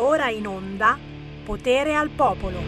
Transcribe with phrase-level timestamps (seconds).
[0.00, 0.96] Ora in onda
[1.44, 2.60] Potere al Popolo.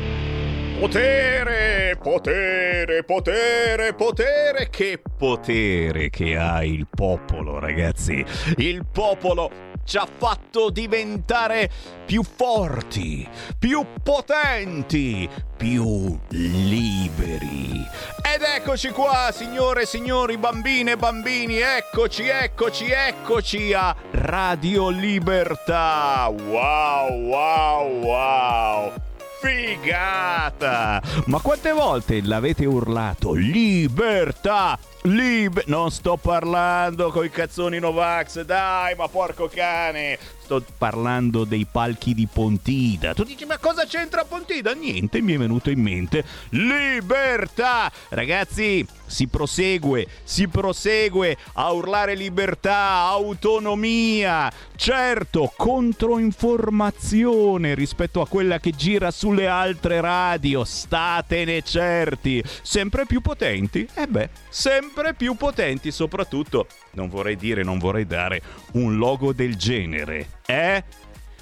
[0.80, 4.68] Potere, potere, potere, potere.
[4.68, 8.24] Che potere che ha il popolo, ragazzi.
[8.56, 11.68] Il popolo ci ha fatto diventare
[12.06, 13.29] più forti,
[13.59, 17.84] più potenti, più liberi.
[18.23, 26.28] Ed eccoci qua, signore e signori, bambine e bambini, eccoci, eccoci, eccoci a Radio Libertà.
[26.28, 28.92] Wow, wow, wow.
[29.40, 31.02] Figata!
[31.26, 33.32] Ma quante volte l'avete urlato?
[33.32, 34.78] Libertà!
[35.04, 35.62] Lib...
[35.64, 40.18] Non sto parlando con i cazzoni Novax, dai, ma porco cane!
[40.42, 43.14] Sto parlando dei palchi di Pontida.
[43.14, 44.74] Tu dici, ma cosa c'entra Pontida?
[44.74, 46.22] Niente, mi è venuto in mente.
[46.50, 47.91] Libertà!
[48.10, 58.70] Ragazzi, si prosegue, si prosegue a urlare libertà, autonomia, certo, controinformazione rispetto a quella che
[58.70, 65.91] gira sulle altre radio, statene certi, sempre più potenti, e eh beh, sempre più potenti
[65.91, 68.41] soprattutto, non vorrei dire, non vorrei dare
[68.72, 70.84] un logo del genere, eh?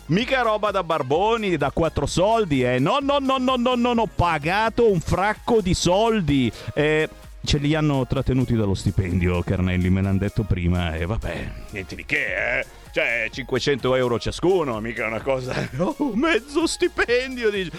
[0.08, 2.78] Mica roba da barboni, da quattro soldi, eh.
[2.78, 4.06] No, no, no, no, no, no, no.
[4.06, 6.50] Pagato un fracco di soldi.
[6.72, 7.06] Eh,
[7.44, 12.04] ce li hanno trattenuti dallo stipendio, Carnelli, me l'hanno detto prima e vabbè, niente di
[12.04, 12.66] che, eh.
[12.98, 15.54] Cioè, 500 euro ciascuno, mica una cosa.
[15.78, 17.48] Oh, mezzo stipendio.
[17.48, 17.70] Dice.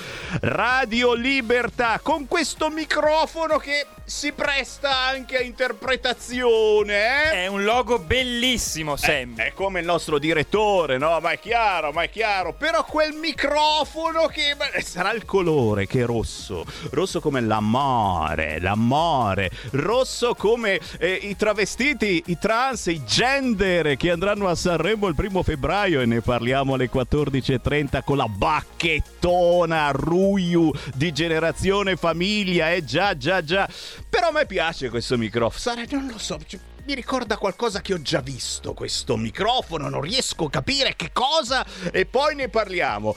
[0.42, 7.26] Radio Libertà con questo microfono che si presta anche a interpretazione.
[7.26, 7.31] Eh?
[7.44, 9.36] È un logo bellissimo, Sam.
[9.36, 11.20] È, è, come il nostro direttore, no?
[11.20, 12.54] Ma è chiaro, ma è chiaro.
[12.54, 16.66] Però quel microfono che sarà il colore che è rosso.
[16.92, 19.52] Rosso come l'amore, l'amore.
[19.72, 25.44] Rosso come eh, i travestiti, i trans, i gender che andranno a Sanremo il primo
[25.44, 32.72] febbraio e ne parliamo alle 14.30 con la bacchettona Ruiu di generazione famiglia.
[32.72, 33.67] Eh già, già, già.
[34.10, 35.60] Però a me piace questo microfono.
[35.60, 36.39] Sara, non lo so.
[36.86, 41.66] Mi ricorda qualcosa che ho già visto questo microfono, non riesco a capire che cosa
[41.92, 43.16] e poi ne parliamo.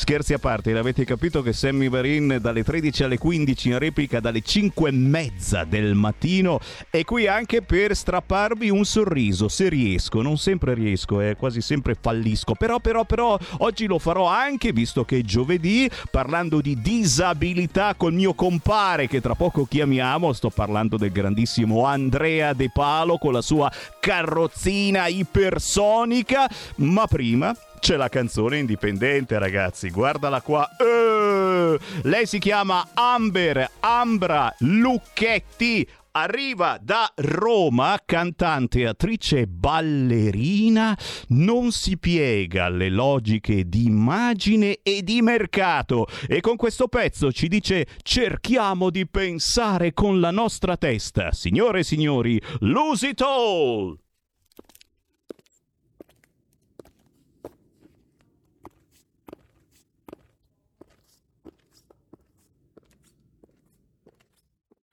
[0.00, 4.40] Scherzi a parte, l'avete capito che Sammy Varin dalle 13 alle 15 in replica dalle
[4.40, 10.38] 5 e mezza del mattino è qui anche per strapparvi un sorriso, se riesco, non
[10.38, 15.18] sempre riesco, eh, quasi sempre fallisco, però però però oggi lo farò anche visto che
[15.18, 21.12] è giovedì parlando di disabilità col mio compare che tra poco chiamiamo, sto parlando del
[21.12, 28.58] grandissimo Andrea De Palo Palo con la sua carrozzina ipersonica, ma prima c'è la canzone
[28.58, 29.90] indipendente, ragazzi.
[29.90, 30.68] Guardala qua.
[30.78, 40.96] Uh, lei si chiama Amber Ambra Lucchetti arriva da Roma, cantante, attrice, ballerina,
[41.28, 47.48] non si piega alle logiche di immagine e di mercato e con questo pezzo ci
[47.48, 51.32] dice cerchiamo di pensare con la nostra testa.
[51.32, 54.09] Signore e signori, lose it all!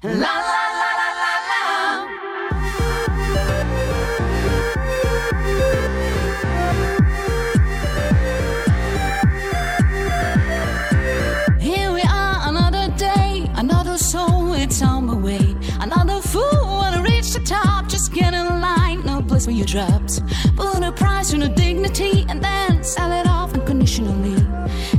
[0.03, 0.29] La la la
[0.99, 1.57] la la la.
[11.59, 15.55] Here we are, another day, another soul, it's on the way.
[15.79, 20.21] Another fool wanna reach the top, just get in line, no place for your drops.
[20.55, 24.45] Put a price on a dignity and then sell it off unconditionally.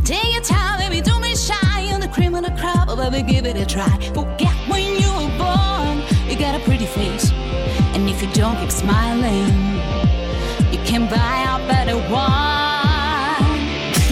[0.05, 1.67] Take your time, baby, don't be shy.
[1.93, 3.89] On the cream of the crop, oh, baby, give it a try.
[4.13, 4.38] Forget
[6.39, 7.33] got a pretty face.
[7.95, 9.49] And if you don't keep smiling,
[10.73, 13.59] you can buy a better one.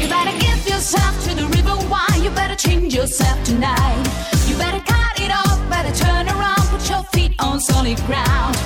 [0.00, 2.22] You better give yourself to the river wine.
[2.24, 4.04] You better change yourself tonight.
[4.48, 8.56] You better cut it off, better turn around, put your feet on solid ground.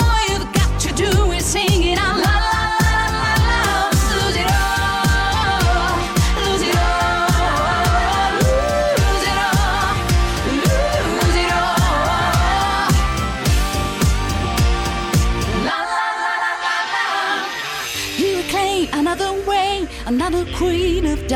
[0.00, 1.67] All you've got to do is sing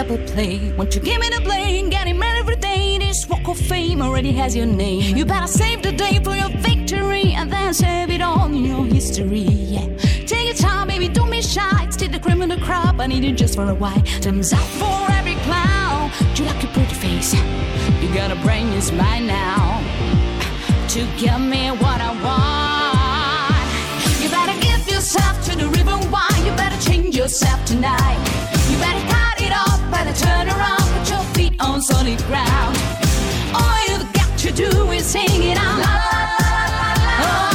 [0.03, 0.73] double play.
[0.77, 1.89] Won't you give me the blame?
[1.91, 2.99] Getting mad every day.
[2.99, 5.17] This walk of fame already has your name.
[5.17, 9.47] You better save the day for your victory and then save it in your history.
[9.75, 9.87] Yeah.
[10.27, 11.85] Take your time, baby, don't be shy.
[11.85, 12.99] It's the cream of the crop.
[12.99, 14.03] I need you just for a while.
[14.21, 16.11] Time's up for every clown.
[16.35, 17.35] Do you like your pretty face?
[18.03, 19.81] You got a brain, it's mine now.
[20.95, 23.69] To give me what I want.
[24.21, 26.43] You better give yourself to the river wine.
[26.47, 28.21] You better change yourself tonight.
[28.69, 29.12] You better
[30.15, 32.77] to turn around, put your feet on solid ground.
[33.55, 35.83] All you've got to do is sing it out.
[37.25, 37.52] Oh.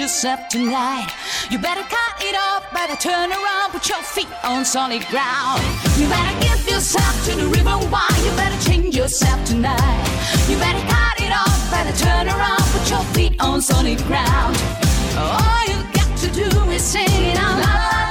[0.00, 1.12] Yourself tonight.
[1.50, 5.60] You better cut it off, better turn around, put your feet on solid ground.
[5.98, 8.20] You better give yourself to the river wide.
[8.24, 10.04] You better change yourself tonight.
[10.48, 14.56] You better cut it off, better turn around, put your feet on solid ground.
[15.18, 18.09] All you got to do is sing it out loud.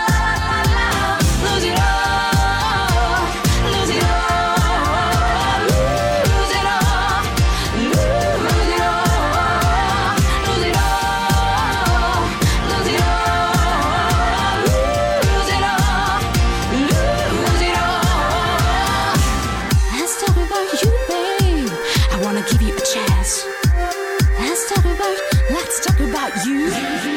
[26.29, 27.08] that you?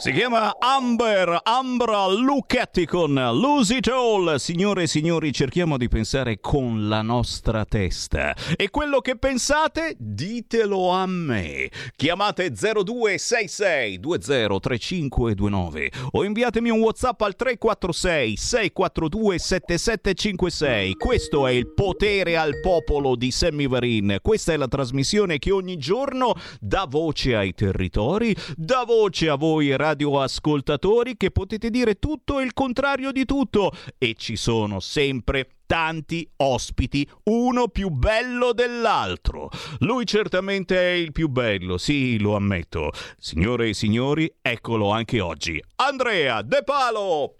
[0.00, 4.36] Si chiama Amber, Ambra Lucchetti con Lose It All.
[4.36, 8.34] Signore e signori, cerchiamo di pensare con la nostra testa.
[8.56, 11.68] E quello che pensate, ditelo a me.
[11.96, 20.94] Chiamate 0266 203529 o inviatemi un WhatsApp al 346 642 7756.
[20.94, 24.16] Questo è il potere al popolo di Sammy Varin.
[24.22, 29.76] Questa è la trasmissione che ogni giorno dà voce ai territori, dà voce a voi
[29.90, 36.28] radioascoltatori che potete dire tutto e il contrario di tutto e ci sono sempre tanti
[36.36, 39.50] ospiti, uno più bello dell'altro.
[39.80, 42.90] Lui certamente è il più bello, sì, lo ammetto.
[43.18, 45.62] Signore e signori, eccolo anche oggi.
[45.76, 47.36] Andrea De Palo!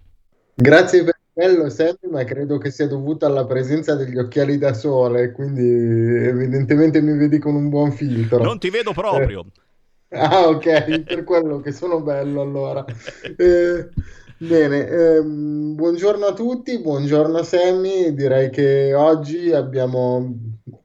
[0.54, 5.32] Grazie per bello, Sammy, ma credo che sia dovuto alla presenza degli occhiali da sole,
[5.32, 8.42] quindi evidentemente mi vedi con un buon filtro.
[8.42, 9.46] Non ti vedo proprio.
[10.12, 12.84] Ah, ok, per quello che sono bello allora.
[13.36, 13.88] Eh,
[14.38, 18.12] bene, ehm, buongiorno a tutti, buongiorno Sammy.
[18.14, 20.34] Direi che oggi abbiamo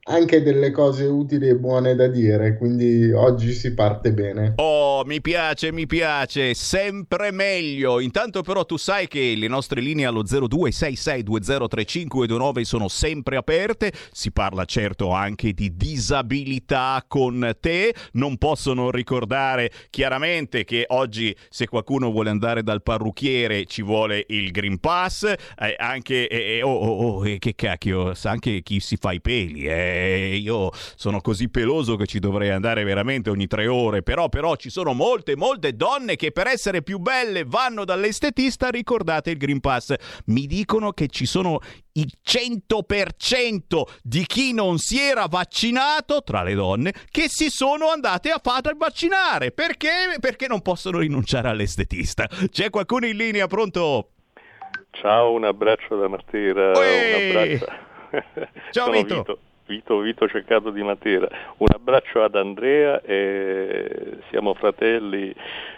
[0.08, 4.52] anche delle cose utili e buone da dire, quindi oggi si parte bene.
[4.56, 7.98] Oh, mi piace, mi piace, sempre meglio.
[8.00, 13.92] Intanto però tu sai che le nostre linee allo 0266203529 sono sempre aperte.
[14.12, 17.92] Si parla certo anche di disabilità con te.
[18.12, 24.24] Non posso non ricordare chiaramente che oggi se qualcuno vuole andare dal parrucchiere ci vuole
[24.28, 28.78] il Green Pass, eh, anche eh, oh, oh, oh, eh, che cacchio, sa anche chi
[28.78, 29.95] si fa i peli, eh.
[30.36, 34.70] Io sono così peloso che ci dovrei andare veramente ogni tre ore, però però ci
[34.70, 39.94] sono molte molte donne che per essere più belle vanno dall'estetista, ricordate il Green Pass.
[40.26, 41.60] Mi dicono che ci sono
[41.92, 48.30] il 100% di chi non si era vaccinato tra le donne che si sono andate
[48.30, 49.52] a fare vaccinare.
[49.52, 50.16] Perché?
[50.20, 52.26] Perché non possono rinunciare all'estetista.
[52.50, 54.10] C'è qualcuno in linea pronto?
[54.90, 56.72] Ciao, un abbraccio da Matera.
[56.72, 57.30] Uè!
[57.30, 57.84] Un abbraccio.
[58.70, 59.16] Ciao, Vito.
[59.16, 59.38] Vito.
[59.66, 61.28] Vito, Vito Ceccato di Matera.
[61.56, 65.34] Un abbraccio ad Andrea e siamo fratelli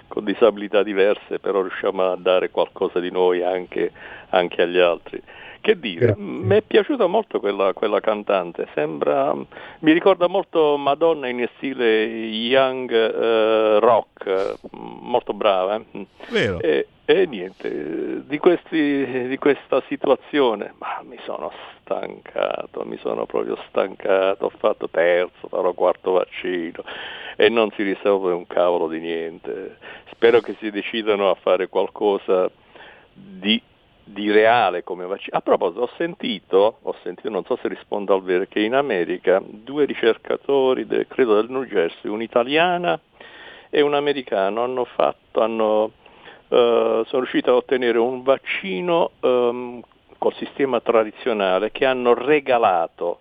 [0.06, 3.90] con disabilità diverse, però riusciamo a dare qualcosa di noi anche,
[4.28, 5.22] anche agli altri.
[5.60, 11.46] Che dire, mi è piaciuta molto quella, quella cantante, sembra, mi ricorda molto Madonna in
[11.56, 15.76] stile young eh, rock, molto brava.
[15.76, 16.06] eh.
[16.30, 16.60] Vero.
[16.60, 21.50] E, e niente, di, questi, di questa situazione, ma mi sono
[21.80, 26.82] stancato, mi sono proprio stancato, ho fatto terzo, farò quarto vaccino
[27.36, 29.78] e non si risolve un cavolo di niente.
[30.10, 32.50] Spero che si decidano a fare qualcosa
[33.12, 33.60] di,
[34.12, 35.36] di reale come vaccino.
[35.36, 39.40] A proposito, ho sentito, ho sentito, non so se rispondo al vero, che in America
[39.44, 42.98] due ricercatori, de- credo del New Jersey, un'italiana
[43.70, 45.92] e un americano, hanno fatto, hanno
[46.48, 49.82] eh, sono riusciti a ottenere un vaccino ehm,
[50.16, 53.20] col sistema tradizionale che hanno regalato,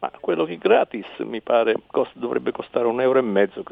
[0.00, 3.62] ma quello che gratis mi pare cost- dovrebbe costare un euro e mezzo,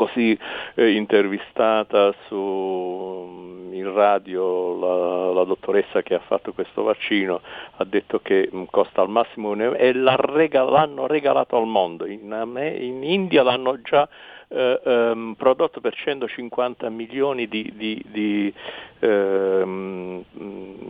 [0.00, 0.38] così
[0.76, 7.42] eh, intervistata su mm, in radio la, la, dottoressa che ha fatto questo vaccino
[7.76, 11.66] ha detto che mh, mm, costa al massimo un euro e regal- l'hanno regalato al
[11.66, 12.06] mondo.
[12.06, 12.32] In,
[12.78, 14.08] in India l'hanno già
[14.48, 18.54] eh, ehm, prodotto per 150 milioni di, di, di
[19.00, 20.24] ehm,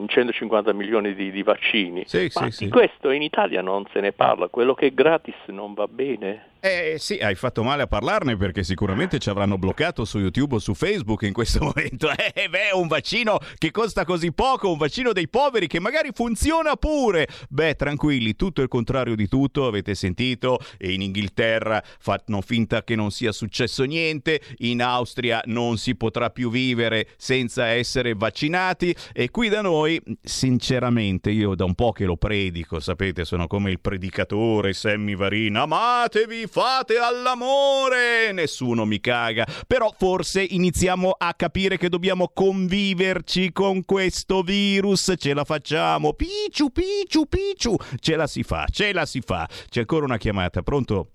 [0.07, 2.05] 150 milioni di, di vaccini.
[2.07, 2.69] Sì, Ma sì, di sì.
[2.69, 6.50] questo in Italia non se ne parla, quello che è gratis non va bene.
[6.63, 10.59] Eh sì, hai fatto male a parlarne perché sicuramente ci avranno bloccato su YouTube o
[10.59, 12.11] su Facebook in questo momento.
[12.11, 16.77] Eh beh, un vaccino che costa così poco, un vaccino dei poveri che magari funziona
[16.77, 17.29] pure.
[17.49, 20.59] Beh, tranquilli, tutto il contrario di tutto, avete sentito?
[20.81, 26.51] In Inghilterra fanno finta che non sia successo niente, in Austria non si potrà più
[26.51, 32.19] vivere senza essere vaccinati e qui da noi, sinceramente, io da un po' che lo
[32.19, 39.95] predico, sapete, sono come il predicatore Sammy Varina, amatevi, fate all'amore, nessuno mi caga, però
[39.97, 47.27] forse iniziamo a capire che dobbiamo conviverci con questo virus, ce la facciamo, picciu, picciu,
[47.27, 49.49] picciu, ce la si fa, ce la si fa.
[49.69, 51.11] C'è ancora una chiamata, pronto?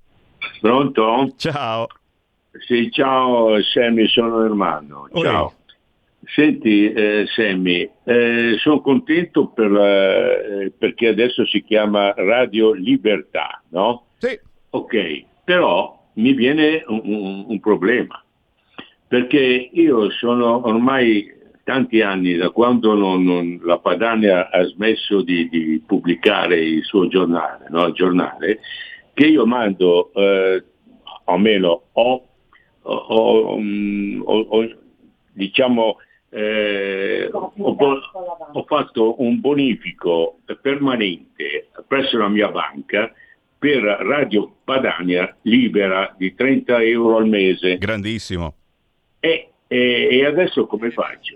[0.62, 1.34] Pronto?
[1.36, 1.88] Ciao.
[2.66, 5.10] Sì, ciao Sammy, sono Ermanno.
[5.14, 5.54] Ciao.
[6.34, 14.06] Senti eh, Sammy, eh, sono contento per, eh, perché adesso si chiama Radio Libertà, no?
[14.18, 14.40] Sì.
[14.76, 18.22] Ok, però mi viene un, un, un problema,
[19.08, 25.48] perché io sono ormai tanti anni da quando non, non, la Padania ha smesso di,
[25.48, 27.86] di, pubblicare il suo giornale, no?
[27.86, 28.60] il giornale
[29.14, 30.62] che io mando, eh,
[31.24, 32.28] almeno ho,
[32.82, 33.58] ho, ho,
[34.26, 34.70] ho
[35.32, 35.96] diciamo,
[36.32, 37.32] eh,
[38.66, 43.10] fatto un bonifico permanente presso la mia banca
[43.66, 47.80] per Radio Padania libera di 30 euro al mese.
[47.80, 48.54] Grandissimo.
[49.20, 51.34] E, e, e adesso come faccio?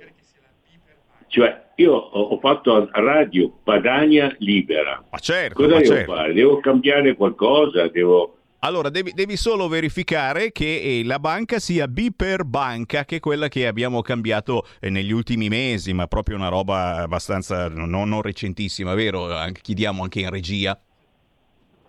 [1.26, 5.04] Cioè, io ho fatto Radio Padania libera.
[5.10, 6.14] Ma certo, Cosa ma devo certo.
[6.14, 6.34] fare?
[6.34, 7.88] Devo cambiare qualcosa?
[7.88, 8.38] Devo...
[8.60, 13.20] Allora, devi, devi, solo verificare che eh, la banca sia B per banca, che è
[13.20, 18.22] quella che abbiamo cambiato eh, negli ultimi mesi, ma proprio una roba abbastanza non, non
[18.22, 19.30] recentissima, vero?
[19.64, 20.80] Chiediamo anche in regia.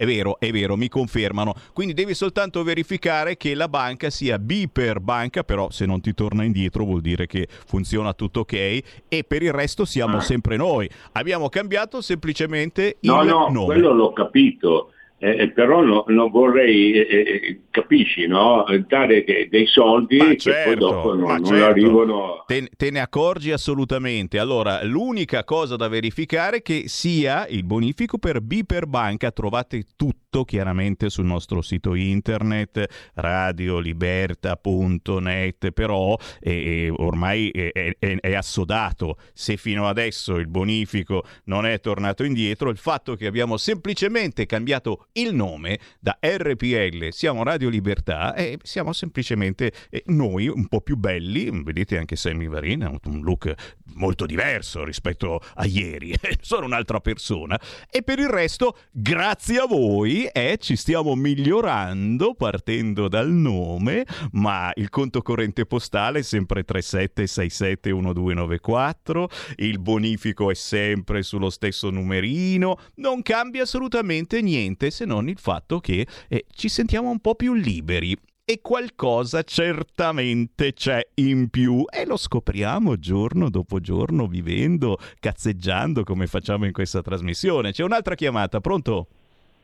[0.01, 1.53] È vero, è vero, mi confermano.
[1.75, 6.15] Quindi devi soltanto verificare che la banca sia B per banca, però se non ti
[6.15, 10.21] torna indietro vuol dire che funziona tutto ok e per il resto siamo ah.
[10.21, 10.89] sempre noi.
[11.13, 13.67] Abbiamo cambiato semplicemente il no, no, nome.
[13.67, 14.93] quello l'ho capito.
[15.23, 18.65] Eh, però no, non vorrei, eh, capisci, no?
[18.89, 21.65] dare de- dei soldi ma che certo, poi dopo non, non certo.
[21.67, 22.45] arrivano.
[22.47, 24.39] Te, te, ne accorgi assolutamente.
[24.39, 29.31] Allora, l'unica cosa da verificare è che sia il bonifico per B per banca.
[29.31, 39.19] Trovate tutto chiaramente sul nostro sito internet radioliberta.net, però eh, ormai è, è, è assodato.
[39.35, 45.09] Se fino adesso il bonifico non è tornato indietro, il fatto che abbiamo semplicemente cambiato
[45.15, 50.97] il nome da RPL, siamo Radio Libertà e siamo semplicemente eh, noi un po' più
[50.97, 53.53] belli, vedete anche Sammy Varina ha un look
[53.95, 57.59] molto diverso rispetto a ieri, sono un'altra persona.
[57.91, 64.71] E per il resto grazie a voi eh, ci stiamo migliorando partendo dal nome, ma
[64.75, 69.25] il conto corrente postale è sempre 37671294,
[69.57, 75.79] il bonifico è sempre sullo stesso numerino, non cambia assolutamente niente se non il fatto
[75.79, 78.15] che eh, ci sentiamo un po' più liberi
[78.45, 86.27] e qualcosa certamente c'è in più e lo scopriamo giorno dopo giorno vivendo, cazzeggiando come
[86.27, 87.71] facciamo in questa trasmissione.
[87.71, 89.07] C'è un'altra chiamata, pronto?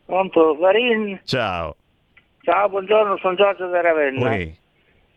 [0.07, 1.21] Pronto, Varin?
[1.25, 1.76] Ciao.
[2.40, 4.31] Ciao, buongiorno, sono Giorgio da Ravenna.
[4.31, 4.57] Oi.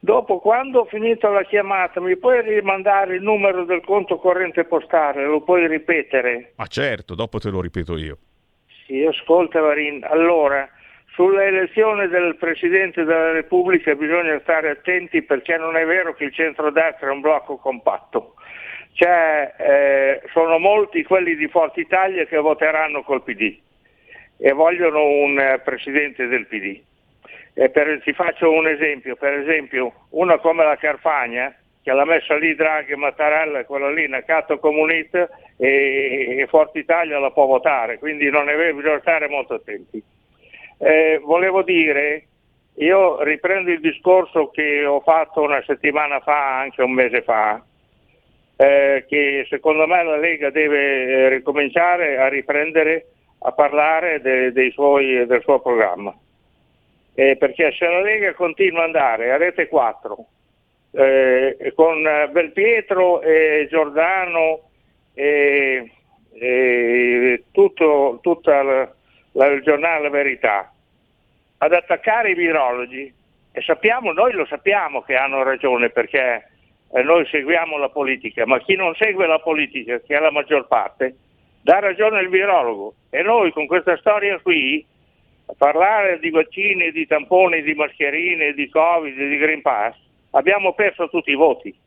[0.02, 5.26] Dopo, quando ho finito la chiamata, mi puoi rimandare il numero del conto corrente postale?
[5.26, 6.54] Lo puoi ripetere?
[6.58, 8.18] Ma certo, dopo te lo ripeto io.
[8.90, 10.04] Sì, ascolta Varin.
[10.04, 10.68] Allora,
[11.14, 16.34] sulla elezione del Presidente della Repubblica bisogna stare attenti perché non è vero che il
[16.34, 18.34] centrodestra è un blocco compatto.
[18.94, 23.60] Cioè, eh, sono molti quelli di Forza Italia che voteranno col PD
[24.40, 26.82] e vogliono un eh, Presidente del PD.
[27.54, 31.56] Per, ti faccio un esempio, per esempio una come la Carfagna,
[31.90, 35.28] che l'ha messa lì Draghi, Mattarella, quella lì, Nacato Comunista
[35.58, 40.02] e, e Forza Italia la può votare, quindi non vero, bisogna stare molto attenti.
[40.78, 42.28] Eh, volevo dire,
[42.76, 47.60] io riprendo il discorso che ho fatto una settimana fa, anche un mese fa,
[48.56, 53.06] eh, che secondo me la Lega deve eh, ricominciare a riprendere
[53.40, 56.14] a parlare de, dei suoi, del suo programma.
[57.16, 60.26] eh, perché se la Lega continua ad andare a rete 4
[60.92, 64.70] eh, con Belpietro e Giordano
[65.14, 65.92] e,
[66.34, 68.92] e tutto, tutta la,
[69.34, 70.74] la, il giornale Verità.
[71.58, 73.14] Ad attaccare i virologi
[73.52, 76.48] e sappiamo, noi lo sappiamo che hanno ragione perché
[76.92, 80.68] eh, noi seguiamo la politica, ma chi non segue la politica, che è la maggior
[80.68, 81.16] parte,
[81.62, 82.94] dà ragione al virologo.
[83.10, 84.86] E noi con questa storia qui
[85.48, 89.96] a parlare di vaccini, di tamponi, di mascherine, di Covid, di Green Pass,
[90.32, 91.78] abbiamo perso tutti i voti.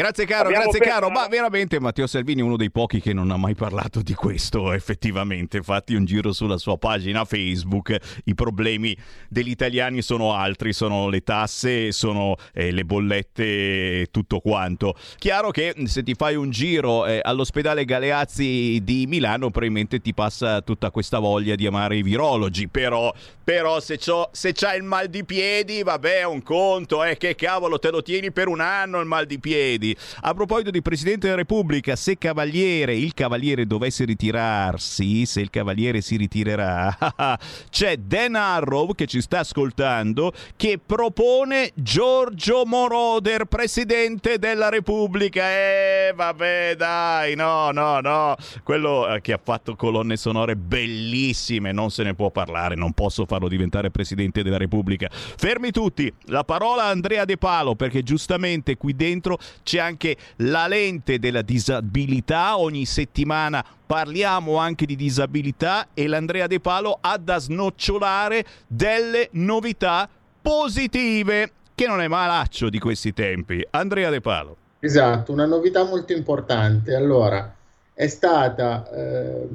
[0.00, 3.30] Grazie caro, Abbiamo grazie caro, ma veramente Matteo Salvini è uno dei pochi che non
[3.30, 8.96] ha mai parlato di questo effettivamente, fatti un giro sulla sua pagina Facebook, i problemi
[9.28, 14.94] degli italiani sono altri, sono le tasse, sono eh, le bollette e tutto quanto.
[15.18, 20.62] Chiaro che se ti fai un giro eh, all'ospedale Galeazzi di Milano probabilmente ti passa
[20.62, 23.12] tutta questa voglia di amare i virologi, però,
[23.44, 23.98] però se,
[24.30, 28.02] se c'hai il mal di piedi, vabbè è un conto, eh, che cavolo te lo
[28.02, 29.88] tieni per un anno il mal di piedi.
[30.22, 36.00] A proposito di Presidente della Repubblica, se Cavaliere, il Cavaliere dovesse ritirarsi, se il Cavaliere
[36.00, 36.96] si ritirerà,
[37.70, 45.48] c'è Dan Arrow che ci sta ascoltando che propone Giorgio Moroder, Presidente della Repubblica.
[45.50, 48.36] Eh, vabbè, dai, no, no, no.
[48.62, 53.26] Quello eh, che ha fatto colonne sonore bellissime, non se ne può parlare, non posso
[53.26, 55.08] farlo diventare Presidente della Repubblica.
[55.10, 60.68] Fermi tutti, la parola a Andrea De Palo perché giustamente qui dentro c'è anche la
[60.68, 62.58] lente della disabilità.
[62.58, 70.08] Ogni settimana parliamo anche di disabilità e l'Andrea De Palo ha da snocciolare delle novità
[70.40, 73.66] positive, che non è malaccio di questi tempi.
[73.70, 74.56] Andrea De Palo.
[74.78, 76.94] Esatto, una novità molto importante.
[76.94, 77.54] Allora,
[77.92, 79.46] è stata eh,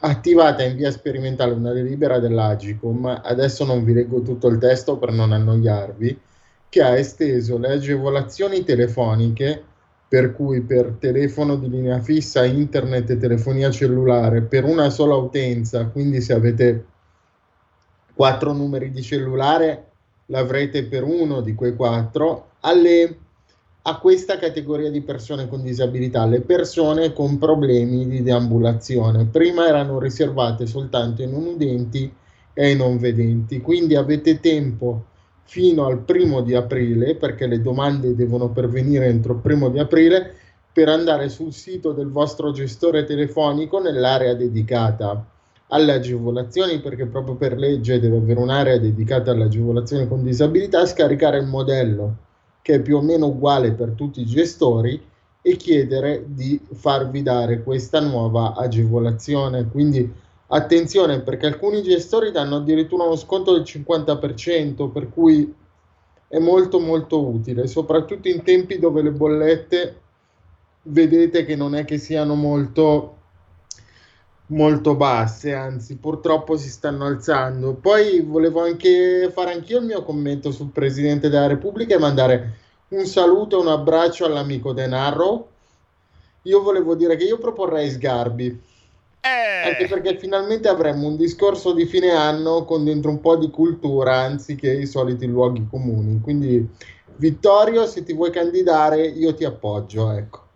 [0.00, 5.12] attivata in via sperimentale una delibera dell'Agicom, adesso non vi leggo tutto il testo per
[5.12, 6.20] non annoiarvi,
[6.70, 9.62] che ha esteso le agevolazioni telefoniche,
[10.08, 15.86] per cui per telefono di linea fissa, internet e telefonia cellulare, per una sola utenza,
[15.86, 16.84] quindi se avete
[18.14, 19.88] quattro numeri di cellulare
[20.26, 23.18] l'avrete per uno di quei quattro, alle,
[23.82, 29.26] a questa categoria di persone con disabilità, le persone con problemi di deambulazione.
[29.26, 32.12] Prima erano riservate soltanto ai non udenti
[32.52, 35.06] e ai non vedenti, quindi avete tempo
[35.44, 40.34] fino al primo di aprile, perché le domande devono pervenire entro il primo di aprile,
[40.72, 45.26] per andare sul sito del vostro gestore telefonico nell'area dedicata
[45.68, 51.38] alle agevolazioni, perché proprio per legge deve avere un'area dedicata alle agevolazioni con disabilità, scaricare
[51.38, 52.16] il modello
[52.62, 55.00] che è più o meno uguale per tutti i gestori
[55.42, 59.66] e chiedere di farvi dare questa nuova agevolazione.
[59.68, 60.12] Quindi
[60.52, 65.54] Attenzione perché alcuni gestori danno addirittura uno sconto del 50%, per cui
[66.26, 70.00] è molto molto utile, soprattutto in tempi dove le bollette
[70.82, 73.16] vedete che non è che siano molto
[74.46, 77.74] molto basse, anzi purtroppo si stanno alzando.
[77.74, 82.56] Poi volevo anche fare anch'io il mio commento sul Presidente della Repubblica e mandare
[82.88, 85.48] un saluto e un abbraccio all'amico Denaro.
[86.42, 88.68] Io volevo dire che io proporrei Sgarbi
[89.20, 89.68] eh.
[89.68, 94.20] Anche perché finalmente avremmo un discorso di fine anno con dentro un po' di cultura
[94.20, 96.20] anziché i soliti luoghi comuni.
[96.20, 96.68] Quindi,
[97.16, 100.10] Vittorio, se ti vuoi candidare, io ti appoggio.
[100.10, 100.48] Ecco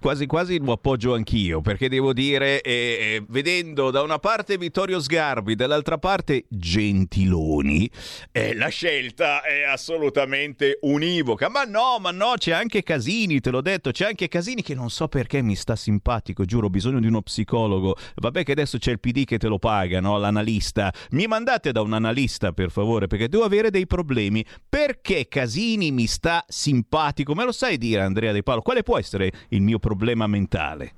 [0.00, 4.98] quasi quasi lo appoggio anch'io, perché devo dire, eh, eh, vedendo da una parte Vittorio
[4.98, 7.88] Sgarbi, dall'altra parte Gentiloni,
[8.32, 11.50] eh, la scelta è assolutamente univoca.
[11.50, 14.88] Ma no, ma no, c'è anche Casini, te l'ho detto, c'è anche Casini che non
[14.88, 17.94] so perché mi sta simpatico, giuro, ho bisogno di uno psicologo.
[18.14, 20.16] Vabbè che adesso c'è il PD che te lo paga, no?
[20.16, 20.92] L'analista.
[21.10, 24.44] Mi mandate da un analista, per favore, perché devo avere dei problemi.
[24.66, 27.34] Perché Casini mi sta simpatico?
[27.34, 28.62] Me lo sai dire, Andrea De Paolo?
[28.62, 29.88] Quale può essere il mio problema?
[29.90, 30.92] Problema mentale?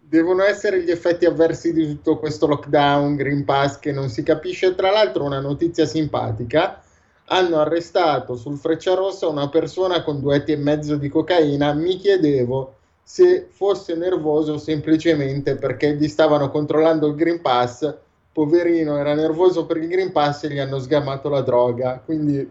[0.00, 4.74] Devono essere gli effetti avversi di tutto questo lockdown, Green Pass che non si capisce.
[4.74, 6.82] Tra l'altro, una notizia simpatica:
[7.26, 11.74] hanno arrestato sul Frecciarossa una persona con due etti e mezzo di cocaina.
[11.74, 17.94] Mi chiedevo se fosse nervoso semplicemente perché gli stavano controllando il Green Pass.
[18.32, 22.00] Poverino, era nervoso per il Green Pass e gli hanno sgamato la droga.
[22.02, 22.50] Quindi.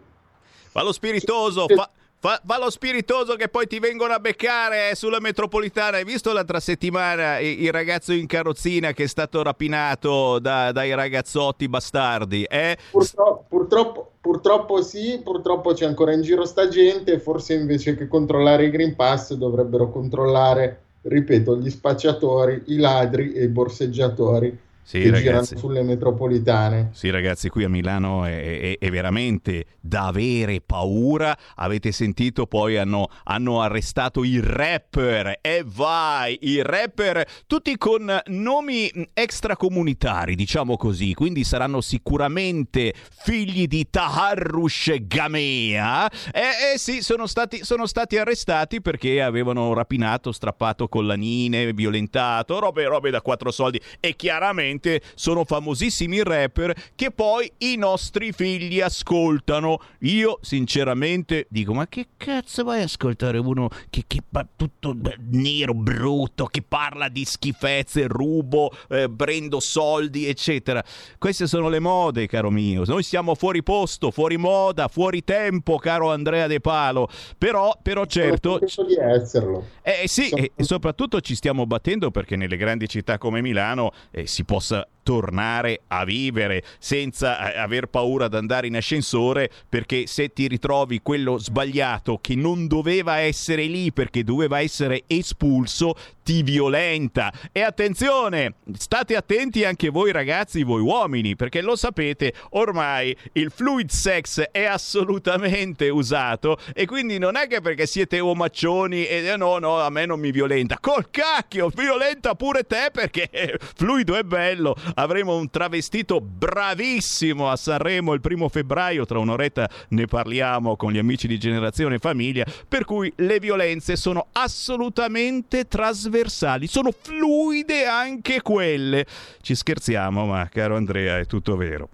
[0.69, 5.19] Fa lo spiritoso, fa, Fa, fa, lo spiritoso che poi ti vengono a beccare sulla
[5.19, 5.97] metropolitana.
[5.97, 10.95] Hai visto l'altra settimana il, il, ragazzo in carrozzina che è stato rapinato da, dai
[10.95, 12.43] ragazzotti bastardi?
[12.43, 12.75] Eh?
[12.89, 17.19] Purtroppo, purtroppo, purtroppo, sì, purtroppo c'è ancora in giro sta gente.
[17.19, 23.43] Forse invece che controllare i Green Pass dovrebbero controllare, ripeto, gli spacciatori, i ladri e
[23.43, 25.23] i borseggiatori Sì, che ragazzi.
[25.26, 26.91] girano sulle metropolitane.
[26.93, 31.38] Sì, ragazzi, qui a Milano è, è- è veramente da avere paura.
[31.56, 35.39] Avete sentito, poi hanno, hanno arrestato i rapper.
[35.41, 41.13] E vai, i rapper, tutti con nomi extracomunitari, diciamo così.
[41.13, 46.10] Quindi saranno sicuramente figli di Taharrush Gamea.
[46.32, 52.86] E, e sì, sono stati, sono stati arrestati perché avevano rapinato, strappato collanine, violentato, robe,
[52.86, 53.82] robe da quattro soldi.
[54.00, 54.76] E chiaramente
[55.16, 59.80] sono famosissimi rapper che poi i nostri figli ascoltano.
[60.00, 64.22] Io sinceramente dico, ma che cazzo vai a ascoltare uno che, che
[64.56, 64.96] tutto
[65.30, 70.84] nero, brutto, che parla di schifezze, rubo, eh, prendo soldi, eccetera.
[71.18, 72.84] Queste sono le mode, caro mio.
[72.86, 77.10] Noi siamo fuori posto, fuori moda, fuori tempo, caro Andrea De Palo.
[77.38, 78.60] Però, però certo...
[78.60, 79.66] Di esserlo.
[79.82, 84.44] Eh sì, e soprattutto ci stiamo battendo perché nelle grandi città come Milano eh, si
[84.67, 90.50] possa tornare a vivere senza eh, aver paura ad andare in ascensore perché se ti
[90.50, 95.96] ritrovi quello sbagliato che non doveva essere lì perché doveva essere espulso
[96.28, 97.32] ti violenta.
[97.54, 103.89] E attenzione state attenti anche voi ragazzi voi uomini perché lo sapete ormai il fluid
[103.89, 109.58] sex è assolutamente usato e quindi non è che perché siete omaccioni e eh, no
[109.60, 110.78] no a me non mi violenta.
[110.82, 118.13] Col cacchio violenta pure te perché fluido è bello avremo un travestito bravissimo a Sanremo
[118.13, 123.12] il primo febbraio tra un'oretta ne parliamo con gli amici di Generazione Famiglia per cui
[123.17, 129.05] le violenze sono assolutamente trasversali sono fluide anche quelle
[129.41, 131.89] ci scherziamo ma caro Andrea è tutto vero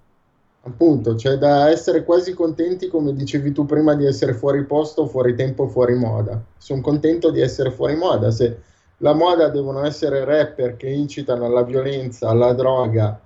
[0.65, 5.35] Appunto, c'è da essere quasi contenti, come dicevi tu prima, di essere fuori posto, fuori
[5.35, 6.41] tempo, fuori moda.
[6.57, 8.31] Sono contento di essere fuori moda.
[8.31, 8.59] Se
[9.03, 13.19] la moda devono essere rapper che incitano alla violenza, alla droga,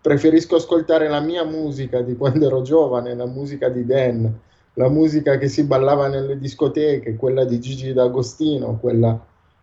[0.00, 4.36] preferisco ascoltare la mia musica di quando ero giovane, la musica di Dan,
[4.74, 9.18] la musica che si ballava nelle discoteche, quella di Gigi D'Agostino, quella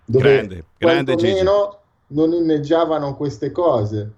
[0.06, 1.44] dove Grande, grande Gigi.
[1.44, 4.12] non inneggiavano queste cose.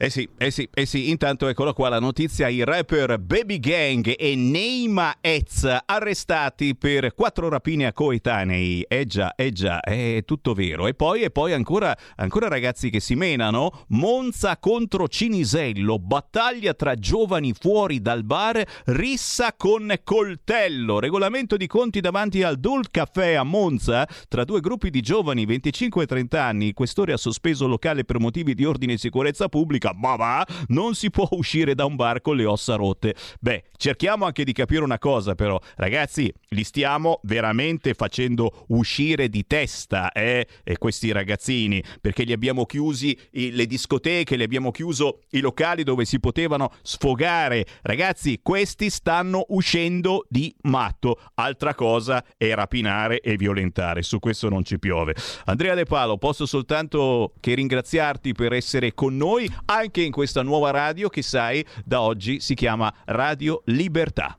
[0.00, 4.14] Eh sì, eh sì, eh sì, intanto eccola qua la notizia, i rapper Baby Gang
[4.16, 10.54] e Neima Ez arrestati per quattro rapine a coetanei, eh già, eh già, è tutto
[10.54, 10.86] vero.
[10.86, 16.94] E poi, e poi ancora, ancora ragazzi che si menano, Monza contro Cinisello, battaglia tra
[16.94, 23.42] giovani fuori dal bar, rissa con coltello, regolamento di conti davanti al Dul Café a
[23.42, 28.20] Monza, tra due gruppi di giovani 25 e 30 anni, questore ha sospeso locale per
[28.20, 32.20] motivi di ordine e sicurezza pubblica, ma va, non si può uscire da un bar
[32.20, 33.14] con le ossa rotte.
[33.40, 39.46] Beh, cerchiamo anche di capire una cosa però, ragazzi, li stiamo veramente facendo uscire di
[39.46, 40.46] testa, eh,
[40.78, 46.20] questi ragazzini, perché li abbiamo chiusi le discoteche, li abbiamo chiuso i locali dove si
[46.20, 47.66] potevano sfogare.
[47.82, 51.20] Ragazzi, questi stanno uscendo di matto.
[51.34, 55.14] Altra cosa è rapinare e violentare, su questo non ci piove.
[55.44, 60.70] Andrea De Palo, posso soltanto che ringraziarti per essere con noi anche in questa nuova
[60.70, 64.36] radio che sai da oggi si chiama Radio Libertà.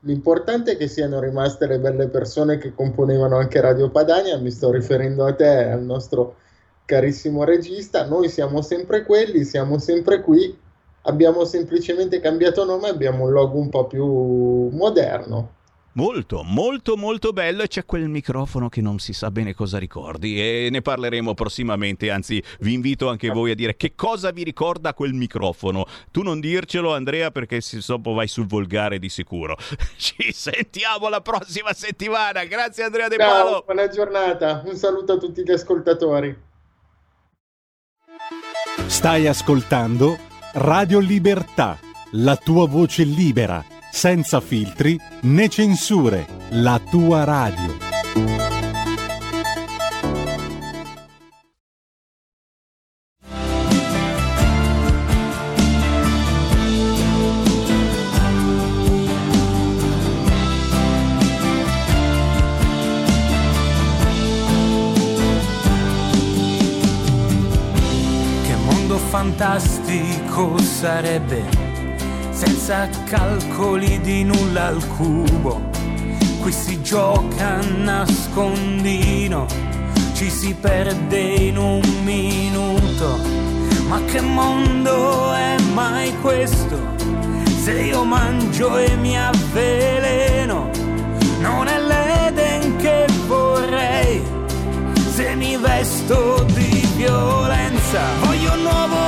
[0.00, 4.70] L'importante è che siano rimaste le belle persone che componevano anche Radio Padania, mi sto
[4.70, 6.36] riferendo a te, al nostro
[6.84, 10.56] carissimo regista, noi siamo sempre quelli, siamo sempre qui,
[11.02, 14.04] abbiamo semplicemente cambiato nome, abbiamo un logo un po' più
[14.68, 15.54] moderno.
[15.96, 20.38] Molto, molto, molto bello e c'è quel microfono che non si sa bene cosa ricordi
[20.38, 24.92] e ne parleremo prossimamente, anzi vi invito anche voi a dire che cosa vi ricorda
[24.92, 25.86] quel microfono.
[26.10, 29.56] Tu non dircelo Andrea perché se dopo vai sul volgare di sicuro.
[29.96, 33.62] Ci sentiamo la prossima settimana, grazie Andrea De Ciao, Palo.
[33.64, 36.36] buona giornata, un saluto a tutti gli ascoltatori.
[38.84, 40.18] Stai ascoltando
[40.52, 41.78] Radio Libertà,
[42.12, 43.64] la tua voce libera,
[43.96, 47.78] senza filtri né censure, la tua radio.
[68.42, 71.65] Che mondo fantastico sarebbe
[72.36, 75.70] senza calcoli di nulla al cubo.
[76.42, 79.46] Qui si gioca a nascondino,
[80.12, 83.18] ci si perde in un minuto.
[83.88, 86.78] Ma che mondo è mai questo?
[87.62, 90.70] Se io mangio e mi avveleno,
[91.40, 94.22] non è l'Eden che vorrei
[95.14, 98.00] se mi vesto di violenza.
[98.20, 99.05] Voglio un nuovo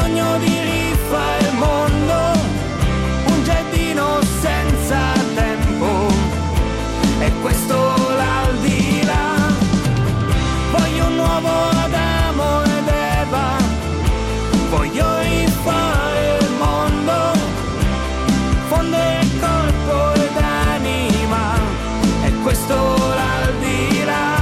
[0.00, 2.14] bisogno di rifare il mondo.
[3.26, 4.98] Un giardino senza
[5.34, 6.08] tempo.
[7.20, 7.76] E questo
[8.16, 9.36] l'aldilà.
[10.72, 11.48] Voglio un nuovo
[11.84, 13.56] Adamo ed Eva.
[14.70, 17.38] Voglio rifare il mondo.
[18.68, 21.58] Fondere corpo ed anima.
[22.24, 24.38] E questo l'aldilà.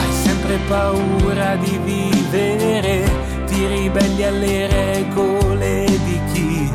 [0.00, 3.19] Hai sempre paura di vivere,
[3.92, 6.72] ribelli alle regole di chi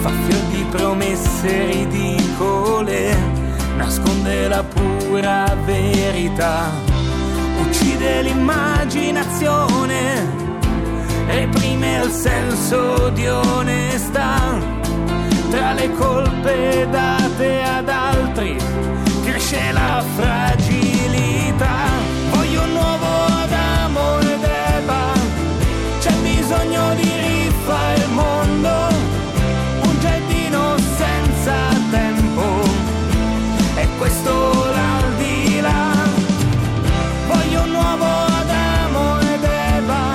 [0.00, 3.16] fa fior di promesse ridicole,
[3.76, 6.70] nasconde la pura verità,
[7.60, 10.24] uccide l'immaginazione,
[11.26, 14.56] reprime il senso di onestà,
[15.50, 18.56] tra le colpe date ad altri
[19.24, 20.65] cresce la fragilità.
[33.98, 35.92] Questo l'aldilà.
[37.26, 40.12] Voglio un nuovo Adamo ed Eva,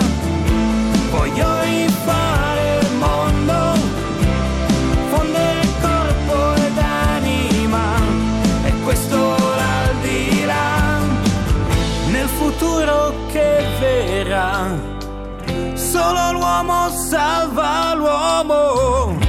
[1.10, 3.74] voglio rifare il mondo,
[5.10, 7.96] fondere corpo ed anima,
[8.66, 11.00] e questo l'aldilà.
[12.12, 14.70] Nel futuro che verrà,
[15.74, 19.21] solo l'uomo salva l'uomo,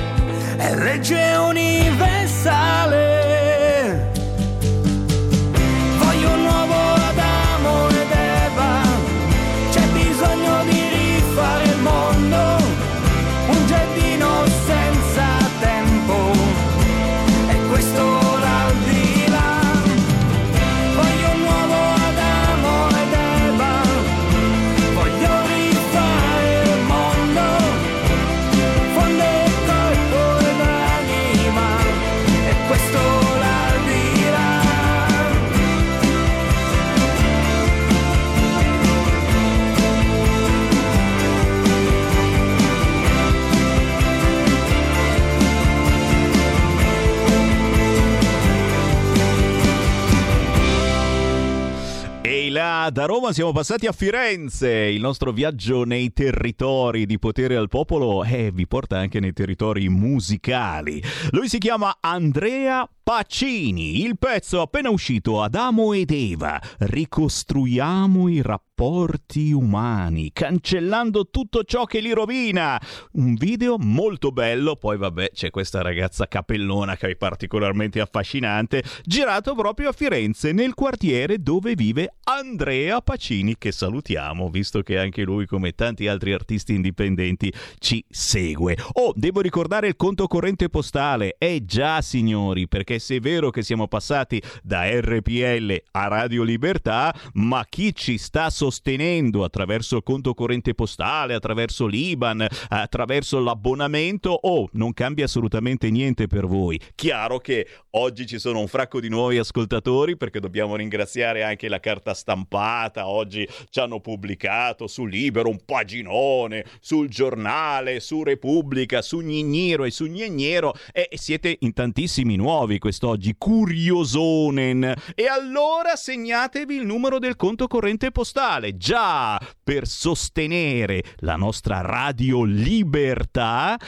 [53.03, 54.71] da Roma siamo passati a Firenze.
[54.71, 59.89] Il nostro viaggio nei territori di potere al popolo eh, vi porta anche nei territori
[59.89, 61.03] musicali.
[61.31, 64.03] Lui si chiama Andrea Pacini.
[64.03, 66.61] Il pezzo appena uscito Adamo ed Eva.
[66.79, 72.81] Ricostruiamo i rapporti umani, cancellando tutto ciò che li rovina.
[73.15, 74.77] Un video molto bello.
[74.77, 78.85] Poi, vabbè, c'è questa ragazza capellona che è particolarmente affascinante.
[79.03, 85.23] Girato proprio a Firenze, nel quartiere dove vive Andrea Pacini, che salutiamo, visto che anche
[85.23, 88.77] lui, come tanti altri artisti indipendenti, ci segue.
[88.93, 91.35] Oh, devo ricordare il conto corrente postale.
[91.39, 97.15] Eh già, signori, perché se è vero che siamo passati da RPL a Radio Libertà,
[97.35, 104.69] ma chi ci sta sostenendo attraverso il conto corrente postale, attraverso l'IBAN, attraverso l'abbonamento, oh,
[104.73, 106.81] non cambia assolutamente niente per voi.
[106.95, 111.81] Chiaro che oggi ci sono un fracco di nuovi ascoltatori perché dobbiamo ringraziare anche la
[111.81, 113.09] carta stampata.
[113.09, 119.91] Oggi ci hanno pubblicato su Libero un paginone, sul giornale, su Repubblica, su Gnigniro e
[119.91, 124.93] su Gnignero e siete in tantissimi nuovi quest'oggi, curiosonen.
[125.15, 132.43] E allora segnatevi il numero del conto corrente postale, già per sostenere la nostra Radio
[132.43, 133.79] Libertà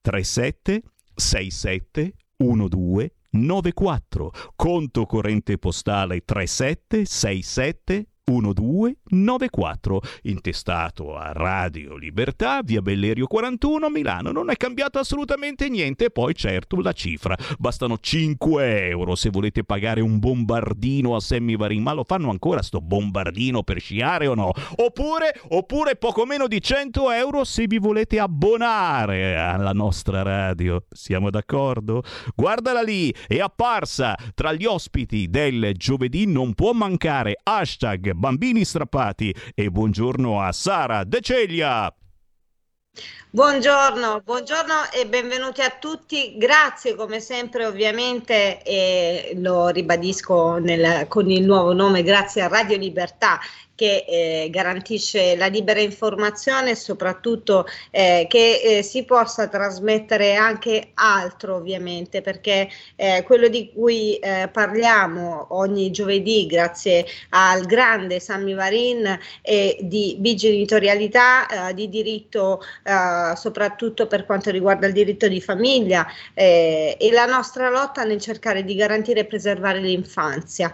[0.00, 0.82] 37
[1.14, 13.26] 67 12 94 conto corrente postale 37 67 1294 intestato a Radio Libertà via Bellerio
[13.26, 14.30] 41 Milano.
[14.30, 16.10] Non è cambiato assolutamente niente.
[16.10, 17.36] Poi certo la cifra.
[17.58, 21.82] Bastano 5 euro se volete pagare un bombardino a Semivarin.
[21.82, 24.52] Ma lo fanno ancora sto bombardino per sciare o no?
[24.76, 30.84] Oppure, oppure poco meno di 100 euro se vi volete abbonare alla nostra radio.
[30.90, 32.04] Siamo d'accordo?
[32.36, 34.14] guardala lì è apparsa.
[34.34, 41.04] Tra gli ospiti del giovedì non può mancare hashtag bambini strappati e buongiorno a Sara
[41.04, 41.92] De Celia.
[43.30, 46.36] Buongiorno, buongiorno e benvenuti a tutti.
[46.36, 52.76] Grazie come sempre ovviamente e lo ribadisco nel- con il nuovo nome, grazie a Radio
[52.76, 53.40] Libertà
[53.82, 60.90] che eh, garantisce la libera informazione e soprattutto eh, che eh, si possa trasmettere anche
[60.94, 68.54] altro ovviamente perché eh, quello di cui eh, parliamo ogni giovedì grazie al grande Sammy
[68.54, 72.62] Varin è di bigenitorialità, eh, di diritto
[73.34, 78.74] soprattutto per quanto riguarda il diritto di famiglia e la nostra lotta nel cercare di
[78.74, 80.70] garantire e preservare l'infanzia.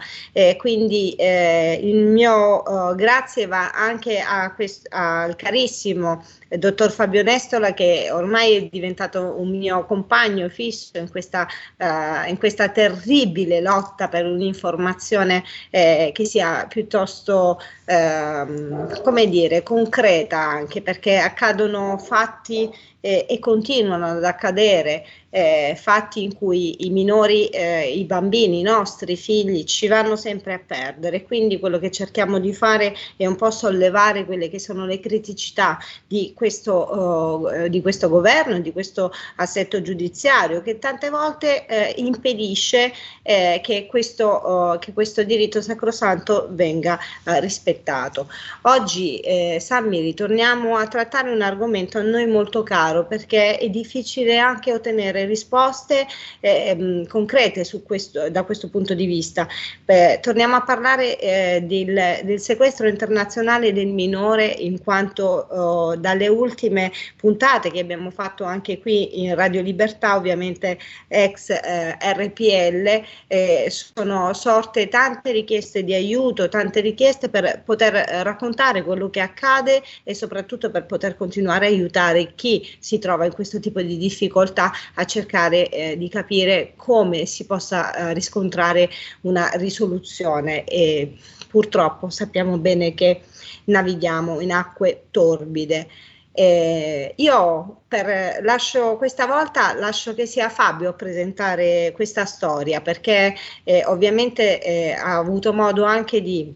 [0.56, 2.62] quindi il mio
[2.98, 4.20] grazie va anche
[4.56, 10.98] quest- al carissimo eh, dottor Fabio Nestola che ormai è diventato un mio compagno fisso
[10.98, 19.28] in questa, uh, in questa terribile lotta per un'informazione eh, che sia piuttosto, uh, come
[19.28, 22.68] dire, concreta anche perché accadono fatti
[23.00, 28.62] eh, e continuano ad accadere eh, fatti in cui i minori, eh, i bambini, i
[28.62, 31.22] nostri figli ci vanno sempre a perdere.
[31.22, 35.78] Quindi quello che cerchiamo di fare è un po' sollevare quelle che sono le criticità
[36.06, 42.92] di questo, uh, di questo governo, di questo assetto giudiziario che tante volte eh, impedisce
[43.22, 48.28] eh, che questo, uh, che, questo, diritto sacrosanto venga uh, rispettato.
[48.62, 54.38] Oggi, eh, Sammy, ritorniamo a trattare un argomento a noi molto caro perché è difficile
[54.38, 56.06] anche ottenere risposte
[56.40, 59.46] eh, concrete questo, da questo punto di vista.
[59.84, 66.28] Beh, torniamo a parlare eh, del, del, sequestro internazionale del minore in quanto oh, dalle
[66.28, 73.66] ultime puntate che abbiamo fatto anche qui in Radio Libertà, ovviamente ex eh, RPL, eh,
[73.70, 80.14] sono sorte tante richieste di aiuto, tante richieste per poter raccontare quello che accade e
[80.14, 85.04] soprattutto per poter continuare a aiutare chi si trova in questo tipo di difficoltà a
[85.04, 88.88] cercare eh, di capire come si possa eh, riscontrare
[89.22, 91.16] una risoluzione e
[91.48, 93.22] purtroppo sappiamo bene che
[93.64, 95.88] navighiamo in acque torbide.
[96.32, 103.34] Eh, io per, lascio, questa volta lascio che sia Fabio a presentare questa storia perché
[103.64, 106.54] eh, ovviamente eh, ha avuto modo anche di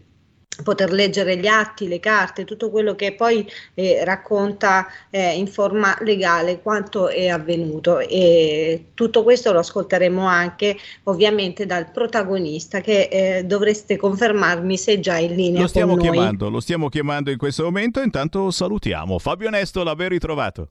[0.63, 5.97] poter leggere gli atti, le carte, tutto quello che poi eh, racconta eh, in forma
[6.01, 7.99] legale quanto è avvenuto.
[7.99, 14.99] E tutto questo lo ascolteremo anche ovviamente dal protagonista che eh, dovreste confermarmi se è
[14.99, 18.01] già in linea lo stiamo con chiamando, lo stiamo chiamando in questo momento.
[18.01, 19.17] Intanto salutiamo.
[19.17, 20.69] Fabio Nesto, ben ritrovato?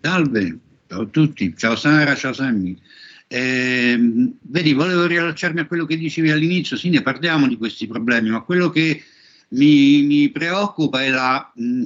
[0.00, 2.76] Salve ciao a tutti ciao Sara, ciao Sammy
[3.28, 3.96] eh,
[4.40, 8.40] vedi, volevo riallacciarmi a quello che dicevi all'inizio, sì, ne parliamo di questi problemi, ma
[8.40, 9.02] quello che
[9.50, 11.84] mi, mi preoccupa è la mh,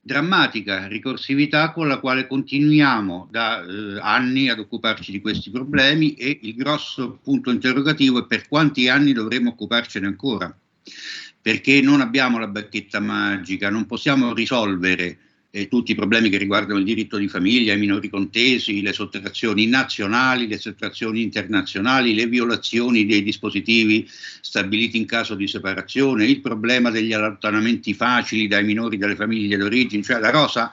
[0.00, 6.38] drammatica ricorsività con la quale continuiamo da eh, anni ad occuparci di questi problemi e
[6.42, 10.56] il grosso punto interrogativo è per quanti anni dovremo occuparcene ancora,
[11.42, 15.18] perché non abbiamo la bacchetta magica, non possiamo risolvere
[15.50, 19.66] eh, tutti i problemi che riguardano il diritto di famiglia, i minori contesi, le sottrazioni
[19.66, 24.08] nazionali, le sottrazioni internazionali, le violazioni dei dispositivi
[24.40, 30.02] stabiliti in caso di separazione, il problema degli allontanamenti facili dai minori dalle famiglie d'origine,
[30.02, 30.72] cioè la rosa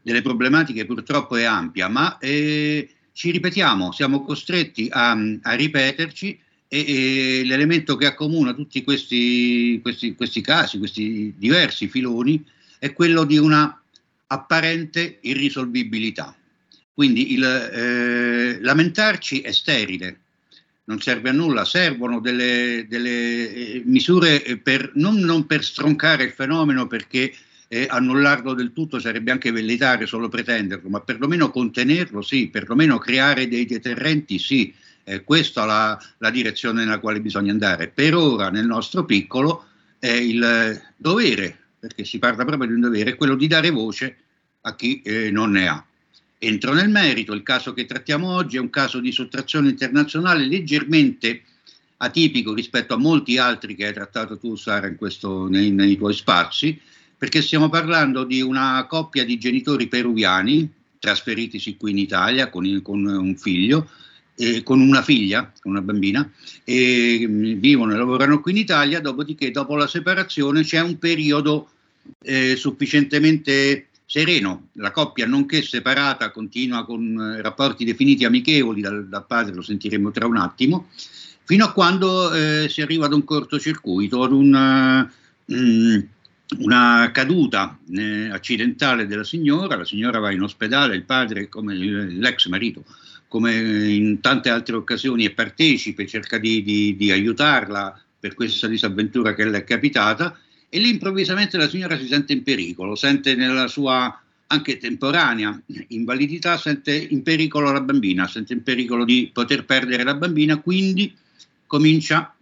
[0.00, 5.10] delle problematiche purtroppo è ampia, ma eh, ci ripetiamo, siamo costretti a,
[5.42, 12.42] a ripeterci e, e, l'elemento che accomuna tutti questi, questi, questi casi, questi diversi filoni,
[12.78, 13.81] è quello di una
[14.32, 16.34] apparente irrisolvibilità.
[16.94, 20.18] Quindi il, eh, lamentarci è sterile,
[20.84, 26.32] non serve a nulla, servono delle, delle eh, misure per, non, non, per stroncare il
[26.32, 27.32] fenomeno perché
[27.68, 33.48] eh, annullarlo del tutto sarebbe anche velleitario solo pretenderlo, ma perlomeno contenerlo sì, perlomeno creare
[33.48, 37.88] dei deterrenti sì, eh, questa è la, la direzione nella quale bisogna andare.
[37.88, 39.66] Per ora nel nostro piccolo
[39.98, 44.16] è il dovere perché si parla proprio di un dovere, quello di dare voce
[44.62, 45.84] a chi eh, non ne ha.
[46.38, 51.42] Entro nel merito, il caso che trattiamo oggi è un caso di sottrazione internazionale leggermente
[51.98, 56.78] atipico rispetto a molti altri che hai trattato tu, Sara, questo, nei, nei tuoi spazi,
[57.16, 63.04] perché stiamo parlando di una coppia di genitori peruviani trasferitisi qui in Italia con, con
[63.04, 63.88] un figlio,
[64.36, 66.28] eh, con una figlia, una bambina,
[66.64, 71.70] e mm, vivono e lavorano qui in Italia, dopodiché dopo la separazione c'è un periodo
[72.22, 79.24] eh, sufficientemente sereno, la coppia nonché separata continua con eh, rapporti definiti amichevoli dal, dal,
[79.24, 80.90] padre, lo sentiremo tra un attimo,
[81.44, 85.10] fino a quando eh, si arriva ad un cortocircuito, ad una,
[85.46, 85.98] uh, mm,
[86.58, 92.48] una caduta eh, accidentale della signora, la signora va in ospedale, il padre, come l'ex
[92.48, 92.84] marito,
[93.28, 99.32] come in tante altre occasioni, è partecipe, cerca di, di, di aiutarla per questa disavventura
[99.32, 100.36] che le è capitata
[100.74, 106.56] e lì improvvisamente la signora si sente in pericolo, sente nella sua anche temporanea invalidità,
[106.56, 111.14] sente in pericolo la bambina, sente in pericolo di poter perdere la bambina, quindi
[111.66, 112.34] comincia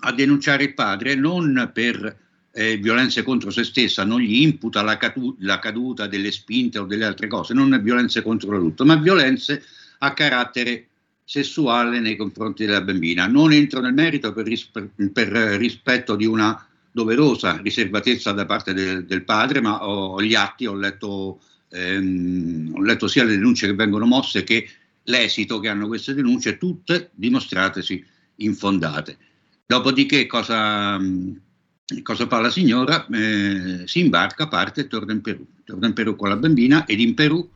[0.00, 2.16] a denunciare il padre non per
[2.52, 6.86] eh, violenze contro se stessa, non gli imputa la, catu- la, caduta delle spinte o
[6.86, 9.62] delle altre cose, non violenze contro l'adulto, ma violenze
[9.98, 10.86] a carattere
[11.22, 13.26] sessuale nei confronti della bambina.
[13.26, 19.04] Non entro nel merito per, rispe- per rispetto di una doverosa riservatezza da parte del,
[19.04, 23.74] del padre, ma ho gli atti, ho letto, ehm, ho letto sia le denunce che
[23.74, 24.68] vengono mosse che
[25.04, 28.04] l'esito che hanno queste denunce, tutte dimostratesi
[28.36, 29.16] infondate.
[29.66, 30.98] Dopodiché cosa,
[32.02, 33.06] cosa fa la signora?
[33.06, 35.46] Eh, si imbarca, parte e torna in Perù.
[35.64, 37.48] Torna in Perù con la bambina ed in Perù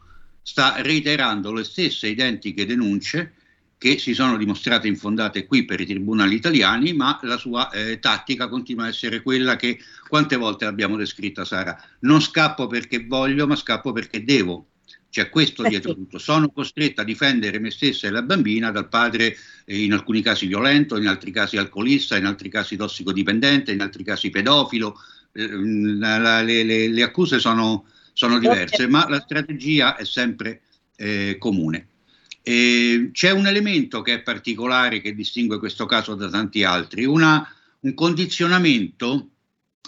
[0.43, 3.35] sta reiterando le stesse identiche denunce
[3.83, 8.47] che si sono dimostrate infondate qui per i tribunali italiani, ma la sua eh, tattica
[8.47, 11.77] continua a essere quella che quante volte l'abbiamo descritta Sara.
[12.03, 14.69] Non scappo perché voglio, ma scappo perché devo.
[15.11, 16.19] C'è questo dietro tutto.
[16.19, 20.47] Sono costretta a difendere me stessa e la bambina dal padre eh, in alcuni casi
[20.47, 24.95] violento, in altri casi alcolista, in altri casi tossicodipendente, in altri casi pedofilo.
[25.33, 30.61] Eh, la, le, le, le, accuse sono, sono diverse, ma la strategia è sempre
[30.95, 31.89] eh, comune.
[32.43, 37.47] E c'è un elemento che è particolare che distingue questo caso da tanti altri, una,
[37.81, 39.29] un condizionamento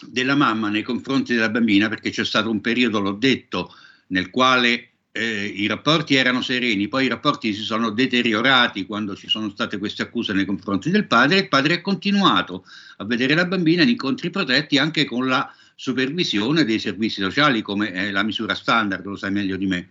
[0.07, 3.75] della mamma nei confronti della bambina, perché c'è stato un periodo, l'ho detto,
[4.09, 9.29] nel quale eh, i rapporti erano sereni, poi i rapporti si sono deteriorati quando ci
[9.29, 12.65] sono state queste accuse nei confronti del padre e il padre ha continuato
[12.97, 17.93] a vedere la bambina in incontri protetti anche con la supervisione dei servizi sociali come
[17.93, 19.89] è la misura standard, lo sai meglio di me.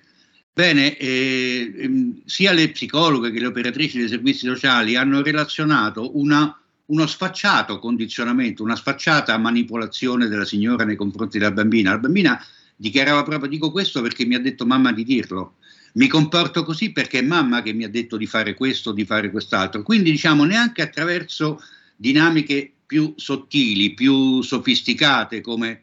[0.55, 6.55] Bene, eh, ehm, sia le psicologhe che le operatrici dei servizi sociali hanno relazionato una,
[6.85, 11.89] uno sfacciato condizionamento, una sfacciata manipolazione della signora nei confronti della bambina.
[11.89, 12.39] La bambina
[12.75, 15.55] dichiarava proprio, dico questo perché mi ha detto mamma di dirlo,
[15.93, 19.31] mi comporto così perché è mamma che mi ha detto di fare questo, di fare
[19.31, 19.81] quest'altro.
[19.81, 21.59] Quindi diciamo neanche attraverso
[21.95, 25.82] dinamiche più sottili, più sofisticate come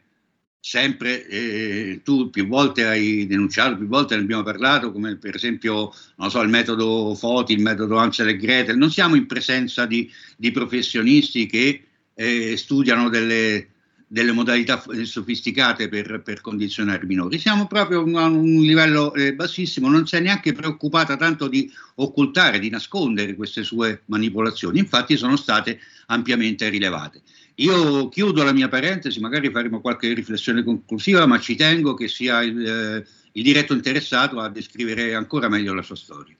[0.63, 5.91] sempre eh, tu più volte hai denunciato, più volte ne abbiamo parlato, come per esempio
[5.91, 10.51] so, il metodo Foti, il metodo Ansel e Gretel, non siamo in presenza di, di
[10.51, 11.83] professionisti che
[12.13, 13.69] eh, studiano delle,
[14.05, 19.89] delle, modalità sofisticate per, per, condizionare i minori, siamo proprio a un livello eh, bassissimo,
[19.89, 25.35] non si è neanche preoccupata tanto di occultare, di nascondere queste sue manipolazioni, infatti sono
[25.35, 27.23] state ampiamente rilevate.
[27.61, 32.41] Io chiudo la mia parentesi, magari faremo qualche riflessione conclusiva, ma ci tengo che sia
[32.41, 36.35] il, eh, il diretto interessato a descrivere ancora meglio la sua storia.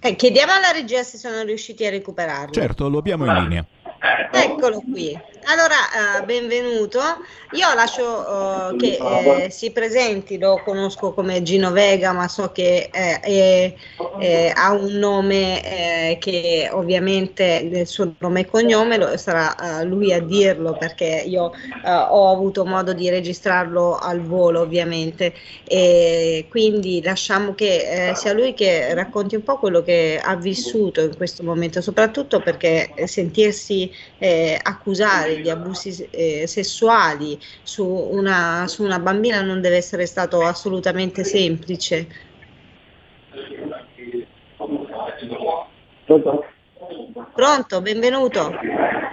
[0.00, 2.52] Eh, chiediamo alla regia se sono riusciti a recuperarlo.
[2.52, 3.66] Certo, lo abbiamo in linea.
[4.30, 5.18] Eccolo qui.
[5.48, 5.76] Allora,
[6.20, 6.98] uh, benvenuto.
[7.52, 8.98] Io lascio uh, che
[9.44, 13.20] eh, si presenti, lo conosco come Gino Vega, ma so che eh,
[14.18, 15.62] è, ha un nome
[16.10, 21.52] eh, che ovviamente il suo nome e cognome lo, sarà lui a dirlo perché io
[21.84, 25.32] ho avuto modo di registrarlo al volo ovviamente.
[25.62, 31.16] E quindi lasciamo che sia lui che racconti un po' quello che ha vissuto in
[31.16, 33.88] questo momento, soprattutto perché sentirsi
[34.62, 41.24] accusare di abusi eh, sessuali su una, su una bambina non deve essere stato assolutamente
[41.24, 42.06] semplice.
[46.04, 46.44] Pronto?
[47.34, 48.40] Pronto, benvenuto.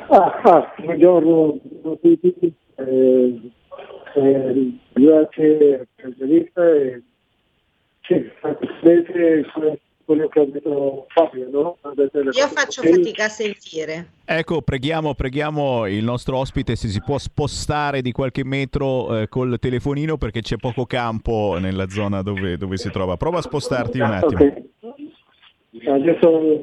[0.09, 3.51] Ah, ah, buongiorno a tutti, eh,
[4.15, 7.01] eh, grazie per l'intervista.
[8.01, 8.31] Sì,
[10.05, 11.77] quello che ha detto Fabio, no?
[12.31, 14.09] Io faccio fatica a sentire.
[14.25, 19.57] Ecco, preghiamo, preghiamo il nostro ospite se si può spostare di qualche metro eh, col
[19.59, 23.17] telefonino perché c'è poco campo nella zona dove, dove si trova.
[23.17, 24.43] Prova a spostarti un attimo.
[24.43, 24.69] Okay.
[25.87, 26.61] Adesso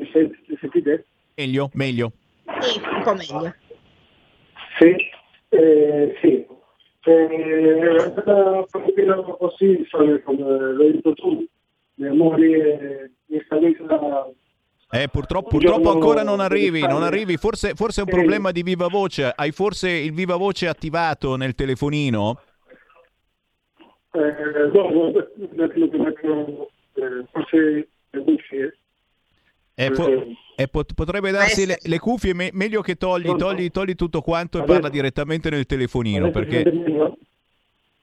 [0.60, 1.06] sentite?
[1.34, 2.12] Meglio, meglio.
[2.60, 3.54] Sì, un po' meglio.
[4.78, 4.96] Sì,
[5.50, 6.46] eh, sì.
[7.02, 9.88] Eh, è stata così,
[10.22, 11.46] come l'hai detto tu,
[12.00, 13.12] le amori e
[14.92, 17.36] eh, purtroppo, purtroppo, ancora non arrivi, non arrivi.
[17.36, 19.32] Forse, forse, è un problema di viva voce.
[19.34, 22.40] Hai forse il viva voce attivato nel telefonino?
[24.12, 25.16] Eh, no,
[27.30, 28.78] forse le cuffie.
[29.74, 30.08] Eh, po-
[30.56, 34.60] eh, pot- potrebbe darsi le, le cuffie, me- meglio che togli, togli, togli, tutto quanto
[34.60, 36.30] e parla direttamente nel telefonino.
[36.30, 36.64] Perché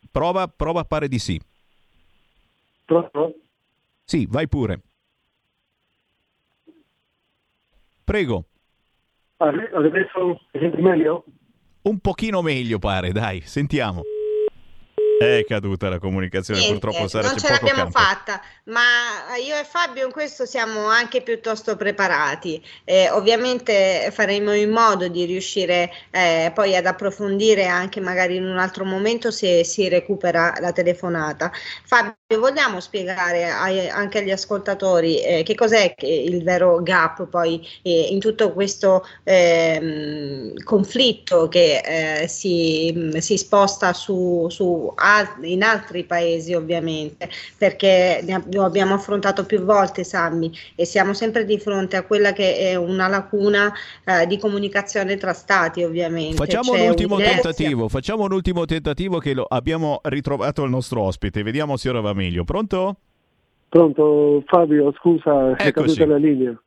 [0.10, 1.39] prova, prova a pare di sì.
[2.86, 3.36] Pronto?
[4.10, 4.82] Sì, vai pure.
[8.05, 8.45] Prego.
[9.36, 11.26] Adesso senti meglio?
[11.82, 14.03] un pochino meglio pare, dai, sentiamo.
[15.20, 17.99] È caduta la comunicazione, Niente, purtroppo Sara non ce poco l'abbiamo campo.
[17.99, 22.61] fatta, ma io e Fabio in questo siamo anche piuttosto preparati.
[22.84, 28.57] Eh, ovviamente faremo in modo di riuscire eh, poi ad approfondire anche magari in un
[28.57, 31.49] altro momento se si recupera la telefonata.
[31.86, 38.07] Fabio, vogliamo spiegare ai- anche agli ascoltatori eh, che cos'è il vero gap poi eh,
[38.09, 46.03] in tutto questo ehm, conflitto che eh, si, si sposta su, su al- in altri
[46.03, 51.60] paesi ovviamente perché ne ab- lo abbiamo affrontato più volte Sammy e siamo sempre di
[51.60, 53.72] fronte a quella che è una lacuna
[54.03, 56.36] eh, di comunicazione tra stati ovviamente.
[56.36, 57.41] Facciamo C'è un ultimo un'inerzia.
[57.41, 62.01] tentativo, facciamo un ultimo tentativo che lo abbiamo ritrovato il nostro ospite, vediamo se ora
[62.01, 62.43] va meglio.
[62.43, 62.97] Pronto?
[63.70, 66.60] Pronto, Fabio, scusa, è caduta la linea.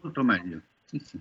[0.00, 0.60] Molto meglio.
[0.84, 1.20] Sì, sì.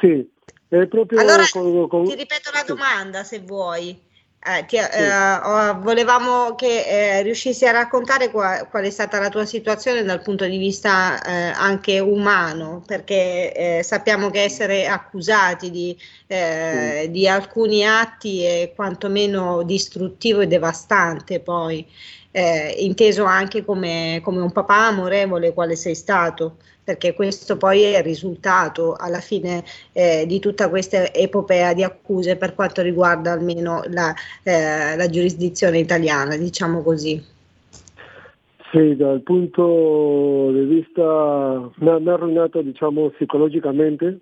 [0.00, 0.30] Sì,
[0.68, 3.98] è proprio Allora con- con- ti ripeto la domanda se vuoi.
[4.42, 9.28] Eh, ti- eh, ho- volevamo che eh, riuscissi a raccontare qua- qual è stata la
[9.28, 15.70] tua situazione dal punto di vista eh, anche umano, perché eh, sappiamo che essere accusati
[15.70, 15.94] di,
[16.26, 21.86] eh, di alcuni atti è quantomeno distruttivo e devastante poi,
[22.30, 26.56] eh, inteso anche come, come un papà amorevole quale sei stato,
[26.90, 29.62] perché questo poi è il risultato alla fine
[29.92, 34.12] eh, di tutta questa epopea di accuse per quanto riguarda almeno la,
[34.42, 37.22] eh, la giurisdizione italiana, diciamo così.
[38.72, 44.18] Sì, dal punto di vista mi ha, arruinato diciamo psicologicamente.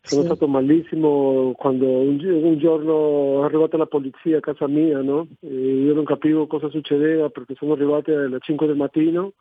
[0.00, 0.26] Sono Sì.
[0.26, 5.28] stato malissimo quando un, un giorno è arrivata la polizia a casa mia, no?
[5.40, 9.34] Io non capivo cosa succedeva perché sono arrivate alle 5 del mattino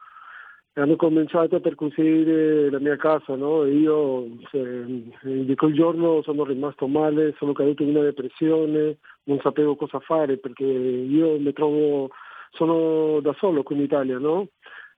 [0.82, 3.66] hanno cominciato a perquisire la mia casa, no?
[3.66, 9.76] Io cioè, di quel giorno sono rimasto male, sono caduto in una depressione, non sapevo
[9.76, 12.10] cosa fare perché io mi trovo,
[12.52, 14.50] sono da solo qui in Italia, no?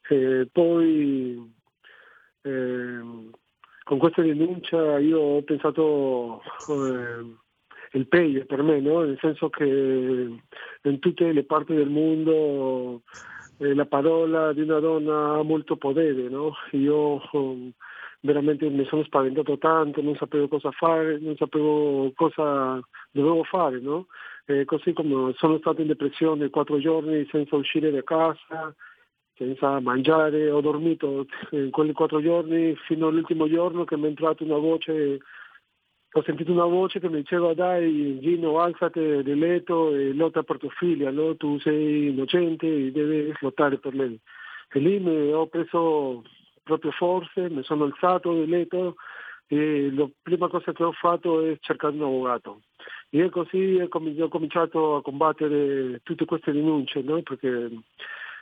[0.09, 1.49] E poi
[2.41, 3.29] ehm,
[3.83, 7.37] con questa denuncia io ho pensato ehm,
[7.93, 9.01] il peggio per me, no?
[9.01, 13.03] nel senso che in tutte le parti del mondo
[13.59, 16.29] eh, la parola di una donna ha molto potere.
[16.29, 16.53] No?
[16.71, 17.71] Io ehm,
[18.21, 22.79] veramente mi sono spaventato tanto, non sapevo cosa fare, non sapevo cosa
[23.11, 23.79] dovevo fare.
[23.79, 24.07] No?
[24.45, 28.73] E così come sono stato in depressione quattro giorni senza uscire da casa,
[29.35, 34.43] senza mangiare, ho dormito in quei quattro giorni fino all'ultimo giorno che mi è entrata
[34.43, 35.19] una voce,
[36.11, 40.57] ho sentito una voce che mi diceva dai Gino alzati del letto e lotta per
[40.57, 41.35] tua figlia, no?
[41.35, 44.19] tu sei innocente e devi lottare per lei.
[44.71, 46.23] E lì mi ho preso
[46.63, 48.95] proprio forze, mi sono alzato del letto
[49.47, 52.61] e la prima cosa che ho fatto è cercare un avvocato.
[53.09, 57.21] E così ho comin- ho cominciato a combattere tutte queste denunce, no?
[57.21, 57.69] perché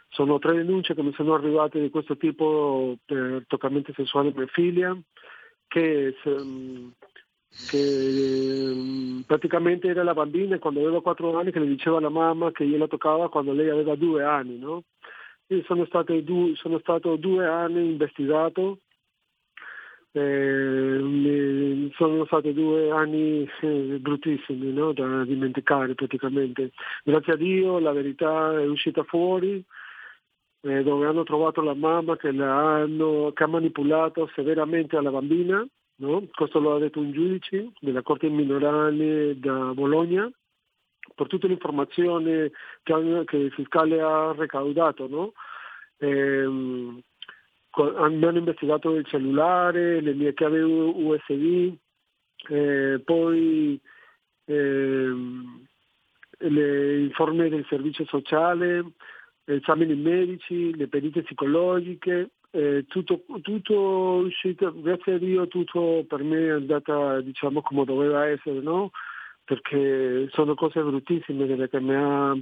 [0.09, 4.97] sono tre denunce che mi sono arrivate di questo tipo per toccamento sessuale mia figlia,
[5.68, 6.15] che,
[7.50, 12.52] che ehm, praticamente era la bambina quando aveva quattro anni che le diceva alla mamma
[12.52, 14.58] che io la toccava quando lei aveva due anni.
[14.58, 14.84] No?
[15.48, 15.88] Io sono,
[16.22, 18.80] du- sono stato due anni investigato,
[20.12, 24.91] eh, sono stati due anni eh, bruttissimi no?
[24.93, 26.72] da dimenticare praticamente.
[27.04, 29.64] Grazie a Dio la verità è uscita fuori,
[30.62, 35.66] eh, dove hanno trovato la mamma che, la hanno, che ha manipolato severamente alla bambina,
[35.98, 36.28] no?
[36.32, 40.30] questo lo ha detto un giudice della Corte minorale da Bologna,
[41.16, 42.52] per tutte le informazioni
[42.84, 45.08] che, che il fiscale ha recaudato.
[45.08, 45.34] No?
[45.98, 47.02] Ehm,
[47.78, 51.76] mi hanno investigato il cellulare, le mie chiavi USB,
[52.50, 53.80] eh, poi
[54.45, 55.68] ehm,
[56.39, 58.93] le informi del servizio sociale,
[59.43, 63.74] esami medici, le perizie psicologiche, eh, tutto, tutto
[64.26, 68.91] uscito, grazie a Dio tutto per me è andata diciamo come doveva essere, no?
[69.43, 72.36] Perché sono cose bruttissime delle che mi ha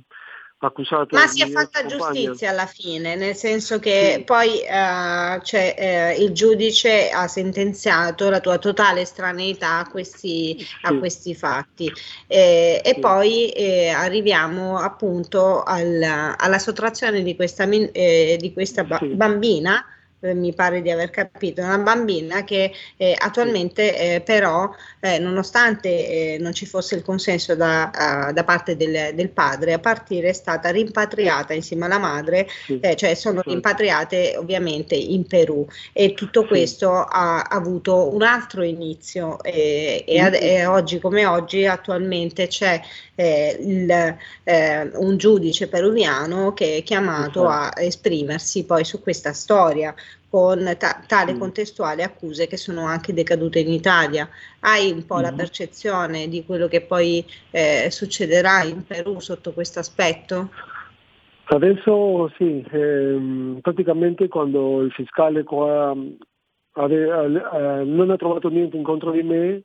[0.57, 1.15] accusato.
[1.15, 2.13] Ma si è fatta compagno.
[2.13, 8.39] giustizia alla fine, nel senso che poi eh, cioè, eh, il giudice ha sentenziato la
[8.39, 10.97] tua totale estraneità a questi, a Sì.
[10.97, 11.91] questi fatti.
[12.27, 12.99] Eh, e Sì.
[12.99, 19.07] poi eh, arriviamo appunto al- alla sottrazione di questa, eh, di questa ba- Sì.
[19.07, 19.85] bambina
[20.25, 24.69] eh, mi pare di aver capito, una bambina che eh, attualmente eh, però,
[24.99, 29.79] eh, nonostante non ci fosse il consenso da, uh, da parte del, del, padre, a
[29.79, 32.47] partire è stata rimpatriata insieme alla madre,
[32.95, 35.65] cioè sono rimpatriate ovviamente in Perù.
[35.93, 41.65] E tutto questo ha, ha avuto un altro inizio e, ad, e, oggi come oggi
[41.65, 42.81] attualmente c'è
[43.15, 44.17] il,
[44.93, 49.93] un giudice peruviano che è chiamato a esprimersi poi su questa storia
[50.35, 51.39] con ta- tale mm.
[51.39, 54.27] contestuale accuse che sono anche decadute in Italia.
[54.59, 55.21] Hai un po' mm.
[55.21, 60.49] la percezione di quello che poi eh, succederà in Perù sotto questo aspetto?
[61.45, 65.95] Adesso sì, ehm, praticamente quando il fiscale qua
[66.73, 69.63] ave, eh, non ha trovato niente in contro di me,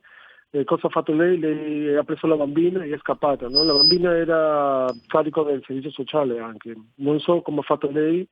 [0.51, 1.37] eh, cosa ha fatto lei?
[1.37, 3.49] Lei ha preso la bambina e è scappata.
[3.49, 3.63] No?
[3.63, 6.73] La bambina era carico del servizio sociale anche.
[6.95, 8.25] Non so come ha fatto lei,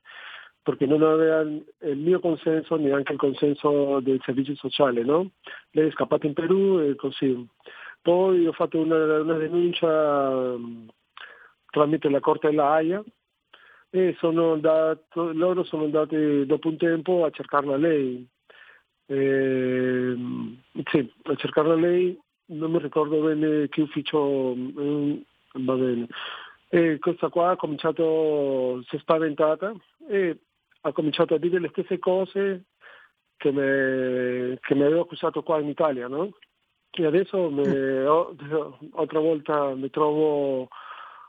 [0.70, 5.30] perché non aveva il mio consenso neanche il consenso del servizio sociale, no?
[5.72, 7.44] Lei è scappata in Perù e così.
[8.00, 10.86] Poi ho fatto una, una denuncia um,
[11.70, 13.02] tramite la Corte della Haia
[13.90, 18.24] e sono andato, loro sono andati dopo un tempo a cercarla lei.
[19.06, 20.16] E,
[20.84, 22.16] sì, a cercarla lei,
[22.46, 25.22] non mi ricordo bene che ufficio, eh,
[25.54, 26.06] va bene.
[26.68, 29.74] E questa qua ha cominciato, si è spaventata
[30.08, 30.38] e
[30.82, 32.64] ha cominciato a dire le stesse cose
[33.36, 36.30] che mi, che mi aveva accusato qua in Italia, no?
[36.90, 38.34] E adesso mi, ho,
[38.94, 40.68] altra volta mi trovo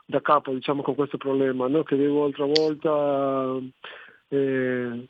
[0.04, 1.82] da capo diciamo, con questo problema, no?
[1.84, 3.56] che devo altra volta
[4.28, 5.06] eh,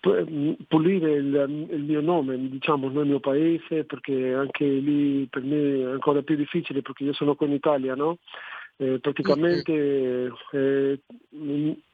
[0.00, 5.84] pulire il, il, mio nome, diciamo, nel mio paese, perché anche lì per me è
[5.84, 8.18] ancora più difficile perché io sono qua in Italia, no?
[8.76, 11.00] Eh, praticamente eh,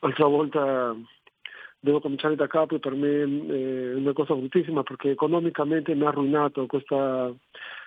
[0.00, 0.94] altra volta
[1.84, 6.04] devo cominciare da capo e per me eh, è una cosa bruttissima perché economicamente mi
[6.04, 7.30] ha arruinato questa,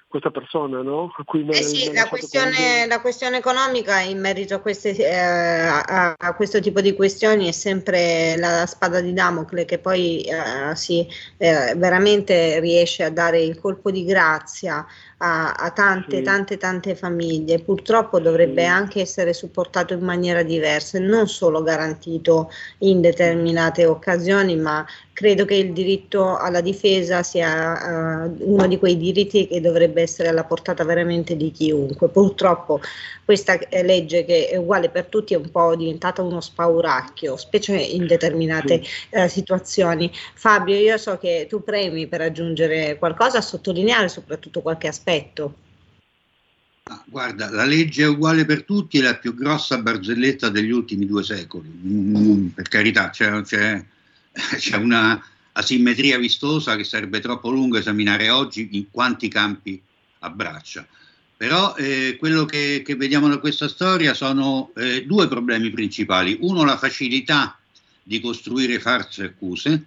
[0.08, 1.12] questa persona, no?
[1.18, 6.14] A cui eh sì, la questione, la questione, economica in merito a, queste, eh, a,
[6.16, 11.08] a, questo tipo di questioni è sempre la spada di Damocle che poi eh, si,
[11.38, 14.86] eh, veramente riesce a dare il colpo di grazia
[15.18, 16.24] a, a tante, sì.
[16.24, 17.60] tante, tante famiglie.
[17.60, 18.68] Purtroppo dovrebbe sì.
[18.68, 25.56] anche essere supportato in maniera diversa, non solo garantito in determinate occasioni, ma credo che
[25.56, 30.84] il diritto alla difesa sia uh, uno di quei diritti che dovrebbe essere alla portata
[30.84, 32.10] veramente di chiunque.
[32.10, 32.80] Purtroppo
[33.26, 38.06] questa legge che è uguale per tutti è un po' diventata uno spauracchio, specie in
[38.06, 39.18] determinate sì.
[39.18, 40.12] uh, situazioni.
[40.36, 45.07] Fabio, io so che tu premi per aggiungere qualcosa, a sottolineare soprattutto qualche aspetto.
[46.84, 51.06] Ah, guarda, la legge è uguale per tutti, è la più grossa barzelletta degli ultimi
[51.06, 51.70] due secoli.
[51.70, 53.86] Mm, per carità, c'è, c'è
[54.58, 55.22] c'è una
[55.54, 59.82] asimmetria vistosa che sarebbe troppo lungo esaminare oggi in quanti campi
[60.20, 60.86] abbraccia.
[61.36, 66.38] Però eh, quello che, che, vediamo da questa storia sono eh, due problemi principali.
[66.42, 67.58] Uno, la facilità
[68.02, 69.86] di costruire false accuse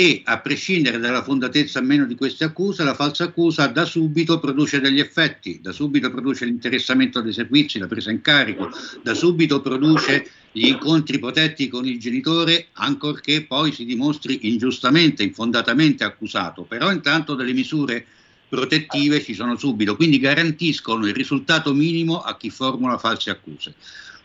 [0.00, 4.38] e, a prescindere dalla fondatezza o meno di queste accuse, la falsa accusa da subito
[4.38, 8.70] produce degli effetti, da subito produce l'interessamento dei servizi, la presa in carico,
[9.02, 16.04] da subito produce gli incontri protetti con il genitore, ancorché poi si dimostri ingiustamente, infondatamente
[16.04, 18.06] accusato, però intanto delle misure
[18.48, 23.74] protettive ci sono subito, quindi garantiscono il risultato minimo a chi formula false accuse.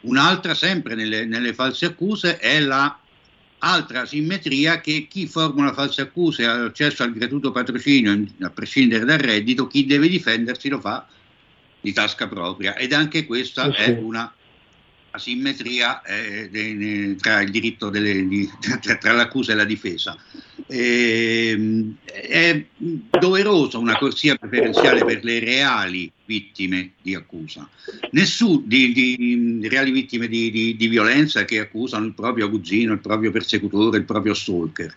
[0.01, 2.95] Un'altra, sempre nelle, nelle false accuse, è la
[3.63, 9.17] altra simmetria che chi formula false accuse ha accesso al gratuito patrocinio, a prescindere dal
[9.17, 11.07] reddito, chi deve difendersi lo fa
[11.79, 14.31] di tasca propria ed anche questa sì, è una
[15.11, 20.17] asimmetria eh, tra il diritto delle, di, tra, tra, l'accusa e la difesa.
[20.67, 27.67] E, è doverosa una corsia preferenziale per le reali vittime di accusa,
[28.11, 33.31] Nessun, di, di reali vittime di, di, violenza che accusano il proprio aguzzino, il proprio
[33.31, 34.95] persecutore, il proprio stalker.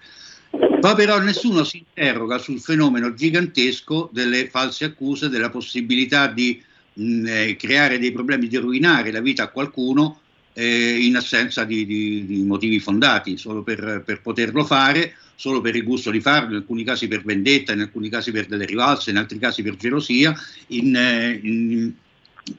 [0.80, 6.62] Ma però nessuno si interroga sul fenomeno gigantesco delle false accuse, della possibilità di
[6.92, 10.20] mh, eh, creare dei problemi, di rovinare la vita a qualcuno
[10.58, 15.76] eh, in assenza di, di, di, motivi fondati, solo per, per, poterlo fare, solo per
[15.76, 19.10] il gusto di farlo, in alcuni casi per vendetta, in alcuni casi per delle rivalse,
[19.10, 20.34] in altri casi per gelosia,
[20.68, 21.92] in, eh, in,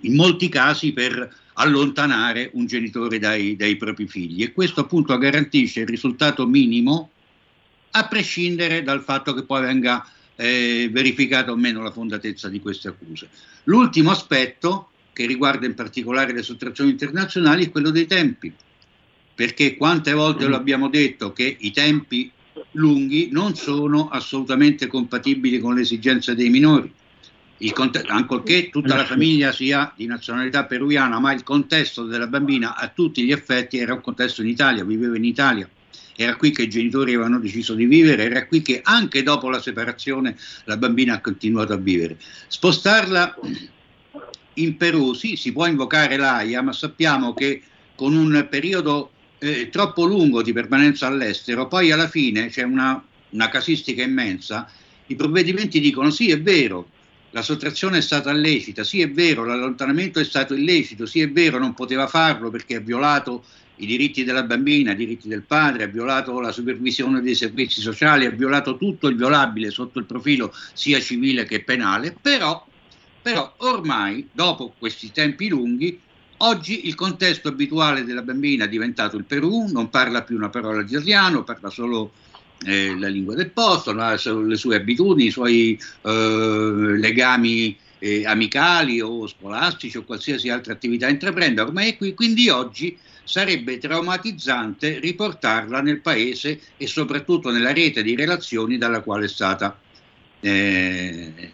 [0.02, 5.80] in molti casi per allontanare un genitore dai, dai, propri figli e questo appunto garantisce
[5.80, 7.10] il risultato minimo
[7.92, 12.90] a prescindere dal fatto che poi venga eh, verificata o meno la fondatezza di queste
[12.90, 13.28] accuse.
[13.64, 18.54] L'ultimo aspetto, che riguarda in particolare le sottrazioni internazionali, è quello dei tempi,
[19.34, 22.32] perché quante volte lo abbiamo detto che i tempi
[22.74, 26.94] lunghi non sono assolutamente compatibili con le esigenze dei minori.
[27.58, 32.76] Il conte- ancorché tutta la famiglia sia di nazionalità peruviana, ma il contesto della bambina
[32.76, 35.68] a tutti gli effetti era un contesto in Italia, viveva in Italia.
[36.16, 39.60] Era qui che i genitori avevano deciso di vivere, era qui che anche dopo la
[39.60, 42.18] separazione la bambina ha continuato a vivere.
[42.48, 43.36] Spostarla
[44.58, 47.62] in Perù, sì, si può invocare l'AIA, ma sappiamo che
[47.96, 53.50] con un periodo eh, troppo lungo di permanenza all'estero, poi alla fine c'è una, una
[53.50, 54.70] casistica immensa,
[55.08, 56.90] i provvedimenti dicono sì, è vero,
[57.32, 61.60] la sottrazione è stata illecita, sì è vero, l'allontanamento è stato illecito, sì è vero,
[61.60, 63.44] non poteva farlo perché ha violato
[63.78, 68.26] i diritti della bambina, i diritti del padre, ha violato la supervisione dei servizi sociali,
[68.26, 72.66] ha violato tutto il violabile sotto il profilo sia civile che penale, però,
[73.28, 76.00] però ormai, dopo questi tempi lunghi,
[76.42, 80.84] Oggi il contesto abituale della bambina è diventato il Perù, non parla più una parola
[80.84, 82.12] di italiano, parla solo
[82.64, 86.12] eh, la lingua del posto, le sue abitudini, i suoi eh,
[87.00, 92.96] legami eh, amicali o scolastici o qualsiasi altra attività intraprenda, ormai è qui, quindi oggi
[93.24, 99.76] sarebbe traumatizzante riportarla nel paese e soprattutto nella rete di relazioni dalla quale è stata
[100.40, 101.52] eh,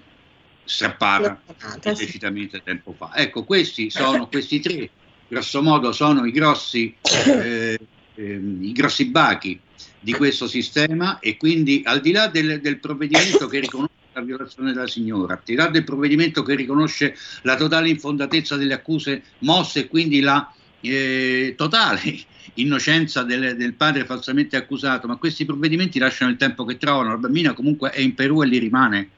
[0.64, 1.42] strappata
[1.84, 3.12] illecitamente tempo fa.
[3.16, 4.90] Ecco, questi sono questi tre,
[5.28, 6.96] grosso modo, sono i grossi,
[7.26, 7.80] eh,
[8.16, 9.60] eh, i grossi bachi
[10.00, 14.74] di questo sistema e quindi al di là del, del provvedimento che riconosce la violazione
[14.74, 19.82] della signora, al di là del provvedimento che riconosce la totale infondatezza delle accuse mosse
[19.82, 22.20] e quindi la eh, totale
[22.56, 27.18] innocenza del, del, padre falsamente accusato, ma questi provvedimenti lasciano il tempo che trovano, la
[27.18, 29.10] bambina comunque è in Perù e lì rimane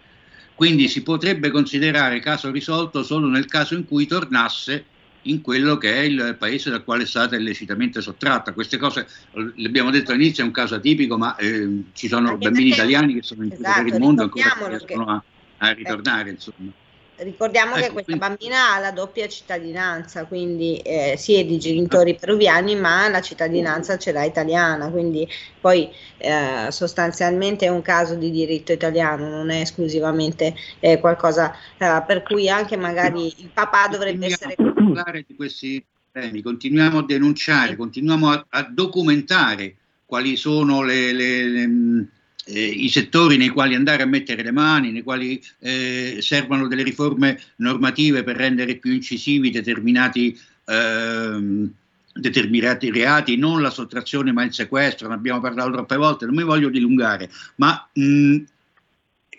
[0.55, 4.85] quindi si potrebbe considerare caso risolto solo nel caso in cui tornasse
[5.23, 8.53] in quello che è il paese dal quale è stata illecitamente sottratta.
[8.53, 9.07] Queste cose,
[9.55, 13.13] l'abbiamo detto all'inizio, è un caso atipico, ma eh, ci sono Anche bambini perché- italiani
[13.15, 15.23] che sono in giro Esatto, per il mondo ancora che riescono a,
[15.57, 16.29] a ritornare.
[16.29, 16.71] Insomma.
[17.17, 21.57] Ricordiamo che Ecco, questa quindi- bambina ha la doppia cittadinanza, quindi eh, si è di
[21.57, 25.25] genitori peruviani, ma la cittadinanza ce l'ha italiana, quindi
[25.61, 32.03] poi eh, sostanzialmente è un caso di diritto italiano, non è esclusivamente eh, qualcosa eh,
[32.05, 34.55] per cui anche magari il papà dovrebbe essere...
[34.55, 40.81] Continuiamo a parlare di questi temi, continuiamo a denunciare, continuiamo a, a documentare quali sono
[40.83, 42.09] le- le- le, mh,
[42.45, 46.83] eh, i settori nei quali andare a mettere le mani, nei quali eh, servono delle
[46.83, 51.71] riforme normative per rendere più incisivi determinati, ehm,
[52.13, 56.43] determinati reati, non la sottrazione ma il sequestro, ne abbiamo parlato troppe volte, non mi
[56.43, 58.37] voglio dilungare, ma mh,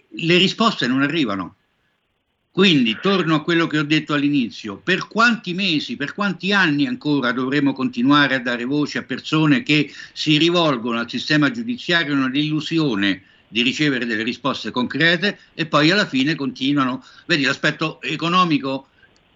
[0.08, 1.54] le risposte non arrivano.
[2.56, 7.30] Quindi torno a quello che ho detto all'inizio, per quanti mesi, per quanti anni ancora
[7.30, 13.60] dovremo continuare a dare voce a persone che si rivolgono al sistema giudiziario nell'illusione di
[13.60, 18.86] ricevere delle risposte concrete e poi alla fine continuano, vedi l'aspetto economico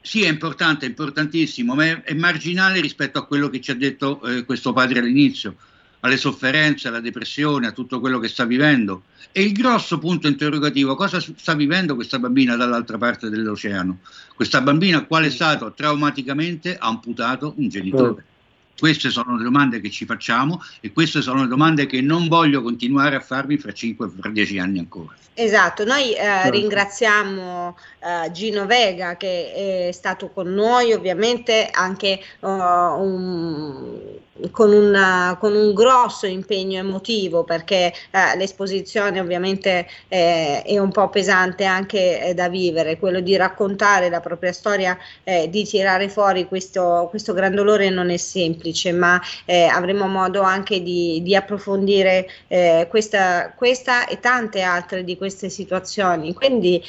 [0.01, 4.23] sì è importante, è importantissimo, ma è, marginale rispetto a quello che ci ha detto
[4.23, 5.57] eh, questo padre all'inizio,
[6.01, 9.03] alle sofferenze, alla depressione, a tutto quello che sta vivendo.
[9.33, 13.99] E il grosso punto interrogativo, cosa sta vivendo questa bambina dall'altra parte dell'oceano?
[14.35, 18.25] Questa bambina a quale è stato traumaticamente amputato un genitore.
[18.79, 22.63] Queste sono le domande che ci facciamo e queste sono le domande che non voglio
[22.63, 25.15] continuare a farmi fra 5 e fra 10 anni ancora.
[25.35, 26.51] Esatto, noi eh, Certo.
[26.51, 33.99] ringraziamo eh, Gino Vega che è stato con noi, ovviamente anche uh, un-
[34.51, 41.09] con, una- con un grosso impegno emotivo perché eh, l'esposizione ovviamente eh, è un po'
[41.09, 46.47] pesante anche eh, da vivere, quello di raccontare la propria storia, eh, di tirare fuori
[46.47, 52.29] questo, questo gran dolore non è semplice, ma eh, avremo modo anche di, di approfondire
[52.49, 56.33] eh, questa, questa e tante altre di queste situazioni.
[56.35, 56.83] Quindi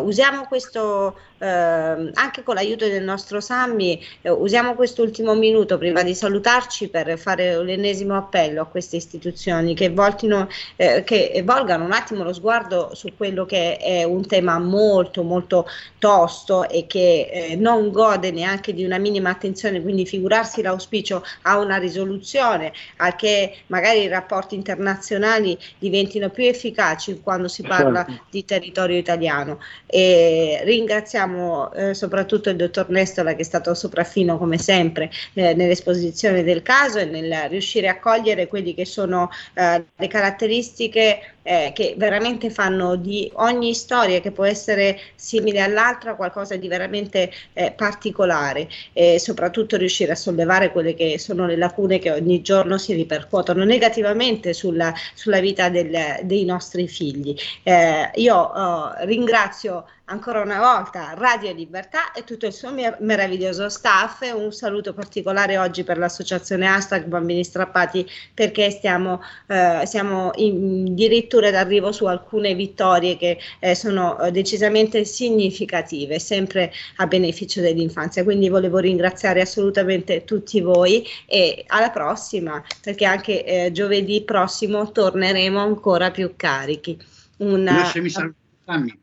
[0.00, 6.14] usiamo questo, ehm, anche con l'aiuto del nostro Sammy, eh, usiamo quest'ultimo minuto prima di
[6.14, 12.22] salutarci per fare l'ennesimo appello a queste istituzioni che, voltino, eh, che volgano un attimo
[12.22, 15.66] lo sguardo su quello che è un tema molto molto
[15.98, 21.58] tosto e che eh, non gode neanche di una minima attenzione, quindi figurarsi l'auspicio a
[21.58, 28.24] una risoluzione, a che magari i rapporti internazionali diventino più efficaci quando si parla Certo.
[28.30, 29.58] di territorio italiano.
[29.86, 35.54] E ringraziamo ringraziamo eh, soprattutto il dottor Nestola che è stato sopraffino come sempre eh,
[35.54, 41.72] nell'esposizione del caso e nel riuscire a cogliere quelli che sono eh, le caratteristiche eh,
[41.74, 47.72] che veramente fanno di ogni storia che può essere simile all'altra qualcosa di veramente eh,
[47.72, 52.92] particolare e soprattutto riuscire a sollevare quelle che sono le lacune che ogni giorno si
[52.94, 57.34] ripercuotono negativamente sulla, sulla vita del, dei nostri figli.
[57.62, 63.68] Eh, io eh, ringrazio ancora una volta Radio Libertà e tutto il suo mer- meraviglioso
[63.68, 71.50] staff un saluto particolare oggi per l'associazione Hashtag Bambini Strappati perché stiamo, eh, siamo addirittura
[71.50, 78.24] d'arrivo su alcune vittorie che eh, sono eh, decisamente significative, sempre a beneficio dell'infanzia.
[78.24, 85.60] Quindi volevo ringraziare assolutamente tutti voi e alla prossima perché anche eh, giovedì prossimo torneremo
[85.60, 86.98] ancora più carichi.
[87.38, 87.72] Una...
[87.72, 88.99] Lasciami salutare.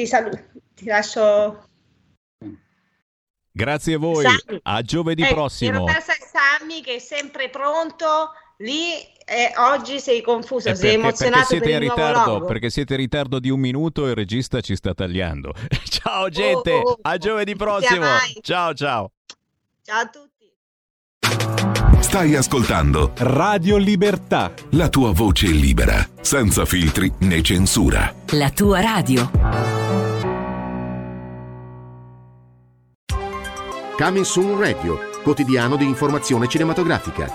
[0.00, 0.38] Ti, saluto,
[0.74, 1.62] ti lascio.
[3.52, 4.60] Grazie a voi, Sammy.
[4.62, 5.84] a giovedì Eh, prossimo.
[5.84, 8.30] Persa il Sammy che è sempre pronto
[8.60, 8.92] lì
[9.26, 12.94] e oggi sei confuso, Eh, sei perché, emozionato perché siete per in ritardo, perché siete
[12.94, 15.52] in ritardo di un minuto e il regista ci sta tagliando.
[15.84, 18.06] Ciao gente, Oh, oh, a giovedì prossimo.
[18.40, 19.12] Ciao ciao.
[19.84, 20.28] Ciao a tutti.
[22.00, 24.52] Stai ascoltando Radio Libertà.
[24.70, 28.14] la tua voce libera, senza filtri né censura.
[28.30, 29.89] La tua radio.
[34.00, 37.30] Coming Soon Radio, quotidiano di informazione cinematografica.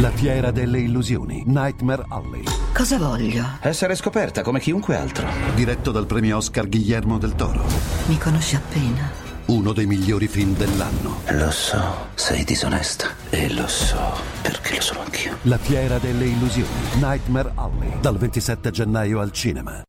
[0.00, 2.42] La fiera delle illusioni, Nightmare Alley.
[2.72, 3.58] Cosa voglio?
[3.60, 5.26] Essere scoperta come chiunque altro.
[5.54, 7.62] Diretto dal premio Oscar Guillermo del Toro.
[8.06, 9.10] Mi conosci appena.
[9.48, 11.20] Uno dei migliori film dell'anno.
[11.32, 13.08] Lo so, sei disonesta.
[13.28, 14.00] E lo so,
[14.40, 15.36] perché lo sono anch'io.
[15.42, 18.00] La fiera delle illusioni, Nightmare Alley.
[18.00, 19.82] Dal 27 gennaio al cinema.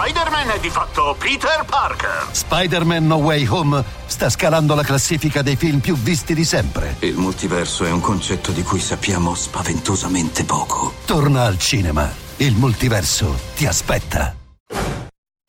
[0.00, 2.28] Spider-Man è di fatto Peter Parker.
[2.30, 6.94] Spider-Man No Way Home sta scalando la classifica dei film più visti di sempre.
[7.00, 10.92] Il multiverso è un concetto di cui sappiamo spaventosamente poco.
[11.04, 12.08] Torna al cinema.
[12.36, 14.36] Il multiverso ti aspetta.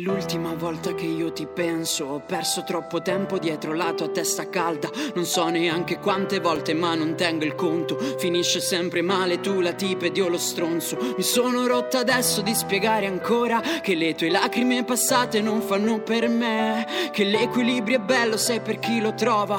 [0.01, 4.89] L'ultima volta che io ti penso ho perso troppo tempo dietro la tua testa calda.
[5.13, 7.97] Non so neanche quante volte ma non tengo il conto.
[8.17, 10.97] Finisce sempre male tu la tipa ed io lo stronzo.
[11.17, 16.29] Mi sono rotta adesso di spiegare ancora Che le tue lacrime passate non fanno per
[16.29, 16.87] me.
[17.11, 19.57] Che l'equilibrio è bello se per chi lo trova.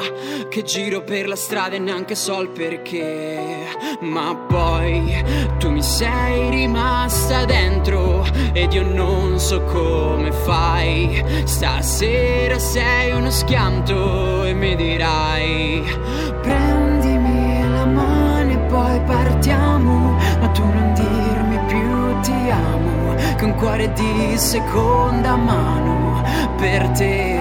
[0.48, 3.66] Che giro per la strada e neanche so il perché.
[4.00, 5.22] Ma poi
[5.58, 8.24] tu mi sei rimasta dentro
[8.54, 11.22] Ed io non so come fai?
[11.44, 15.82] Stasera sei uno schianto e mi dirai
[16.42, 22.90] Prendimi la mano e poi partiamo Ma tu non dirmi più ti amo
[23.42, 26.22] un cuore di seconda mano
[26.58, 27.38] per te.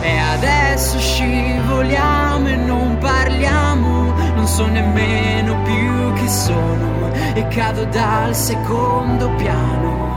[0.00, 8.34] E adesso scivoliamo e non parliamo Non so nemmeno più chi sono E cado dal
[8.34, 10.16] secondo piano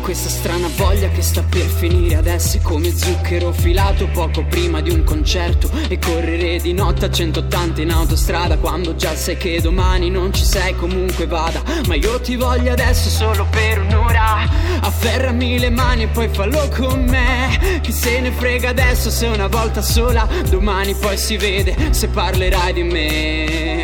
[0.00, 4.90] questa strana voglia che sta per finire adesso è come zucchero filato poco prima di
[4.90, 5.70] un concerto.
[5.88, 10.44] E correre di notte a 180 in autostrada Quando già sai che domani non ci
[10.44, 11.62] sei comunque vada.
[11.86, 14.48] Ma io ti voglio adesso solo per un'ora.
[14.80, 17.80] Afferrami le mani e poi fallo con me.
[17.82, 22.72] Chi se ne frega adesso se una volta sola Domani poi si vede se parlerai
[22.72, 23.82] di me.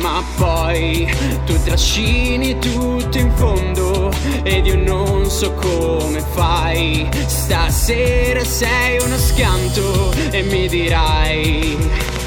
[0.00, 1.08] Ma poi
[1.44, 4.10] tu trascini tutto in fondo
[4.42, 7.08] Ed io non so come fai?
[7.26, 11.76] Stasera sei uno schianto e mi dirai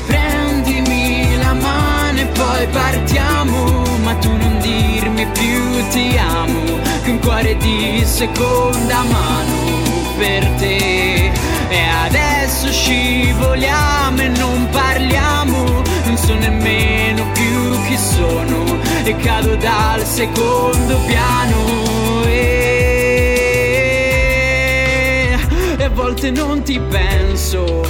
[0.07, 7.19] Prendimi la mano e poi partiamo Ma tu non dirmi più ti amo Che un
[7.19, 9.73] cuore di seconda mano
[10.17, 11.31] per te.
[11.69, 18.63] E adesso scivoliamo e non parliamo Non so nemmeno più chi sono
[19.03, 22.72] E cado dal secondo piano e,
[26.23, 27.81] volte non ti penso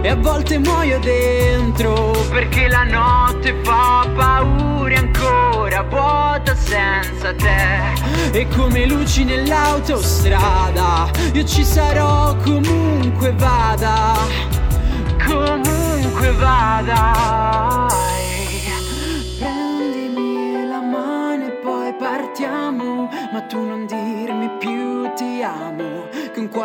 [0.00, 2.12] e a volte muoio dentro.
[2.30, 8.38] Perché la notte fa paura ancora vuota senza te.
[8.38, 14.14] E come luci nell'autostrada io ci sarò comunque vada.
[15.26, 17.88] Comunque vada.
[19.38, 24.01] Prendimi la mano e poi partiamo ma tu non dirmi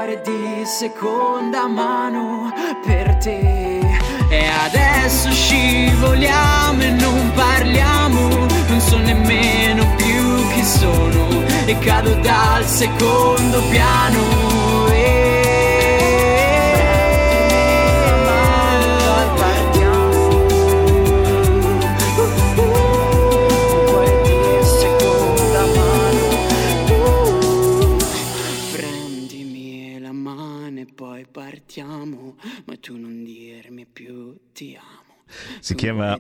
[0.08, 2.52] cuore di seconda mano
[2.86, 3.80] per te.
[4.30, 11.44] E adesso scivoliamo e non parliamo non so nemmeno più chi sono.
[11.66, 14.57] E cado dal secondo piano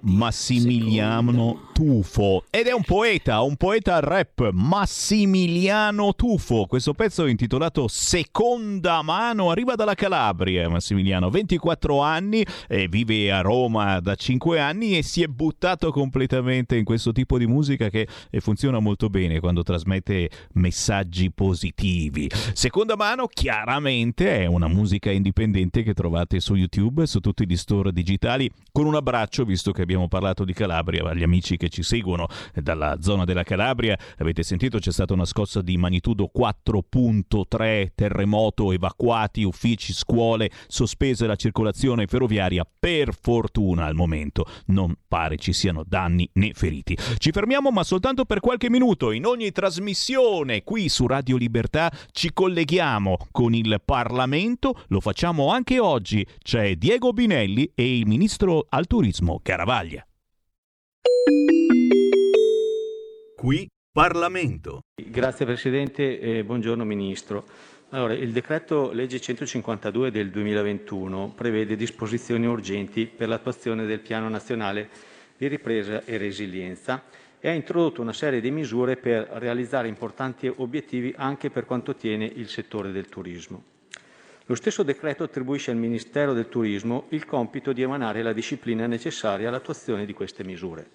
[0.02, 6.66] Massimiliano Tufo ed è un poeta, un poeta rap, Massimiliano Tufo.
[6.66, 13.42] Questo pezzo è intitolato Seconda mano, arriva dalla Calabria, Massimiliano, 24 anni, eh, vive a
[13.42, 18.08] Roma da 5 anni e si è buttato completamente in questo tipo di musica che
[18.30, 22.30] eh, funziona molto bene quando trasmette messaggi positivi.
[22.54, 27.92] Seconda mano, chiaramente, è una musica indipendente che trovate su YouTube, su tutti gli store
[27.92, 32.28] digitali, con un abbraccio, visto che abbiamo parlato di Calabria, agli amici che ci seguono
[32.54, 33.98] dalla zona della Calabria.
[34.18, 41.38] Avete sentito c'è stata una scossa di magnitudo 4.3, terremoto, evacuati, uffici, scuole, sospese la
[41.38, 42.68] circolazione ferroviaria.
[42.78, 46.98] Per fortuna al momento non pare ci siano danni né feriti.
[47.18, 49.12] Ci fermiamo ma soltanto per qualche minuto.
[49.12, 54.84] In ogni trasmissione qui su Radio Libertà ci colleghiamo con il Parlamento.
[54.90, 56.28] Lo facciamo anche oggi.
[56.44, 59.40] C'è Diego Binelli e il ministro al turismo
[59.78, 60.08] Caravaglia.
[63.36, 64.82] Qui Parlamento.
[64.96, 67.46] Grazie Presidente e buongiorno Ministro.
[67.90, 74.90] Allora, il decreto legge 152 del 2021 prevede disposizioni urgenti per l'attuazione del Piano nazionale
[75.38, 77.04] di ripresa e resilienza
[77.40, 82.26] e ha introdotto una serie di misure per realizzare importanti obiettivi anche per quanto tiene
[82.26, 83.77] il settore del turismo.
[84.50, 89.50] Lo stesso decreto attribuisce al Ministero del Turismo il compito di emanare la disciplina necessaria
[89.50, 90.92] all'attuazione di queste misure.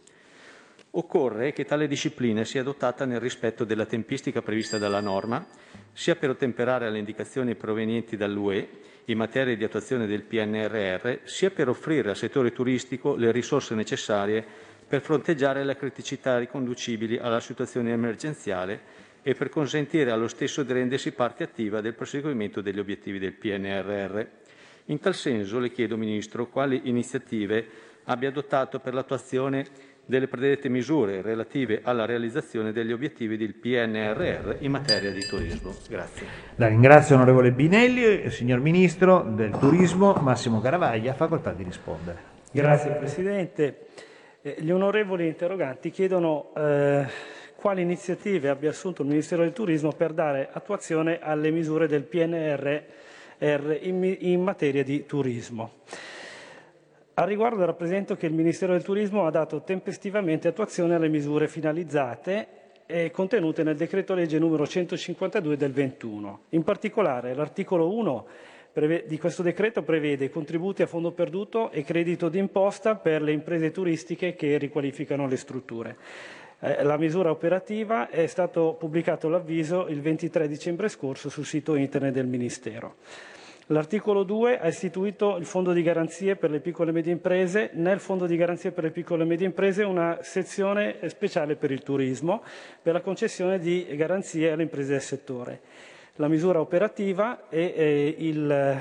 [0.92, 5.46] Occorre che tale disciplina sia adottata nel rispetto della tempistica prevista dalla norma,
[5.92, 8.68] sia per ottemperare alle indicazioni provenienti dall'UE
[9.06, 14.42] in materia di attuazione del PNRR, sia per offrire al settore turistico le risorse necessarie
[14.88, 21.12] per fronteggiare le criticità riconducibili alla situazione emergenziale e per consentire allo stesso di rendersi
[21.12, 24.20] parte attiva del proseguimento degli obiettivi del PNRR.
[24.86, 27.66] In tal senso le chiedo, Ministro, quali iniziative
[28.04, 29.64] abbia adottato per l'attuazione
[30.04, 35.72] delle predette misure relative alla realizzazione degli obiettivi del PNRR in materia di turismo.
[35.88, 36.26] Grazie.
[36.56, 42.30] La ringrazio onorevole Binelli, signor Ministro del Turismo Massimo Garavaglia, facoltà di rispondere.
[42.50, 43.86] Grazie Presidente.
[44.42, 47.06] Eh, gli onorevoli interroganti chiedono eh,
[47.62, 53.78] quali iniziative abbia assunto il Ministero del Turismo per dare attuazione alle misure del PNRR
[53.82, 55.74] in, in materia di turismo.
[57.14, 62.48] Al riguardo rappresento che il Ministero del Turismo ha dato tempestivamente attuazione alle misure finalizzate
[62.84, 66.40] e contenute nel decreto legge numero 152 del 21.
[66.48, 68.26] In particolare l'articolo 1
[69.06, 74.34] di questo decreto prevede contributi a fondo perduto e credito d'imposta per le imprese turistiche
[74.34, 75.96] che riqualificano le strutture.
[76.64, 82.12] Eh, la misura operativa è stato pubblicato l'avviso il 23 dicembre scorso sul sito internet
[82.12, 82.94] del Ministero.
[83.66, 87.70] L'articolo 2 ha istituito il Fondo di garanzie per le piccole e medie imprese.
[87.74, 91.82] Nel Fondo di garanzie per le piccole e medie imprese una sezione speciale per il
[91.82, 92.42] turismo,
[92.80, 95.60] per la concessione di garanzie alle imprese del settore.
[96.16, 98.80] La misura operativa e eh, il,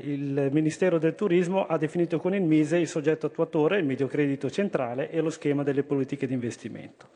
[0.00, 4.50] il Ministero del Turismo ha definito con il Mise il soggetto attuatore, il medio credito
[4.50, 7.08] centrale e lo schema delle politiche di investimento.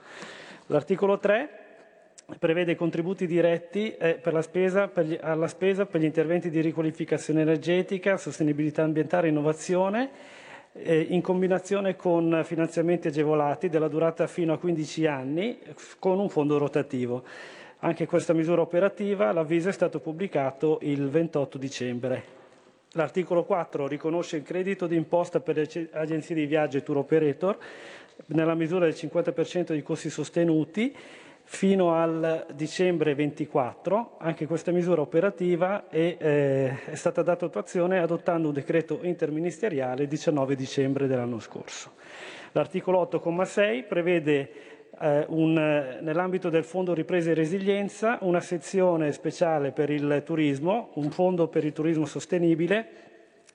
[0.67, 1.49] L'articolo 3
[2.39, 8.83] prevede contributi diretti eh, spesa, gli, alla spesa per gli interventi di riqualificazione energetica, sostenibilità
[8.83, 10.11] ambientale e innovazione,
[10.73, 15.59] eh, in combinazione con finanziamenti agevolati della durata fino a 15 anni
[15.99, 17.25] con un fondo rotativo.
[17.81, 22.45] Anche questa misura operativa, l'avviso è stato pubblicato il 28 dicembre.
[22.97, 27.59] L'articolo 4 riconosce il credito d'imposta per le agenzie di viaggio e tour operator
[28.29, 30.97] nella misura del 50% dei costi sostenuti
[31.43, 34.17] fino al dicembre 24.
[34.19, 40.09] Anche questa misura operativa è, eh, è stata data attuazione adottando un decreto interministeriale il
[40.09, 41.93] 19 dicembre dell'anno scorso.
[42.53, 44.51] L'articolo 8,6 prevede
[45.01, 45.53] eh, un,
[46.01, 51.65] nell'ambito del Fondo Ripresa e Resilienza una sezione speciale per il turismo, un fondo per
[51.65, 52.89] il turismo sostenibile,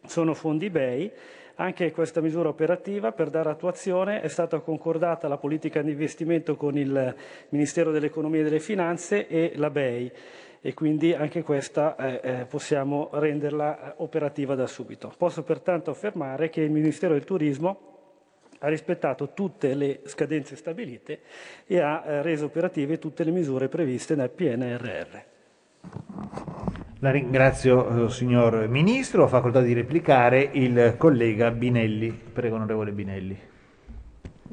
[0.05, 1.11] sono fondi BEI,
[1.55, 6.77] anche questa misura operativa per dare attuazione è stata concordata la politica di investimento con
[6.77, 7.15] il
[7.49, 10.11] Ministero dell'Economia e delle Finanze e la BEI
[10.61, 15.11] e quindi anche questa eh, eh, possiamo renderla eh, operativa da subito.
[15.17, 17.90] Posso pertanto affermare che il Ministero del Turismo
[18.63, 21.21] ha rispettato tutte le scadenze stabilite
[21.65, 25.19] e ha eh, reso operative tutte le misure previste nel PNRR.
[26.99, 29.23] La ringrazio, eh, signor Ministro.
[29.23, 32.11] Ho facoltà di replicare il collega Binelli.
[32.11, 33.49] Prego, onorevole Binelli.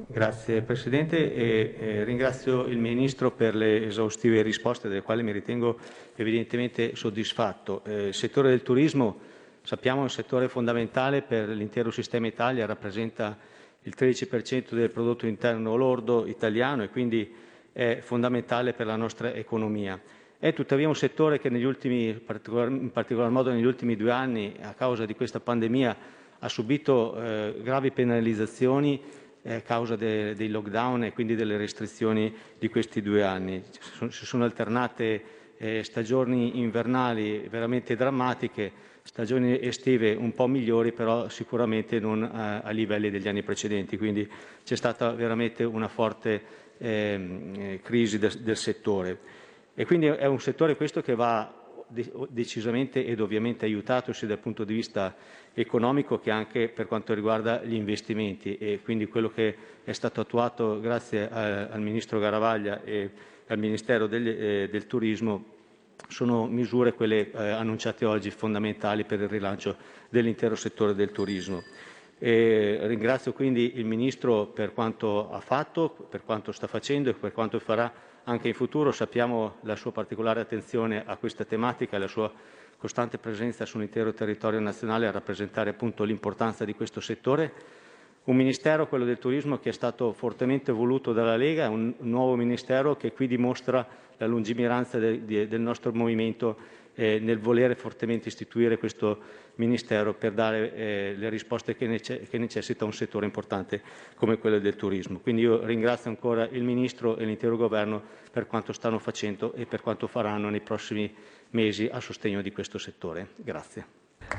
[0.06, 5.78] Grazie Presidente e eh, ringrazio il Ministro per le esaustive risposte delle quali mi ritengo
[6.16, 7.82] evidentemente soddisfatto.
[7.84, 9.26] Eh, il settore del turismo
[9.68, 13.36] Sappiamo è un settore fondamentale per l'intero sistema Italia, rappresenta
[13.88, 17.32] il 13% del prodotto interno lordo italiano e quindi
[17.72, 19.98] è fondamentale per la nostra economia.
[20.38, 24.74] È tuttavia un settore che negli ultimi, in particolar modo negli ultimi due anni, a
[24.74, 25.96] causa di questa pandemia,
[26.38, 29.00] ha subito eh, gravi penalizzazioni
[29.42, 33.62] eh, a causa de, dei lockdown e quindi delle restrizioni di questi due anni.
[34.10, 35.22] Si sono alternate
[35.56, 38.70] eh, stagioni invernali veramente drammatiche,
[39.08, 43.96] stagioni estive un po' migliori, però sicuramente non a, a livelli degli anni precedenti.
[43.96, 44.28] Quindi
[44.62, 46.42] c'è stata veramente una forte
[46.76, 49.18] ehm, eh, crisi del, del settore.
[49.74, 51.54] E quindi è un settore questo che va
[52.28, 55.16] decisamente ed ovviamente aiutato sia dal punto di vista
[55.54, 60.80] economico che anche per quanto riguarda gli investimenti e quindi quello che è stato attuato
[60.80, 63.10] grazie a, al Ministro Garavaglia e
[63.46, 65.56] al Ministero del, eh, del Turismo
[66.08, 69.76] sono misure quelle eh, annunciate oggi fondamentali per il rilancio
[70.08, 71.62] dell'intero settore del turismo.
[72.18, 77.32] E ringrazio quindi il Ministro per quanto ha fatto, per quanto sta facendo e per
[77.32, 77.92] quanto farà
[78.24, 78.90] anche in futuro.
[78.90, 82.32] Sappiamo la sua particolare attenzione a questa tematica e la sua
[82.76, 87.52] costante presenza sull'intero territorio nazionale a rappresentare appunto l'importanza di questo settore.
[88.24, 92.96] Un Ministero, quello del turismo, che è stato fortemente voluto dalla Lega, un nuovo Ministero
[92.96, 93.86] che qui dimostra
[94.18, 96.56] la lungimiranza de, de, del nostro movimento
[96.94, 102.38] eh, nel volere fortemente istituire questo Ministero per dare eh, le risposte che, nece- che,
[102.38, 103.82] necessita un settore importante
[104.14, 105.18] come quello del turismo.
[105.18, 108.00] Quindi io ringrazio ancora il Ministro e l'intero Governo
[108.30, 111.12] per quanto stanno facendo e per quanto faranno nei prossimi
[111.50, 113.30] mesi a sostegno di questo settore.
[113.34, 113.86] Grazie.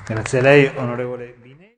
[0.05, 1.77] Grazie a lei, onorevole Binelli.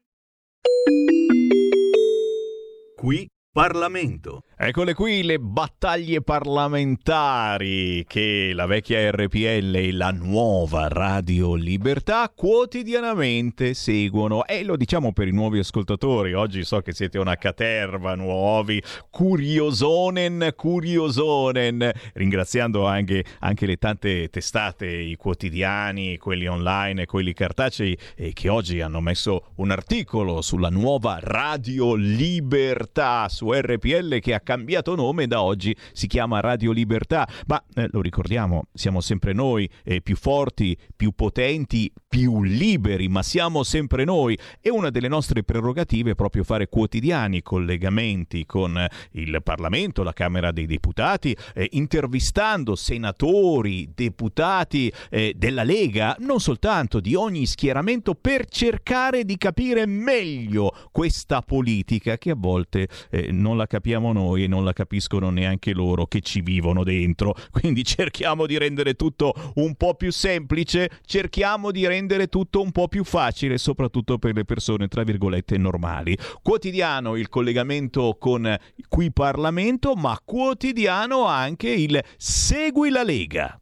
[2.95, 4.43] Qui Parlamento.
[4.55, 13.73] Eccole qui le battaglie parlamentari che la vecchia RPL e la nuova Radio Libertà quotidianamente
[13.73, 18.81] seguono e lo diciamo per i nuovi ascoltatori, oggi so che siete una caterva nuovi,
[19.09, 27.97] curiosonen, curiosonen, ringraziando anche, anche le tante testate, i quotidiani, quelli online e quelli cartacei
[28.15, 34.39] eh, che oggi hanno messo un articolo sulla nuova Radio Libertà su RPL che ha
[34.39, 35.75] cambiato nome da oggi.
[35.93, 41.13] Si chiama Radio Libertà, ma eh, lo ricordiamo, siamo sempre noi, eh, più forti, più
[41.13, 44.37] potenti, più liberi, ma siamo sempre noi.
[44.59, 50.13] E una delle nostre prerogative è proprio fare quotidiani collegamenti con eh, il Parlamento, la
[50.13, 58.13] Camera dei Deputati, eh, intervistando senatori, deputati eh, della Lega, non soltanto di ogni schieramento,
[58.13, 64.43] per cercare di capire meglio questa politica che a volte eh, non la capiamo noi
[64.43, 67.35] e non la capiscono neanche loro che ci vivono dentro.
[67.51, 72.87] Quindi cerchiamo di rendere tutto un po' più semplice, cerchiamo di rendere tutto un po'
[72.87, 76.17] più facile, soprattutto per le persone, tra virgolette, normali.
[76.41, 78.57] Quotidiano il collegamento con
[78.87, 83.55] qui Parlamento, ma quotidiano anche il Segui la Lega.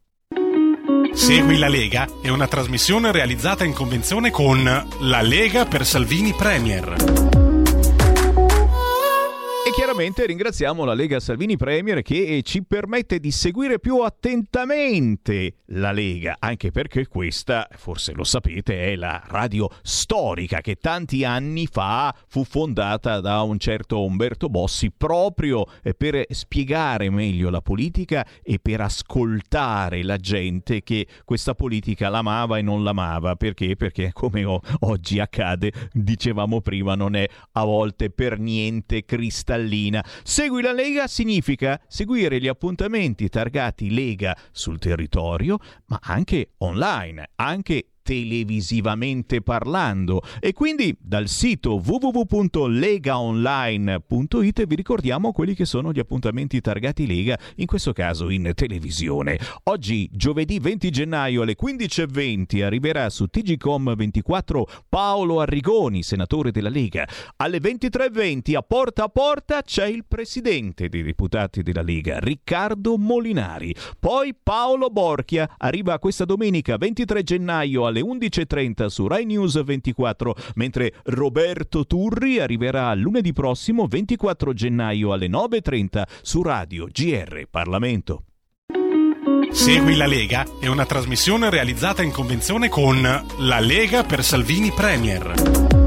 [1.12, 4.62] Segui la Lega è una trasmissione realizzata in convenzione con
[5.00, 7.49] La Lega per Salvini Premier.
[9.62, 15.92] E chiaramente ringraziamo la Lega Salvini Premier che ci permette di seguire più attentamente la
[15.92, 22.12] Lega, anche perché questa, forse lo sapete, è la radio storica che tanti anni fa
[22.26, 28.80] fu fondata da un certo Umberto Bossi proprio per spiegare meglio la politica e per
[28.80, 33.36] ascoltare la gente che questa politica l'amava e non l'amava.
[33.36, 33.76] Perché?
[33.76, 34.42] Perché come
[34.80, 40.04] oggi accade, dicevamo prima, non è a volte per niente cristallina cristallina.
[40.22, 47.89] Segui la Lega significa seguire gli appuntamenti targati Lega sul territorio, ma anche online, anche
[48.10, 57.06] televisivamente parlando e quindi dal sito www.legaonline.it vi ricordiamo quelli che sono gli appuntamenti targati
[57.06, 59.38] Lega, in questo caso in televisione.
[59.64, 67.06] Oggi, giovedì 20 gennaio alle 15.20 arriverà su TGCOM 24 Paolo Arrigoni, senatore della Lega.
[67.36, 73.72] Alle 23.20 a porta a porta c'è il presidente dei deputati della Lega, Riccardo Molinari.
[74.00, 80.94] Poi Paolo Borchia arriva questa domenica 23 gennaio alle 11.30 su Rai News 24, mentre
[81.04, 88.24] Roberto Turri arriverà lunedì prossimo 24 gennaio alle 9.30 su Radio GR Parlamento.
[89.50, 95.79] Segui la Lega è una trasmissione realizzata in convenzione con La Lega per Salvini Premier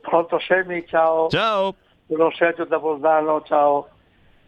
[0.00, 1.28] Pronto Semmi, ciao.
[1.28, 1.74] Ciao.
[2.06, 3.88] Sono Sergio da Bolzano, ciao.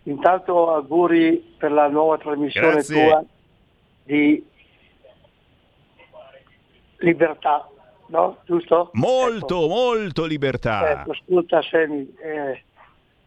[0.05, 3.09] Intanto auguri per la nuova trasmissione Grazie.
[3.09, 3.25] tua
[4.05, 4.45] di
[6.99, 7.67] libertà,
[8.07, 8.39] no?
[8.45, 8.91] Giusto?
[8.95, 10.91] Molto, molto libertà.
[10.91, 12.65] Ecco, ascolta Semi, eh,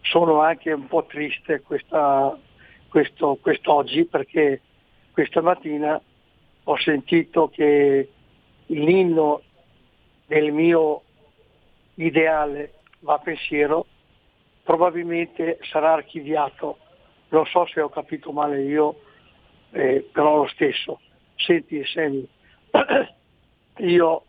[0.00, 2.36] sono anche un po' triste questa,
[2.92, 4.60] questo, quest'oggi perché
[5.12, 5.98] questa mattina
[6.64, 8.10] ho sentito che
[8.66, 9.40] l'inno
[10.26, 11.00] del mio
[11.94, 13.86] ideale va pensiero
[14.62, 16.76] probabilmente sarà archiviato.
[17.30, 19.00] Non so se ho capito male io,
[19.70, 21.00] eh, però lo stesso.
[21.36, 22.28] Senti Semi,
[23.78, 24.22] io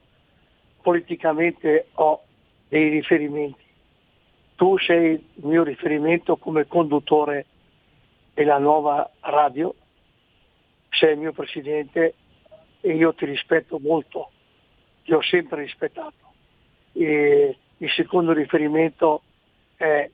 [0.81, 2.23] politicamente ho
[2.69, 3.61] dei riferimenti.
[4.55, 7.47] Tu sei il mio riferimento come conduttore
[8.33, 9.73] della nuova radio,
[10.89, 12.15] sei il mio presidente
[12.81, 14.31] e io ti rispetto molto,
[15.03, 16.31] ti ho sempre rispettato.
[16.93, 19.21] E il secondo riferimento
[19.75, 20.09] è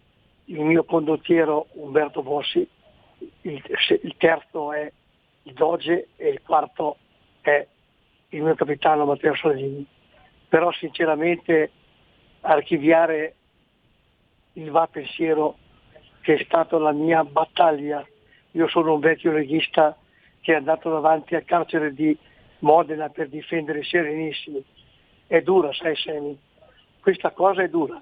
[0.45, 2.67] il mio condottiero Umberto Bossi,
[3.41, 3.63] il,
[4.03, 4.91] il terzo è
[5.43, 6.97] il Doge e il quarto
[7.41, 7.65] è
[8.29, 9.85] il mio capitano Matteo Salvini.
[10.47, 11.71] Però sinceramente
[12.41, 13.35] archiviare
[14.53, 15.57] il va pensiero
[16.21, 18.05] che è stata la mia battaglia.
[18.51, 19.95] Io sono un vecchio regista
[20.41, 22.17] che è andato davanti al carcere di
[22.59, 24.63] Modena per difendere i Serenissimi.
[25.27, 26.37] È dura, sai Semi,
[26.99, 28.01] questa cosa è dura.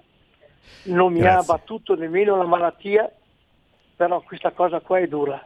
[0.84, 1.40] Non mi Grazie.
[1.40, 3.12] ha battuto nemmeno la malattia,
[3.96, 5.42] però questa cosa qua è dura.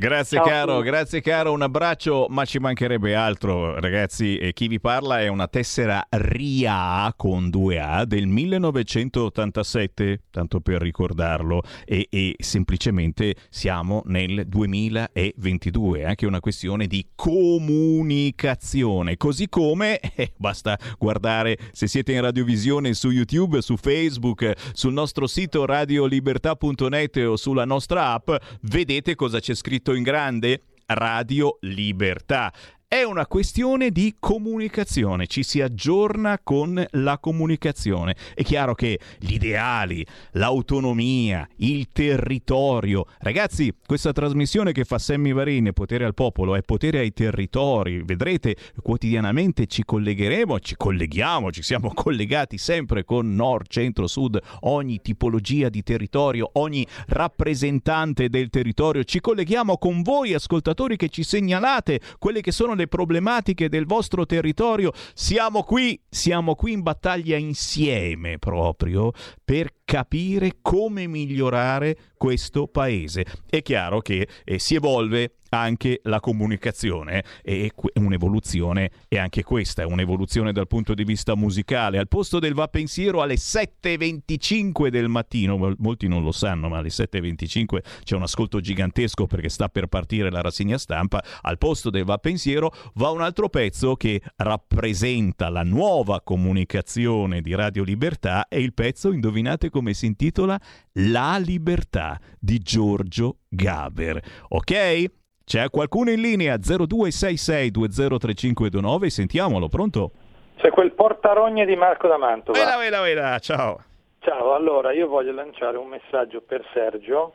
[0.00, 4.80] Grazie Ciao caro, grazie caro, un abbraccio, ma ci mancherebbe altro ragazzi, e chi vi
[4.80, 12.34] parla è una tessera RIA con due A del 1987, tanto per ricordarlo, e, e
[12.38, 21.58] semplicemente siamo nel 2022, è anche una questione di comunicazione, così come eh, basta guardare
[21.72, 28.14] se siete in radiovisione su YouTube, su Facebook, sul nostro sito radiolibertà.net o sulla nostra
[28.14, 28.30] app,
[28.62, 30.62] vedete cosa c'è scritto in grande?
[30.86, 32.52] Radio Libertà.
[32.92, 38.16] È una questione di comunicazione, ci si aggiorna con la comunicazione.
[38.34, 43.06] È chiaro che gli ideali, l'autonomia, il territorio.
[43.20, 48.02] Ragazzi, questa trasmissione che fa Sammy Varin, Potere al Popolo, è potere ai territori.
[48.02, 55.00] Vedrete, quotidianamente ci collegheremo, ci colleghiamo, ci siamo collegati sempre con nord, centro, sud, ogni
[55.00, 59.04] tipologia di territorio, ogni rappresentante del territorio.
[59.04, 64.26] Ci colleghiamo con voi, ascoltatori, che ci segnalate quelle che sono le problematiche del vostro
[64.26, 64.92] territorio.
[65.14, 69.12] Siamo qui, siamo qui in battaglia insieme proprio
[69.44, 73.24] per capire come migliorare questo paese.
[73.48, 79.84] È chiaro che eh, si evolve anche la comunicazione e un'evoluzione e anche questa è
[79.84, 81.98] un'evoluzione dal punto di vista musicale.
[81.98, 86.78] Al posto del va pensiero alle 7:25 del mattino, mol- molti non lo sanno, ma
[86.78, 91.22] alle 7:25 c'è un ascolto gigantesco perché sta per partire la rassegna stampa.
[91.42, 97.54] Al posto del va pensiero va un altro pezzo che rappresenta la nuova comunicazione di
[97.54, 100.60] Radio Libertà e il pezzo indovinate come si intitola
[100.94, 104.22] La libertà di Giorgio Gaber.
[104.48, 105.18] Ok?
[105.50, 110.12] C'è qualcuno in linea 0266203529, sentiamolo, pronto?
[110.54, 112.56] C'è quel portarogne di Marco da Mantova.
[112.56, 113.82] Vela, vela, vela, ciao.
[114.20, 117.34] Ciao, allora io voglio lanciare un messaggio per Sergio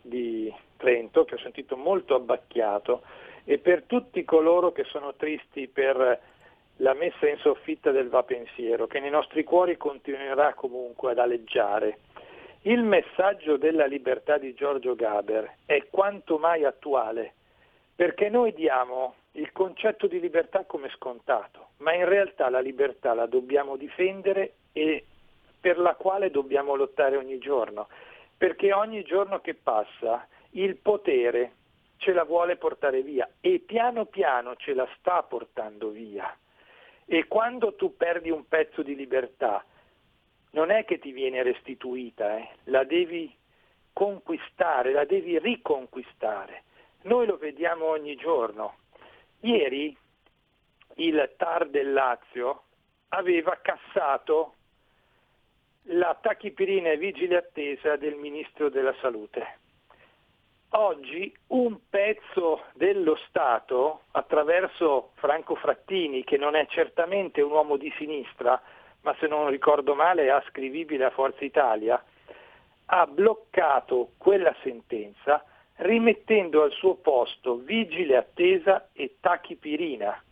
[0.00, 3.02] di Trento che ho sentito molto abbacchiato
[3.42, 6.20] e per tutti coloro che sono tristi per
[6.76, 11.98] la messa in soffitta del va pensiero che nei nostri cuori continuerà comunque ad aleggiare.
[12.62, 17.32] Il messaggio della libertà di Giorgio Gaber è quanto mai attuale
[17.96, 23.26] perché noi diamo il concetto di libertà come scontato, ma in realtà la libertà la
[23.26, 25.04] dobbiamo difendere e
[25.58, 27.88] per la quale dobbiamo lottare ogni giorno,
[28.36, 31.52] perché ogni giorno che passa il potere
[31.96, 36.36] ce la vuole portare via e piano piano ce la sta portando via.
[37.06, 39.64] E quando tu perdi un pezzo di libertà,
[40.50, 43.34] non è che ti viene restituita, eh, la devi
[43.92, 46.64] conquistare, la devi riconquistare.
[47.06, 48.78] Noi lo vediamo ogni giorno.
[49.40, 49.96] Ieri
[50.96, 52.62] il TAR del Lazio
[53.10, 54.54] aveva cassato
[55.82, 59.58] la tachipirina e vigile attesa del Ministro della Salute.
[60.70, 67.92] Oggi un pezzo dello Stato, attraverso Franco Frattini, che non è certamente un uomo di
[67.96, 68.60] sinistra,
[69.02, 72.02] ma se non ricordo male è ascrivibile a Forza Italia,
[72.86, 75.44] ha bloccato quella sentenza
[75.76, 80.22] rimettendo al suo posto vigile attesa e tachipirina.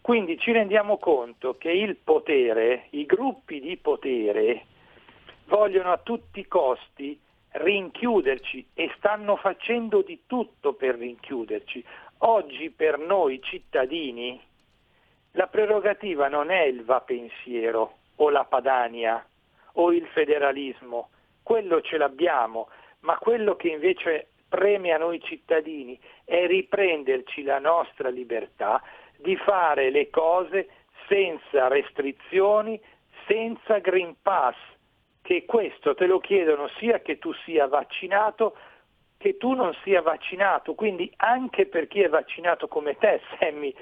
[0.00, 4.66] Quindi ci rendiamo conto che il potere, i gruppi di potere,
[5.46, 7.18] vogliono a tutti i costi
[7.52, 11.84] rinchiuderci e stanno facendo di tutto per rinchiuderci.
[12.18, 14.40] Oggi per noi cittadini
[15.32, 19.24] la prerogativa non è il va pensiero o la Padania
[19.74, 21.08] o il federalismo,
[21.42, 22.68] quello ce l'abbiamo,
[23.00, 28.80] ma quello che invece preme a noi cittadini è riprenderci la nostra libertà
[29.16, 30.68] di fare le cose
[31.08, 32.80] senza restrizioni,
[33.26, 34.54] senza Green Pass,
[35.22, 38.56] che questo te lo chiedono sia che tu sia vaccinato
[39.16, 43.74] che tu non sia vaccinato, quindi anche per chi è vaccinato come te, Sammy,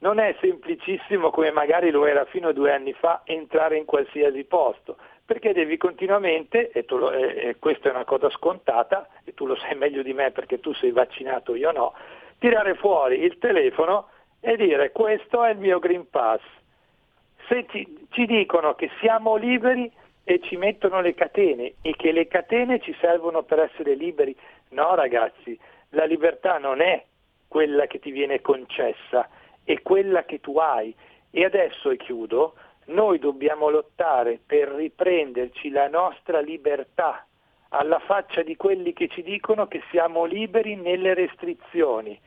[0.00, 4.42] non è semplicissimo come magari lo era fino a due anni fa entrare in qualsiasi
[4.44, 9.56] posto, perché devi continuamente, e, lo, e, questa è una cosa scontata, e tu lo
[9.56, 11.94] sai meglio di me perché tu sei vaccinato, io no,
[12.38, 14.08] tirare fuori il telefono
[14.40, 16.42] e dire questo è il mio Green Pass.
[17.48, 19.90] Se ci, ci dicono che siamo liberi
[20.24, 24.36] e ci mettono le catene e che le catene ci servono per essere liberi,
[24.70, 25.58] no ragazzi,
[25.90, 27.02] la libertà non è
[27.48, 29.28] quella che ti viene concessa,
[29.62, 30.94] è quella che tu hai.
[31.30, 32.54] E adesso, e chiudo,
[32.86, 37.26] noi dobbiamo lottare per riprenderci la nostra libertà
[37.70, 42.18] alla faccia di quelli che ci dicono che siamo liberi nelle restrizioni.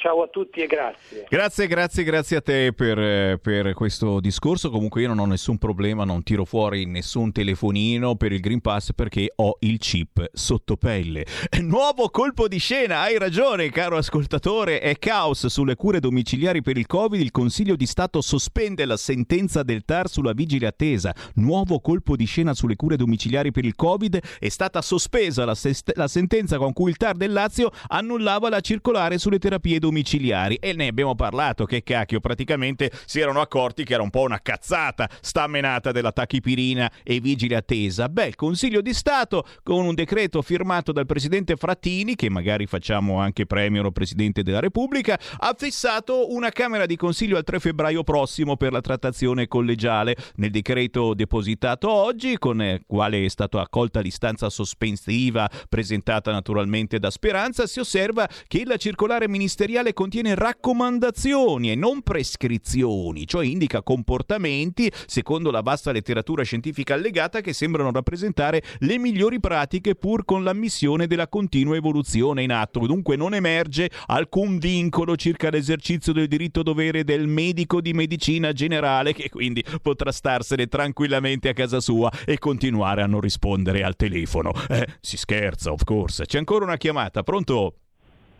[0.00, 1.26] Ciao a tutti e grazie.
[1.28, 4.70] Grazie, grazie, grazie a te per, per, questo discorso.
[4.70, 8.92] Comunque io non ho nessun problema, non tiro fuori nessun telefonino per il Green Pass
[8.94, 11.26] perché ho il chip sotto pelle.
[11.60, 16.86] Nuovo colpo di scena, hai ragione caro ascoltatore, è caos sulle cure domiciliari per il
[16.86, 21.14] Covid, il Consiglio di Stato sospende la sentenza del TAR sulla vigile attesa.
[21.34, 25.92] Nuovo colpo di scena sulle cure domiciliari per il Covid, è stata sospesa la, sest-
[25.94, 30.54] la sentenza con cui il TAR del Lazio annullava la circolare sulle terapie domiciliari domiciliari.
[30.54, 34.40] E ne abbiamo parlato che cacchio praticamente si erano accorti che era un po' una
[34.40, 38.08] cazzata sta della tachipirina e vigile attesa.
[38.08, 43.18] Beh il Consiglio di Stato con un decreto firmato dal Presidente Frattini che magari facciamo
[43.18, 48.04] anche Premier o Presidente della Repubblica ha fissato una Camera di Consiglio al 3 febbraio
[48.04, 50.16] prossimo per la trattazione collegiale.
[50.36, 57.10] Nel decreto depositato oggi con il quale è stata accolta l'istanza sospensiva presentata naturalmente da
[57.10, 63.82] Speranza si osserva che la circolare ministeriale materiale contiene raccomandazioni e non prescrizioni, cioè indica
[63.82, 70.42] comportamenti, secondo la vasta letteratura scientifica allegata, che sembrano rappresentare le migliori pratiche pur con
[70.42, 72.84] l'ammissione della continua evoluzione in atto.
[72.84, 79.12] Dunque non emerge alcun vincolo circa l'esercizio del diritto dovere del medico di medicina generale,
[79.12, 84.52] che quindi potrà starsene tranquillamente a casa sua e continuare a non rispondere al telefono.
[84.68, 86.24] Eh, si scherza, of course.
[86.26, 87.76] C'è ancora una chiamata, pronto?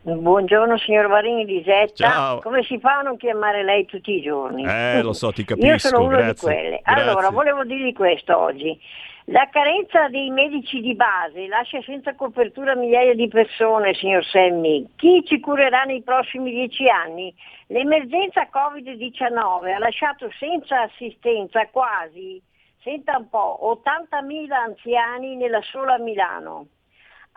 [0.02, 2.40] Buongiorno signor Varini Lisetta, Ciao.
[2.40, 4.64] come si fa a non chiamare lei tutti i giorni?
[4.66, 5.68] Eh, lo so, ti capisco.
[5.68, 6.32] Io sono una grazie.
[6.32, 6.81] di quelle.
[6.82, 7.02] Grazie.
[7.02, 8.81] Allora, volevo dirvi questo oggi.
[9.27, 14.89] La carenza dei medici di base lascia senza copertura migliaia di persone, signor Semmi.
[14.97, 17.32] Chi ci curerà nei prossimi dieci anni?
[17.66, 22.40] L'emergenza Covid-19 ha lasciato senza assistenza quasi,
[22.82, 26.66] senta un po', 80.000 anziani nella sola Milano.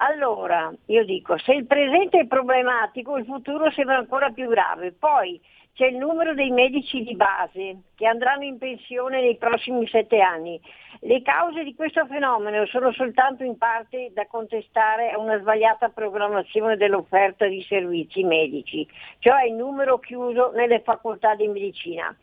[0.05, 4.91] Allora, io dico, se il presente è problematico, il futuro sembra ancora più grave.
[4.91, 5.39] Poi
[5.73, 10.59] c'è il numero dei medici di base che andranno in pensione nei prossimi sette anni.
[10.99, 16.75] Le cause di questo fenomeno sono soltanto in parte da contestare a una sbagliata programmazione
[16.75, 18.85] dell'offerta di servizi medici,
[19.19, 22.13] cioè il numero chiuso nelle facoltà di medicina.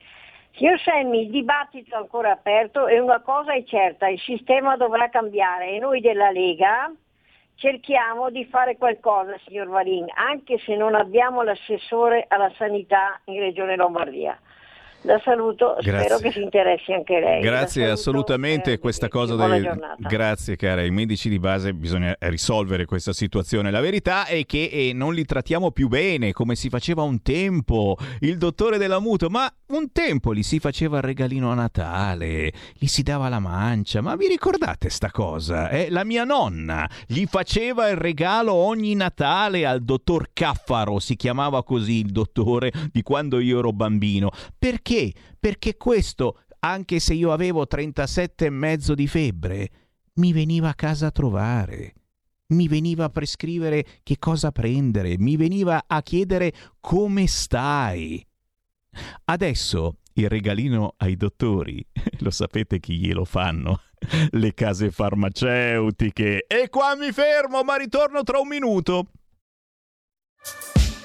[0.52, 5.08] Signor Semmi, il dibattito è ancora aperto e una cosa è certa, il sistema dovrà
[5.08, 6.92] cambiare e noi della Lega,
[7.60, 13.76] cerchiamo di fare qualcosa, signor Varin, anche se non abbiamo l'assessore alla sanità in Regione
[13.76, 14.38] Lombardia.
[15.02, 16.04] La saluto, Grazie.
[16.04, 17.40] spero che si interessi anche lei.
[17.40, 18.78] Grazie, saluto, assolutamente.
[18.78, 19.96] Questa cosa giornata.
[19.98, 20.82] Grazie, cara.
[20.82, 23.70] I medici di base bisogna risolvere questa situazione.
[23.70, 27.96] La verità è che eh, non li trattiamo più bene come si faceva un tempo.
[28.20, 32.86] Il dottore della muto, ma un tempo gli si faceva il regalino a Natale, gli
[32.86, 34.00] si dava la mancia.
[34.00, 35.68] Ma vi ricordate sta cosa?
[35.68, 35.90] Eh?
[35.90, 42.00] La mia nonna gli faceva il regalo ogni Natale al dottor Caffaro, si chiamava così
[42.00, 44.30] il dottore di quando io ero bambino.
[44.58, 45.12] Perché?
[45.38, 49.70] Perché questo, anche se io avevo 37 e mezzo di febbre,
[50.14, 51.94] mi veniva a casa a trovare.
[52.48, 58.26] Mi veniva a prescrivere che cosa prendere, mi veniva a chiedere come stai.
[59.24, 61.84] Adesso il regalino ai dottori,
[62.20, 63.82] lo sapete chi glielo fanno?
[64.30, 66.46] Le case farmaceutiche.
[66.46, 69.10] E qua mi fermo, ma ritorno tra un minuto.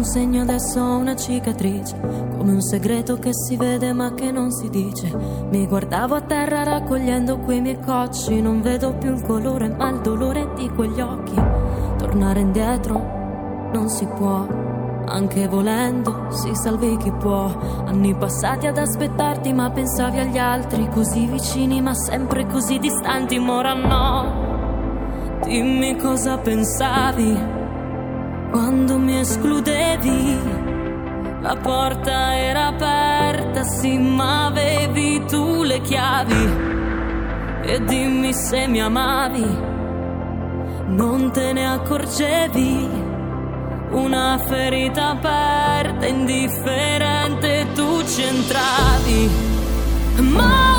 [0.00, 4.50] Un segno, adesso ho una cicatrice, come un segreto che si vede ma che non
[4.50, 5.14] si dice.
[5.50, 10.00] Mi guardavo a terra raccogliendo quei miei cocci, non vedo più il colore ma il
[10.00, 11.34] dolore di quegli occhi.
[11.98, 12.94] Tornare indietro
[13.74, 14.46] non si può,
[15.04, 17.54] anche volendo si salvi chi può.
[17.84, 23.74] Anni passati ad aspettarti ma pensavi agli altri, così vicini ma sempre così distanti, ora
[23.74, 24.48] no.
[25.44, 27.58] Dimmi cosa pensavi
[28.50, 30.38] quando mi escludevi,
[31.40, 36.68] la porta era aperta, sì, ma avevi tu le chiavi.
[37.62, 39.46] E dimmi se mi amavi,
[40.86, 43.08] non te ne accorgevi.
[43.90, 49.30] Una ferita aperta, indifferente, tu c'entravi.
[50.32, 50.69] Ma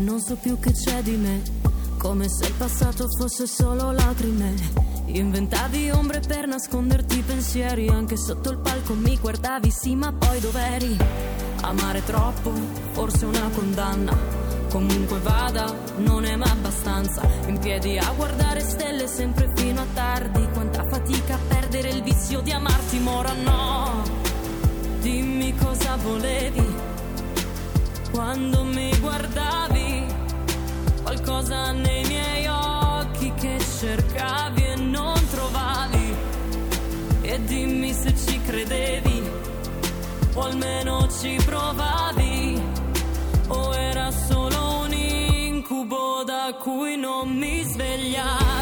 [0.00, 1.42] non so più che c'è di me,
[1.98, 4.54] come se il passato fosse solo lacrime.
[5.06, 10.40] Inventavi ombre per nasconderti i pensieri, anche sotto il palco mi guardavi, sì, ma poi
[10.40, 10.96] dov'eri?
[11.62, 12.52] Amare troppo,
[12.92, 14.16] forse una condanna.
[14.70, 17.28] Comunque vada, non è mai abbastanza.
[17.46, 20.48] In piedi a guardare stelle sempre fino a tardi.
[20.52, 24.02] Quanta fatica a perdere il vizio di amarti, ma ora no.
[25.00, 26.88] Dimmi cosa volevi
[28.12, 29.79] quando mi guardavi,
[31.20, 36.14] qualcosa nei miei occhi che cercavi e non trovavi.
[37.22, 39.22] E dimmi se ci credevi,
[40.34, 42.60] o almeno ci provavi,
[43.48, 48.59] o era solo un incubo da cui non mi svegliavi.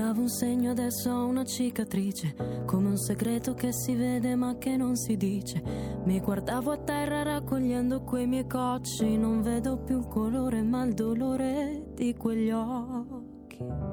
[0.00, 4.74] Aspettavo un segno, adesso ho una cicatrice, come un segreto che si vede ma che
[4.74, 5.62] non si dice.
[6.04, 10.94] Mi guardavo a terra raccogliendo quei miei cocci, non vedo più il colore ma il
[10.94, 13.89] dolore di quegli occhi.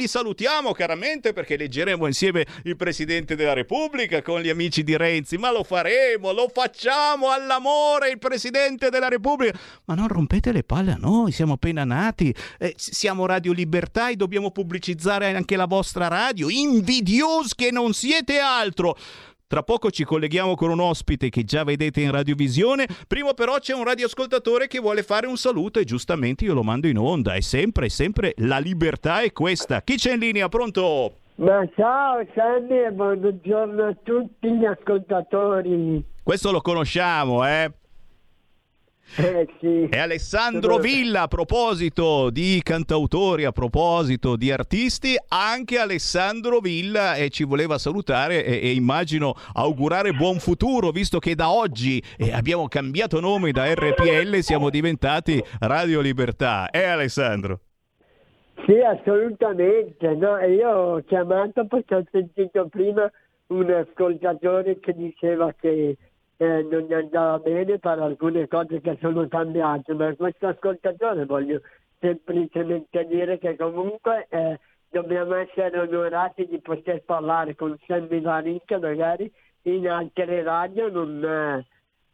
[0.00, 5.36] li salutiamo caramente perché leggeremo insieme il Presidente della Repubblica con gli amici di Renzi,
[5.36, 9.58] ma lo faremo, lo facciamo all'amore il Presidente della Repubblica.
[9.84, 14.16] Ma non rompete le palle a noi, siamo appena nati, eh, siamo Radio Libertà e
[14.16, 16.48] dobbiamo pubblicizzare anche la vostra radio.
[16.48, 18.96] Invidiosi che non siete altro.
[19.50, 22.86] Tra poco ci colleghiamo con un ospite che già vedete in radiovisione.
[23.08, 26.86] Prima però c'è un radioascoltatore che vuole fare un saluto e giustamente io lo mando
[26.86, 27.34] in onda.
[27.34, 29.82] È sempre, sempre la libertà è questa.
[29.82, 30.48] Chi c'è in linea?
[30.48, 31.14] Pronto?
[31.40, 36.04] Ma ciao Sammy e buongiorno a tutti gli ascoltatori.
[36.22, 37.72] Questo lo conosciamo, eh?
[39.16, 39.88] Eh, sì.
[39.90, 47.28] E Alessandro Villa, a proposito di cantautori, a proposito di artisti, anche Alessandro Villa eh,
[47.28, 52.68] ci voleva salutare e, e, immagino augurare buon futuro, visto che da oggi eh, abbiamo
[52.68, 56.70] cambiato nome da RPL e siamo diventati Radio Libertà.
[56.70, 57.60] Eh Alessandro?
[58.66, 60.14] Sì, assolutamente.
[60.14, 63.10] No, io ho chiamato perché ho sentito prima
[63.48, 65.96] un ascoltatore che diceva che
[66.40, 71.60] eh, non andava bene per alcune cose che sono cambiate, ma questo ascoltatore voglio
[71.98, 74.58] semplicemente dire che comunque eh,
[74.88, 79.30] dobbiamo essere onorati di poter parlare con Sammy Varin che magari
[79.64, 81.66] in altre radio non, eh,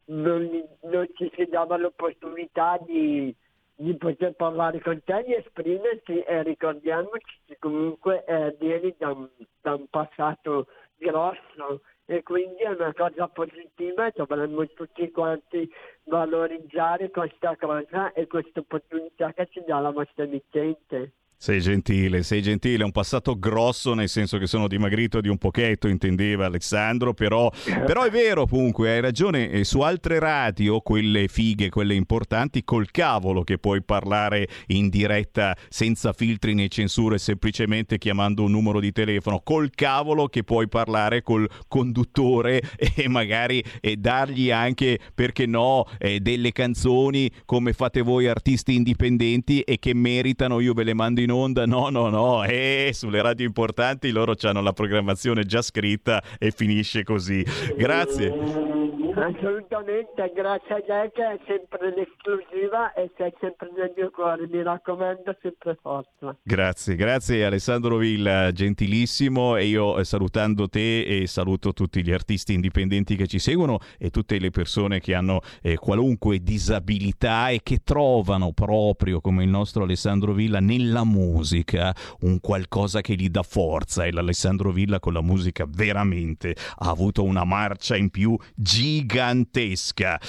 [0.07, 3.33] non, non, ci si dava l'opportunità di,
[3.77, 9.29] di, poter parlare con te, di esprimersi e ricordiamoci che comunque eh, vieni da un,
[9.61, 10.67] da un passato
[10.97, 15.69] grosso e quindi è una cosa positiva e dovremmo tutti quanti
[16.05, 21.13] valorizzare questa cosa e questa opportunità che ci dà la vostra emittente.
[21.39, 25.87] Sei gentile, sei gentile, un passato grosso nel senso che sono dimagrito di un pochetto,
[25.87, 27.53] intendeva Alessandro, però,
[27.85, 32.91] però è vero comunque, hai ragione, e su altre radio, quelle fighe, quelle importanti, col
[32.91, 38.91] cavolo che puoi parlare in diretta senza filtri né censure, semplicemente chiamando un numero di
[38.91, 42.63] telefono, col cavolo che puoi parlare col conduttore
[42.97, 49.61] e magari e dargli anche, perché no, eh, delle canzoni come fate voi artisti indipendenti
[49.61, 53.21] e che meritano, io ve le mando in in onda, no, no, no, e sulle
[53.21, 57.45] radio importanti loro hanno la programmazione già scritta e finisce così.
[57.77, 59.06] Grazie.
[59.17, 64.63] Assolutamente, grazie a te che è sempre l'esclusiva e sei sempre nel mio cuore, mi
[64.63, 66.37] raccomando sempre forza.
[66.43, 72.53] Grazie, grazie Alessandro Villa, gentilissimo e io eh, salutando te e saluto tutti gli artisti
[72.53, 77.79] indipendenti che ci seguono e tutte le persone che hanno eh, qualunque disabilità e che
[77.85, 84.05] trovano proprio come il nostro Alessandro Villa nella musica un qualcosa che gli dà forza
[84.05, 90.21] e l'Alessandro Villa con la musica veramente ha avuto una marcia in più gigante gigantesca.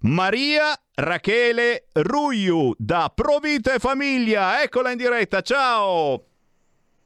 [0.00, 6.35] Maria Rachele Ruiu da Provita e Famiglia, eccola in diretta, ciao!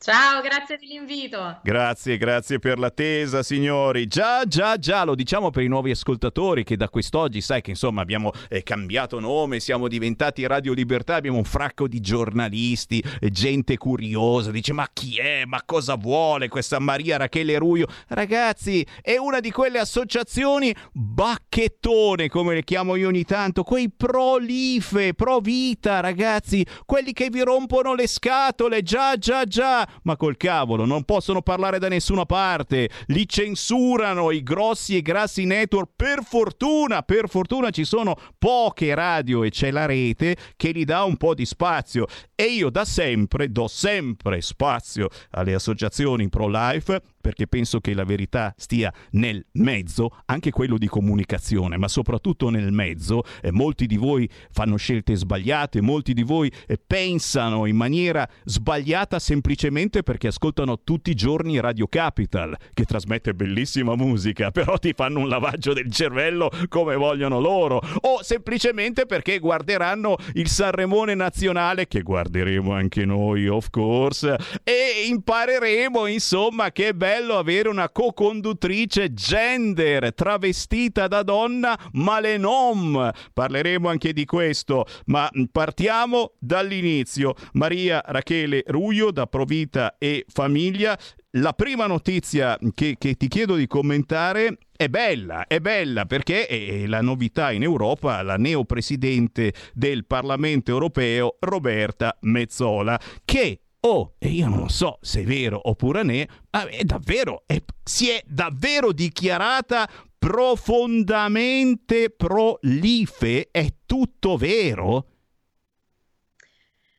[0.03, 1.59] Ciao, grazie dell'invito.
[1.63, 4.07] Grazie, grazie per l'attesa, signori.
[4.07, 8.01] Già, già, già, lo diciamo per i nuovi ascoltatori che da quest'oggi, sai che insomma
[8.01, 13.77] abbiamo eh, cambiato nome, siamo diventati Radio Libertà, abbiamo un fracco di giornalisti, eh, gente
[13.77, 17.87] curiosa, dice ma chi è, ma cosa vuole questa Maria Rachele Ruio?
[18.09, 25.13] Ragazzi, è una di quelle associazioni bacchettone, come le chiamo io ogni tanto, quei pro-life,
[25.13, 31.05] pro-vita, ragazzi, quelli che vi rompono le scatole, già, già, già ma col cavolo, non
[31.05, 35.91] possono parlare da nessuna parte, li censurano i grossi e grassi network.
[35.97, 41.05] Per fortuna, per fortuna ci sono poche radio e c'è la rete che gli dà
[41.05, 42.07] un po' di spazio.
[42.35, 48.55] E io da sempre do sempre spazio alle associazioni pro-life perché penso che la verità
[48.57, 53.23] stia nel mezzo, anche quello di comunicazione, ma soprattutto nel mezzo.
[53.43, 59.19] Eh, molti di voi fanno scelte sbagliate, molti di voi eh, pensano in maniera sbagliata
[59.19, 65.21] semplicemente perché ascoltano tutti i giorni Radio Capital, che trasmette bellissima musica, però ti fanno
[65.21, 72.01] un lavaggio del cervello come vogliono loro, o semplicemente perché guarderanno il Sanremone nazionale, che
[72.01, 80.15] guarderemo anche noi, of course, e impareremo insomma che bello bello avere una co-conduttrice gender
[80.15, 83.11] travestita da donna, ma le nom.
[83.33, 87.35] Parleremo anche di questo, ma partiamo dall'inizio.
[87.55, 90.97] Maria Rachele Ruio da Provita e Famiglia.
[91.35, 96.87] La prima notizia che, che ti chiedo di commentare è bella, è bella perché è
[96.87, 104.49] la novità in Europa, la neopresidente del Parlamento europeo Roberta Mezzola, che Oh, e io
[104.49, 109.89] non so se è vero oppure ne, ma è davvero, è, si è davvero dichiarata
[110.19, 113.49] profondamente pro-LIFE?
[113.51, 115.07] È tutto vero?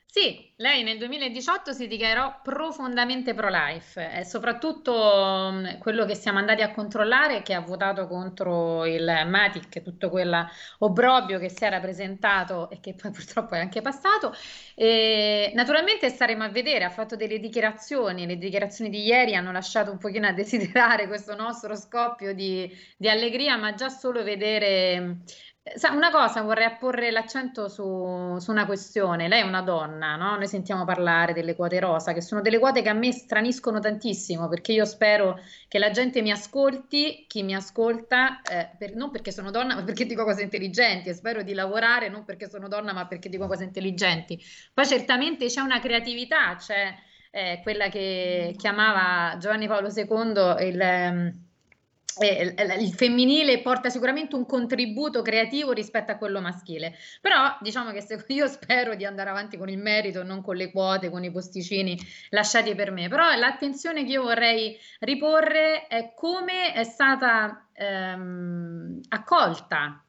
[0.08, 6.62] Sì, lei nel 2018 si dichiarò profondamente pro-life e soprattutto mm, quello che siamo andati
[6.62, 12.70] a controllare è che ha votato contro il Matic, tutto quell'obbrobio che si era presentato
[12.70, 14.36] e che poi purtroppo è anche passato.
[14.76, 19.90] E naturalmente staremo a vedere, ha fatto delle dichiarazioni, le dichiarazioni di ieri hanno lasciato
[19.92, 25.18] un pochino a desiderare questo nostro scoppio di, di allegria, ma già solo vedere
[25.92, 29.28] una cosa, vorrei apporre l'accento su, su, una questione.
[29.28, 30.36] Lei è una donna, no?
[30.36, 34.48] Noi sentiamo parlare delle quote rosa, che sono delle quote che a me straniscono tantissimo,
[34.48, 39.32] perché io spero che la gente mi ascolti, chi mi ascolta, eh, per, non perché
[39.32, 42.92] sono donna, ma perché dico cose intelligenti, e spero di lavorare non perché sono donna,
[42.92, 44.42] ma perché dico cose intelligenti.
[44.74, 46.92] Poi certamente c'è una creatività, c'è
[47.30, 51.50] eh, quella che chiamava Giovanni Paolo II il...
[52.20, 58.02] Eh, il femminile porta sicuramente un contributo creativo rispetto a quello maschile, però diciamo che
[58.02, 61.32] se, io spero di andare avanti con il merito, non con le quote, con i
[61.32, 61.98] posticini
[62.30, 70.04] lasciati per me, però l'attenzione che io vorrei riporre è come è stata ehm, accolta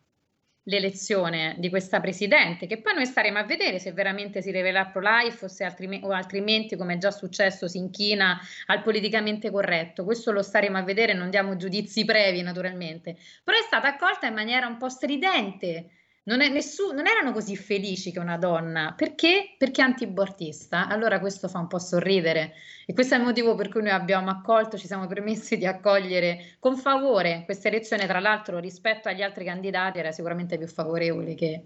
[0.64, 5.44] l'elezione di questa presidente, che poi noi staremo a vedere se veramente si rivelerà pro-life
[5.44, 10.04] o, se altrim- o altrimenti, come è già successo, si inchina al politicamente corretto.
[10.04, 14.34] Questo lo staremo a vedere, non diamo giudizi brevi naturalmente, però è stata accolta in
[14.34, 15.90] maniera un po' stridente
[16.24, 18.94] non, è nessuno, non erano così felici che una donna.
[18.96, 19.54] Perché?
[19.58, 20.88] Perché antibortista.
[20.88, 22.54] Allora questo fa un po' sorridere
[22.86, 26.56] e questo è il motivo per cui noi abbiamo accolto, ci siamo permessi di accogliere
[26.58, 31.64] con favore questa elezione, tra l'altro rispetto agli altri candidati era sicuramente più favorevole che...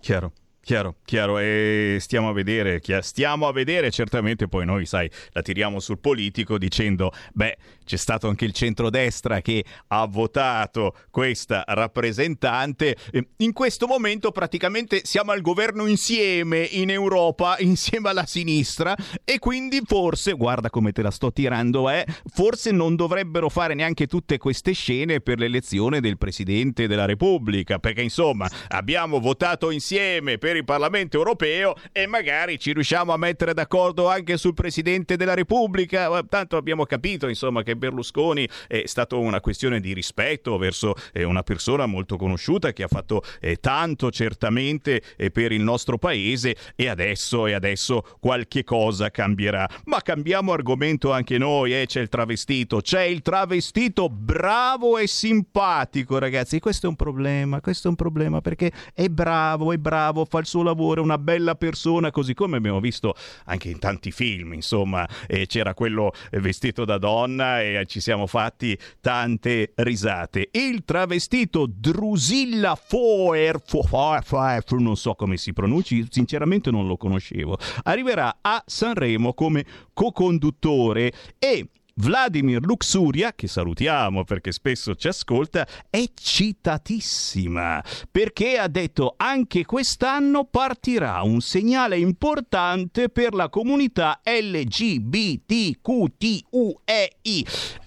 [0.00, 0.32] Chiaro.
[0.66, 5.78] Chiaro, chiaro, e stiamo a vedere, stiamo a vedere, certamente poi noi, sai, la tiriamo
[5.78, 7.56] sul politico dicendo, beh,
[7.86, 12.96] c'è stato anche il centrodestra che ha votato questa rappresentante,
[13.38, 18.94] in questo momento praticamente siamo al governo insieme in Europa, insieme alla sinistra,
[19.24, 24.06] e quindi forse, guarda come te la sto tirando, eh, forse non dovrebbero fare neanche
[24.06, 30.56] tutte queste scene per l'elezione del Presidente della Repubblica, perché insomma abbiamo votato insieme per
[30.56, 36.22] il Parlamento europeo e magari ci riusciamo a mettere d'accordo anche sul Presidente della Repubblica.
[36.28, 41.42] Tanto abbiamo capito, insomma, che Berlusconi è stata una questione di rispetto verso eh, una
[41.42, 46.88] persona molto conosciuta che ha fatto eh, tanto certamente eh, per il nostro paese e
[46.88, 49.68] adesso, e adesso qualche cosa cambierà.
[49.84, 51.86] Ma cambiamo argomento anche noi, eh?
[51.86, 56.58] c'è il travestito, c'è il travestito bravo e simpatico, ragazzi.
[56.58, 60.46] Questo è un problema, questo è un problema perché è bravo, è bravo, fa il
[60.46, 63.14] suo lavoro, è una bella persona, così come abbiamo visto
[63.46, 68.78] anche in tanti film, insomma, eh, c'era quello vestito da donna e ci siamo fatti
[69.00, 70.48] tante risate.
[70.52, 78.38] Il travestito Drusilla Foer, Foer, non so come si pronunci, sinceramente non lo conoscevo, arriverà
[78.40, 81.68] a Sanremo come co-conduttore e
[81.98, 90.44] Vladimir Luxuria, che salutiamo perché spesso ci ascolta, è citatissima perché ha detto anche quest'anno
[90.44, 95.86] partirà un segnale importante per la comunità LGBTQTUEI.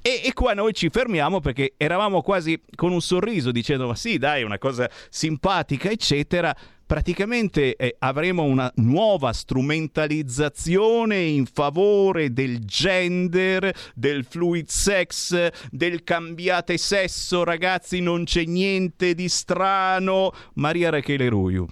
[0.01, 4.17] E, e qua noi ci fermiamo perché eravamo quasi con un sorriso dicendo ma sì
[4.17, 6.55] dai, è una cosa simpatica eccetera
[6.89, 16.79] praticamente eh, avremo una nuova strumentalizzazione in favore del gender, del fluid sex, del cambiate
[16.79, 20.31] sesso, ragazzi, non c'è niente di strano.
[20.55, 21.67] Maria Rachele Ruiu.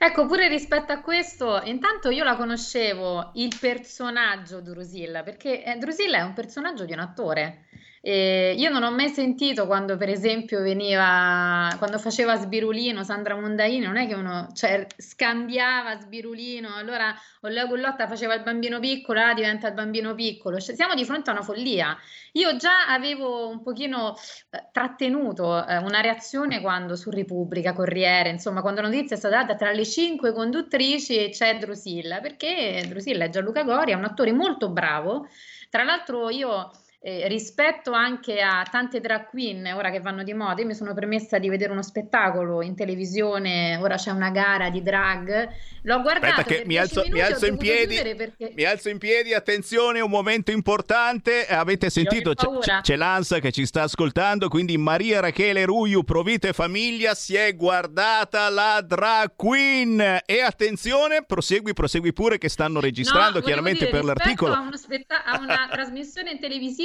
[0.00, 6.18] Ecco, pure rispetto a questo, intanto io la conoscevo il personaggio Drusilla, perché eh, Drusilla
[6.18, 7.66] è un personaggio di un attore.
[8.00, 13.84] E io non ho mai sentito quando, per esempio, veniva quando faceva Sbirulino Sandra Mondaini,
[13.84, 19.34] non è che uno cioè, scambiava Sbirulino, allora Olleo Gullotta faceva il bambino piccolo, ora
[19.34, 20.58] diventa il bambino piccolo.
[20.58, 21.96] Cioè, siamo di fronte a una follia.
[22.32, 24.14] Io già avevo un pochino
[24.50, 29.38] eh, trattenuto eh, una reazione quando su Repubblica, Corriere, insomma, quando la notizia è stata
[29.38, 34.32] data tra le cinque conduttrici c'è Drusilla, perché Drusilla è Gianluca Gori, è un attore
[34.32, 35.26] molto bravo.
[35.70, 36.70] Tra l'altro io
[37.00, 40.94] eh, rispetto anche a tante drag queen ora che vanno di moda, io mi sono
[40.94, 45.48] permessa di vedere uno spettacolo in televisione, ora c'è una gara di drag,
[45.82, 48.52] l'ho guardato Aspetta che mi alzo, mi alzo in piedi, perché...
[48.54, 53.64] mi alzo in piedi, attenzione, un momento importante, avete sentito, c'è, c'è, l'ANSA che ci
[53.64, 60.20] sta ascoltando, quindi Maria Rachele Ruiu, Provite Famiglia, si è guardata la drag queen.
[60.26, 64.52] E attenzione, prosegui, prosegui pure che stanno registrando no, chiaramente dire, per l'articolo.
[64.52, 66.30] A, spetta- a una trasmissione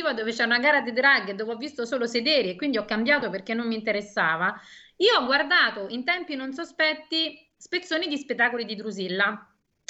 [0.04, 2.86] televisiva dove c'è una gara di drag dove ho visto solo sederi e quindi ho
[2.86, 4.60] cambiato perché non mi interessava,
[4.98, 9.48] io ho guardato in tempi non sospetti spezzoni di spettacoli di Drusilla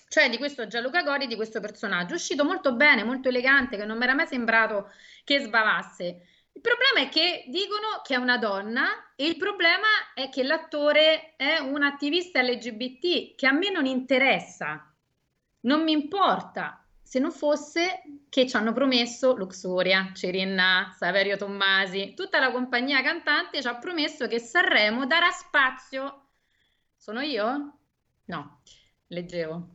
[0.08, 3.98] cioè di questo Gianluca Gori, di questo personaggio, uscito molto bene, molto elegante, che non
[3.98, 4.92] mi era mai sembrato
[5.24, 6.04] che sbavasse.
[6.52, 11.34] Il problema è che dicono che è una donna e il problema è che l'attore
[11.36, 14.88] è un attivista LGBT che a me non interessa,
[15.62, 16.83] non mi importa
[17.14, 23.62] se non fosse che ci hanno promesso Luxuria, Cerinna, Saverio Tommasi, tutta la compagnia cantante
[23.62, 26.30] ci ha promesso che Sanremo darà spazio.
[26.98, 27.78] Sono io?
[28.26, 28.62] No,
[29.10, 29.68] leggevo.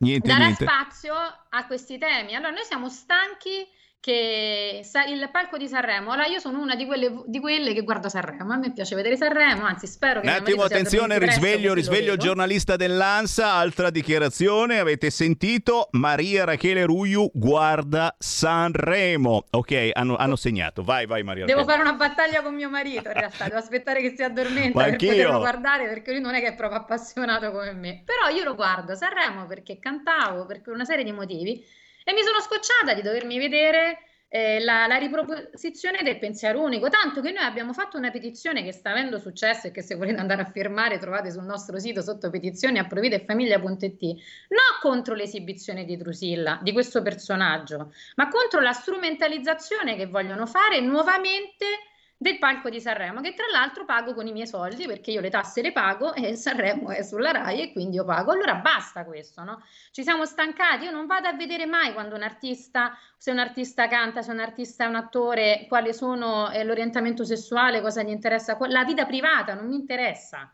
[0.00, 0.62] Niente, darà niente.
[0.62, 2.34] spazio a questi temi.
[2.34, 3.66] Allora, noi siamo stanchi
[4.04, 6.12] che sa- il palco di Sanremo.
[6.12, 8.52] Allora, io sono una di quelle, di quelle che guarda Sanremo.
[8.52, 13.52] A me piace vedere Sanremo, anzi, spero che Un attimo, attenzione, risveglio, risveglio giornalista dell'ANSA,
[13.52, 15.88] altra dichiarazione, avete sentito?
[15.92, 19.46] Maria Rachele Ruiu guarda Sanremo.
[19.52, 20.82] Ok, hanno, hanno segnato.
[20.82, 24.12] Vai, vai Maria Devo fare una battaglia con mio marito in realtà, devo aspettare che
[24.14, 25.08] si addormenta Ma per anch'io.
[25.12, 28.02] poterlo guardare perché lui non è che è proprio appassionato come me.
[28.04, 31.64] Però io lo guardo Sanremo perché cantavo, per una serie di motivi
[32.04, 33.98] e mi sono scocciata di dovermi vedere
[34.28, 38.72] eh, la, la riproposizione del pensiero unico, tanto che noi abbiamo fatto una petizione che
[38.72, 42.30] sta avendo successo e che se volete andare a firmare trovate sul nostro sito sotto
[42.30, 49.94] petizioni a provvidefamiglia.it, non contro l'esibizione di Drusilla, di questo personaggio, ma contro la strumentalizzazione
[49.94, 51.66] che vogliono fare nuovamente
[52.16, 55.30] del palco di Sanremo, che tra l'altro pago con i miei soldi perché io le
[55.30, 58.32] tasse le pago e Sanremo è sulla RAI e quindi io pago.
[58.32, 59.62] Allora basta questo, no?
[59.90, 63.88] Ci siamo stancati, io non vado a vedere mai quando un artista, se un artista
[63.88, 68.56] canta, se un artista è un attore, quale sono eh, l'orientamento sessuale, cosa gli interessa,
[68.68, 70.52] la vita privata non mi interessa.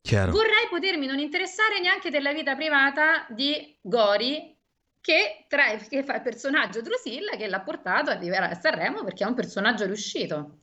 [0.00, 0.32] Chiaro.
[0.32, 4.53] Vorrei potermi non interessare neanche della vita privata di Gori,
[5.04, 9.22] che, tra, che fa il personaggio Drusilla che l'ha portato ad arrivare a Sanremo perché
[9.22, 10.60] è un personaggio riuscito.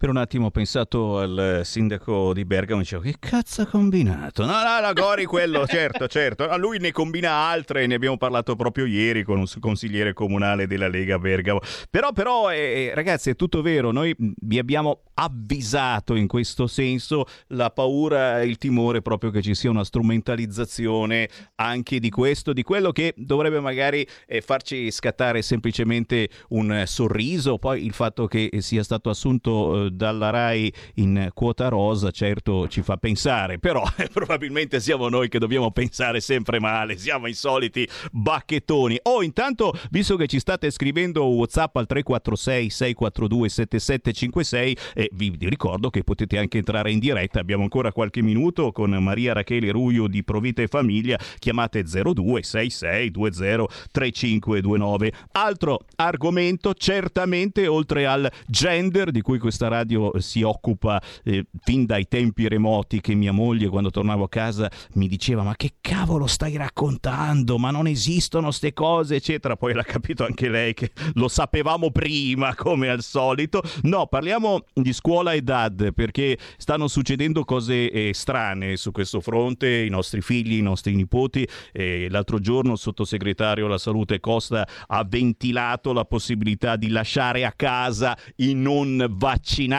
[0.00, 4.46] Per un attimo ho pensato al sindaco di Bergamo e dicevo che cazzo ha combinato?
[4.46, 6.46] No, no, no, Gori quello, certo, certo.
[6.46, 10.88] No, Lui ne combina altre, ne abbiamo parlato proprio ieri con un consigliere comunale della
[10.88, 11.60] Lega Bergamo.
[11.90, 17.68] Però, però eh, ragazzi, è tutto vero, noi vi abbiamo avvisato in questo senso la
[17.68, 23.12] paura il timore proprio che ci sia una strumentalizzazione anche di questo, di quello che
[23.18, 29.88] dovrebbe magari eh, farci scattare semplicemente un sorriso, poi il fatto che sia stato assunto
[29.88, 35.28] eh, dalla RAI in quota rosa, certo ci fa pensare, però eh, probabilmente siamo noi
[35.28, 38.98] che dobbiamo pensare sempre male, siamo i soliti bacchettoni.
[39.02, 45.90] Oh, intanto, visto che ci state scrivendo WhatsApp al 346 642 7756, eh, vi ricordo
[45.90, 50.22] che potete anche entrare in diretta, abbiamo ancora qualche minuto con Maria Rachele Ruio di
[50.24, 55.12] Provita e Famiglia, chiamate 02 66 20 3529.
[55.32, 62.06] Altro argomento, certamente oltre al gender di cui questa radio si occupa eh, fin dai
[62.06, 66.56] tempi remoti che mia moglie quando tornavo a casa mi diceva ma che cavolo stai
[66.56, 67.58] raccontando?
[67.58, 69.56] Ma non esistono ste cose eccetera.
[69.56, 73.62] Poi l'ha capito anche lei che lo sapevamo prima come al solito.
[73.82, 79.68] No parliamo di scuola e dad perché stanno succedendo cose eh, strane su questo fronte
[79.68, 85.04] i nostri figli i nostri nipoti eh, l'altro giorno il sottosegretario alla salute Costa ha
[85.04, 89.69] ventilato la possibilità di lasciare a casa i non vaccinati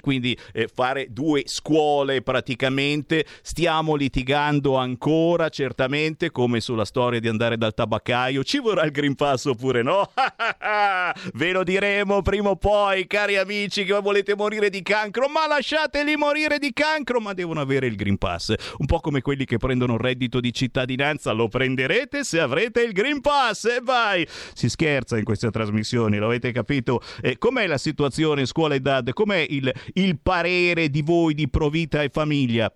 [0.00, 3.24] quindi eh, fare due scuole praticamente.
[3.42, 8.42] Stiamo litigando ancora certamente come sulla storia di andare dal tabaccaio.
[8.44, 10.10] Ci vorrà il Green Pass oppure no?
[11.34, 16.16] Ve lo diremo prima o poi cari amici che volete morire di cancro ma lasciateli
[16.16, 18.54] morire di cancro ma devono avere il Green Pass.
[18.78, 22.92] Un po' come quelli che prendono il reddito di cittadinanza lo prenderete se avrete il
[22.92, 24.26] Green Pass e vai!
[24.54, 27.00] Si scherza in queste trasmissioni lo avete capito?
[27.20, 32.02] Eh, com'è la situazione scuola e dad com'è il, il parere di voi di Provita
[32.02, 32.72] e Famiglia?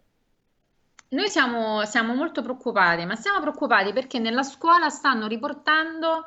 [1.10, 6.26] Noi siamo, siamo molto preoccupati, ma siamo preoccupati perché nella scuola stanno riportando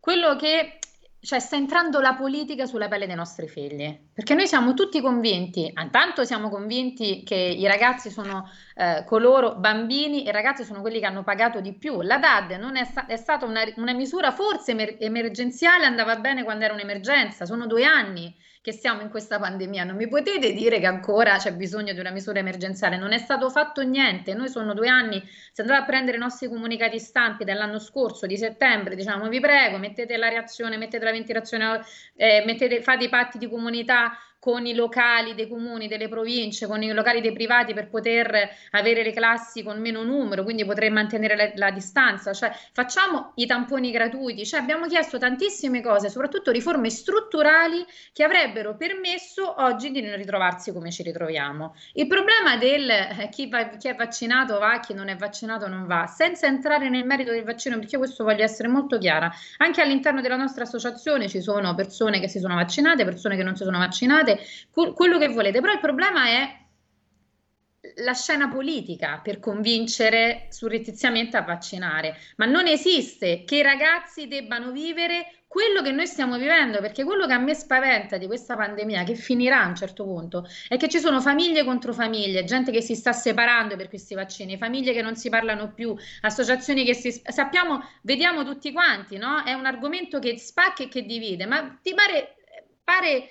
[0.00, 0.78] quello che
[1.24, 5.72] cioè sta entrando la politica sulla pelle dei nostri figli, perché noi siamo tutti convinti,
[5.80, 11.06] intanto siamo convinti che i ragazzi sono eh, coloro, bambini e ragazzi sono quelli che
[11.06, 12.00] hanno pagato di più.
[12.00, 16.42] La DAD non è, sta- è stata una, una, misura forse emer- emergenziale, andava bene
[16.42, 19.82] quando era un'emergenza, sono due anni che siamo in questa pandemia.
[19.82, 22.96] Non mi potete dire che ancora c'è bisogno di una misura emergenziale.
[22.96, 24.34] Non è stato fatto niente.
[24.34, 25.20] Noi sono due anni,
[25.52, 29.78] se andate a prendere i nostri comunicati stampi dell'anno scorso, di settembre, diciamo vi prego,
[29.78, 31.82] mettete la reazione, mettete la ventilazione,
[32.14, 36.82] eh, mettete, fate i patti di comunità con i locali dei comuni, delle province, con
[36.82, 41.36] i locali dei privati per poter avere le classi con meno numero, quindi potrei mantenere
[41.36, 46.90] la, la distanza, cioè facciamo i tamponi gratuiti, cioè abbiamo chiesto tantissime cose, soprattutto riforme
[46.90, 51.76] strutturali che avrebbero permesso oggi di non ritrovarsi come ci ritroviamo.
[51.92, 55.86] Il problema del eh, chi, va, chi è vaccinato va, chi non è vaccinato non
[55.86, 60.20] va, senza entrare nel merito del vaccino, perché questo voglio essere molto chiara, anche all'interno
[60.20, 63.78] della nostra associazione ci sono persone che si sono vaccinate, persone che non si sono
[63.78, 66.60] vaccinate, fate quello che volete, però il problema è
[67.96, 74.70] la scena politica per convincere surrettiziamente a vaccinare, ma non esiste che i ragazzi debbano
[74.70, 79.04] vivere quello che noi stiamo vivendo, perché quello che a me spaventa di questa pandemia,
[79.04, 82.80] che finirà a un certo punto, è che ci sono famiglie contro famiglie, gente che
[82.80, 87.20] si sta separando per questi vaccini, famiglie che non si parlano più, associazioni che si...
[87.22, 89.44] sappiamo, vediamo tutti quanti, no?
[89.44, 92.36] È un argomento che spacca e che divide, ma ti pare...
[92.82, 93.28] pare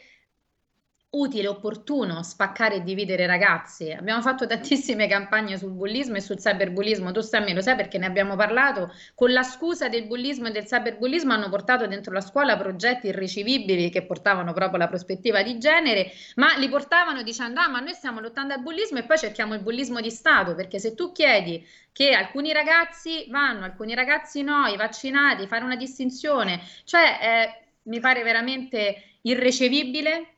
[1.11, 3.91] utile, opportuno spaccare e dividere ragazzi.
[3.91, 8.05] Abbiamo fatto tantissime campagne sul bullismo e sul cyberbullismo, tu Sammy lo sai perché ne
[8.05, 12.55] abbiamo parlato, con la scusa del bullismo e del cyberbullismo hanno portato dentro la scuola
[12.55, 17.79] progetti irricevibili che portavano proprio la prospettiva di genere, ma li portavano dicendo ah ma
[17.79, 21.11] noi stiamo lottando al bullismo e poi cerchiamo il bullismo di Stato, perché se tu
[21.11, 27.65] chiedi che alcuni ragazzi vanno, alcuni ragazzi no, i vaccinati, fare una distinzione, cioè eh,
[27.83, 30.35] mi pare veramente irricevibile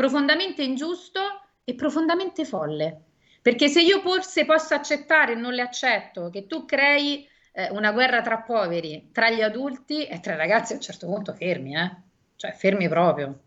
[0.00, 1.20] profondamente ingiusto
[1.62, 3.02] e profondamente folle.
[3.42, 7.92] Perché se io forse posso accettare e non le accetto che tu crei eh, una
[7.92, 11.76] guerra tra poveri, tra gli adulti e tra i ragazzi, a un certo punto fermi,
[11.76, 11.96] eh?
[12.36, 13.40] Cioè fermi proprio.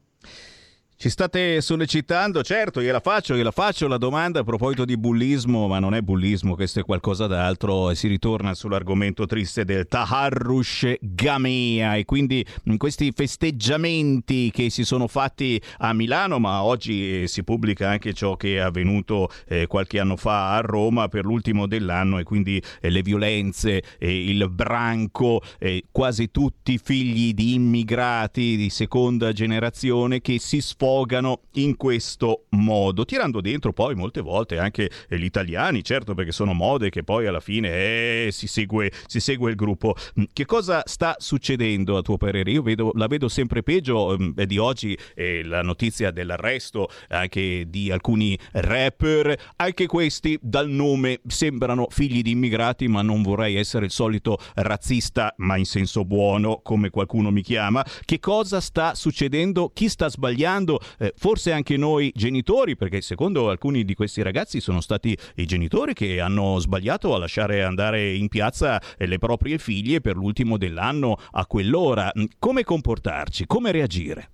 [0.96, 5.80] Ci state sollecitando, certo, gliela faccio, gliela faccio la domanda a proposito di bullismo, ma
[5.80, 11.96] non è bullismo, questo è qualcosa d'altro e si ritorna sull'argomento triste del Taharrush Gamea
[11.96, 17.44] e quindi in questi festeggiamenti che si sono fatti a Milano, ma oggi eh, si
[17.44, 22.18] pubblica anche ciò che è avvenuto eh, qualche anno fa a Roma per l'ultimo dell'anno
[22.18, 28.70] e quindi eh, le violenze, eh, il branco, eh, quasi tutti figli di immigrati di
[28.70, 34.92] seconda generazione che si sfondano sfogano in questo modo, tirando dentro poi molte volte anche
[35.08, 39.50] gli italiani, certo perché sono mode che poi alla fine eh, si, segue, si, segue,
[39.50, 39.96] il gruppo.
[40.20, 42.52] Mm, che cosa sta succedendo a tuo parere?
[42.52, 47.64] Io vedo, la vedo sempre peggio, mm, è di oggi eh, la notizia dell'arresto anche
[47.70, 53.86] di alcuni rapper, anche questi dal nome sembrano figli di immigrati, ma non vorrei essere
[53.86, 57.86] il solito razzista, ma in senso buono, come qualcuno mi chiama.
[58.04, 59.72] Che cosa sta succedendo?
[59.74, 60.73] Chi sta sbagliando?
[60.74, 65.46] Secondo eh, forse anche noi genitori, perché secondo alcuni di questi ragazzi sono stati i
[65.46, 70.58] genitori che hanno sbagliato a lasciare andare in piazza eh, le proprie figlie per l'ultimo
[70.58, 72.12] dell'anno a quell'ora.
[72.18, 73.46] Mm, come comportarci?
[73.46, 74.30] Come reagire?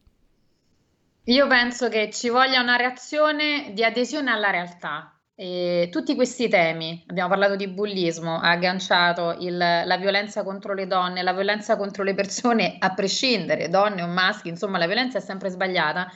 [1.25, 5.13] Io penso che ci voglia una reazione di adesione alla realtà.
[5.41, 10.85] E tutti questi temi, abbiamo parlato di bullismo, ha agganciato il, la violenza contro le
[10.85, 15.21] donne, la violenza contro le persone, a prescindere, donne o maschi, insomma la violenza è
[15.21, 16.11] sempre sbagliata.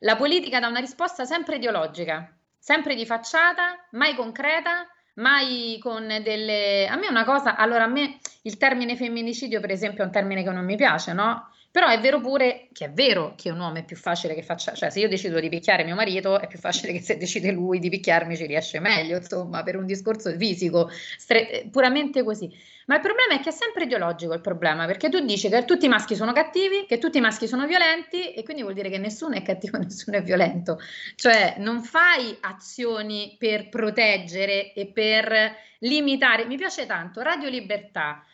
[0.00, 6.88] La politica dà una risposta sempre ideologica, sempre di facciata, mai concreta, mai con delle...
[6.88, 10.42] A me una cosa, allora a me il termine femminicidio per esempio è un termine
[10.42, 11.48] che non mi piace, no?
[11.74, 14.74] Però è vero pure che è vero che un uomo è più facile che faccia,
[14.74, 17.80] cioè se io decido di picchiare mio marito è più facile che se decide lui
[17.80, 20.88] di picchiarmi ci riesce meglio, insomma, per un discorso fisico,
[21.18, 22.48] stre- puramente così.
[22.86, 25.86] Ma il problema è che è sempre ideologico il problema, perché tu dici che tutti
[25.86, 28.98] i maschi sono cattivi, che tutti i maschi sono violenti e quindi vuol dire che
[28.98, 30.78] nessuno è cattivo, nessuno è violento.
[31.16, 36.46] Cioè non fai azioni per proteggere e per limitare.
[36.46, 38.24] Mi piace tanto Radio Libertà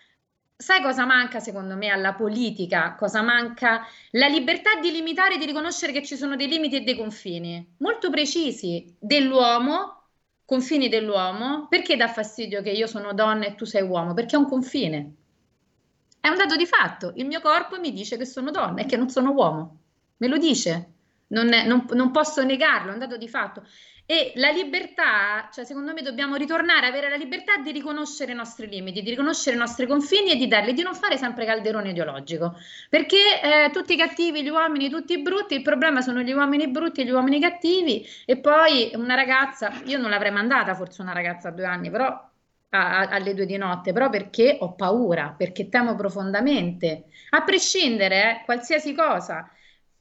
[0.60, 2.94] Sai cosa manca secondo me alla politica?
[2.94, 3.86] Cosa manca?
[4.10, 7.76] La libertà di limitare e di riconoscere che ci sono dei limiti e dei confini
[7.78, 10.02] molto precisi dell'uomo,
[10.44, 11.66] confini dell'uomo.
[11.66, 14.12] Perché dà fastidio che io sono donna e tu sei uomo?
[14.12, 15.14] Perché è un confine.
[16.20, 17.14] È un dato di fatto.
[17.16, 19.78] Il mio corpo mi dice che sono donna e che non sono uomo.
[20.18, 20.92] Me lo dice.
[21.28, 23.62] Non, è, non, non posso negarlo, è un dato di fatto.
[24.10, 28.34] E la libertà, cioè secondo me dobbiamo ritornare ad avere la libertà di riconoscere i
[28.34, 31.90] nostri limiti, di riconoscere i nostri confini e di darli, di non fare sempre calderone
[31.90, 32.56] ideologico.
[32.88, 37.02] Perché eh, tutti i cattivi, gli uomini, tutti brutti, il problema sono gli uomini brutti
[37.02, 38.04] e gli uomini cattivi.
[38.24, 42.06] E poi una ragazza, io non l'avrei mandata forse una ragazza a due anni, però
[42.06, 42.28] a,
[42.70, 48.44] a, alle due di notte, però perché ho paura, perché temo profondamente, a prescindere, eh,
[48.44, 49.48] qualsiasi cosa.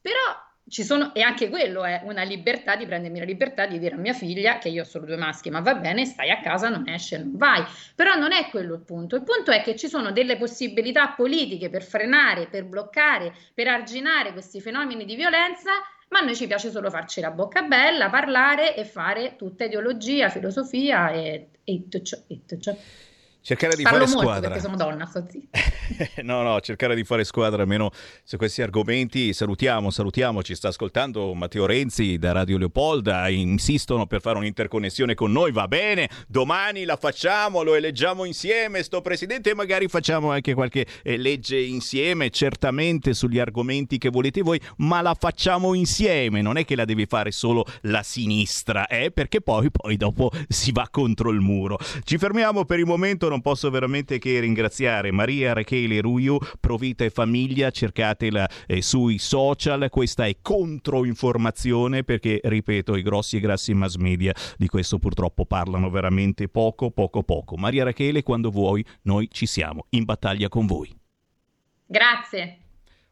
[0.02, 3.98] Però sono, e anche quello è una libertà di prendermi la libertà di dire a
[3.98, 6.88] mia figlia che io ho solo due maschi, ma va bene, stai a casa, non
[6.88, 7.64] esce, non vai.
[7.96, 9.16] Però non è quello il punto.
[9.16, 14.32] Il punto è che ci sono delle possibilità politiche per frenare, per bloccare, per arginare
[14.32, 15.72] questi fenomeni di violenza,
[16.10, 20.30] ma a noi ci piace solo farci la bocca bella, parlare e fare tutta ideologia,
[20.30, 22.18] filosofia e, e tutto ciò.
[22.28, 22.76] E tutto ciò
[23.42, 24.50] cercare di Parlo fare molto squadra.
[24.50, 25.60] perché sono donna, sto zitta.
[26.24, 27.92] no, no, cercare di fare squadra almeno
[28.24, 29.34] su questi argomenti.
[29.34, 35.32] Salutiamo, salutiamo, ci sta ascoltando Matteo Renzi da Radio Leopolda, insistono per fare un'interconnessione con
[35.32, 40.54] noi, va bene, domani la facciamo, lo eleggiamo insieme, sto presidente, e magari facciamo anche
[40.54, 46.58] qualche eh, legge insieme, certamente sugli argomenti che volete voi, ma la facciamo insieme, non
[46.58, 49.12] è che la devi fare solo la sinistra, eh?
[49.12, 51.78] perché poi, poi dopo si va contro il muro.
[52.04, 57.10] Ci fermiamo per il momento, non posso veramente che ringraziare Maria Rachele Ruiu, Provita e
[57.10, 63.96] Famiglia, cercatela eh, sui social, questa è controinformazione perché, ripeto, i grossi e grassi mass
[63.96, 67.56] media di questo purtroppo parlano veramente poco, poco, poco.
[67.56, 70.94] Maria Rachele, quando vuoi, noi ci siamo, in battaglia con voi.
[71.86, 72.69] Grazie.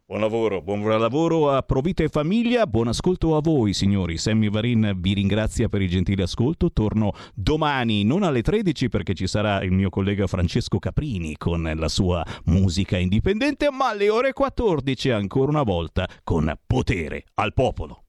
[0.09, 4.17] Buon lavoro, buon lavoro a Provita e Famiglia, buon ascolto a voi signori.
[4.17, 9.27] Sammy Varin vi ringrazia per il gentile ascolto, torno domani non alle 13 perché ci
[9.27, 15.09] sarà il mio collega Francesco Caprini con la sua musica indipendente, ma alle ore 14
[15.09, 18.03] ancora una volta con Potere al Popolo.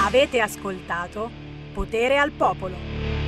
[0.00, 1.30] Avete ascoltato
[1.74, 3.23] Potere al Popolo.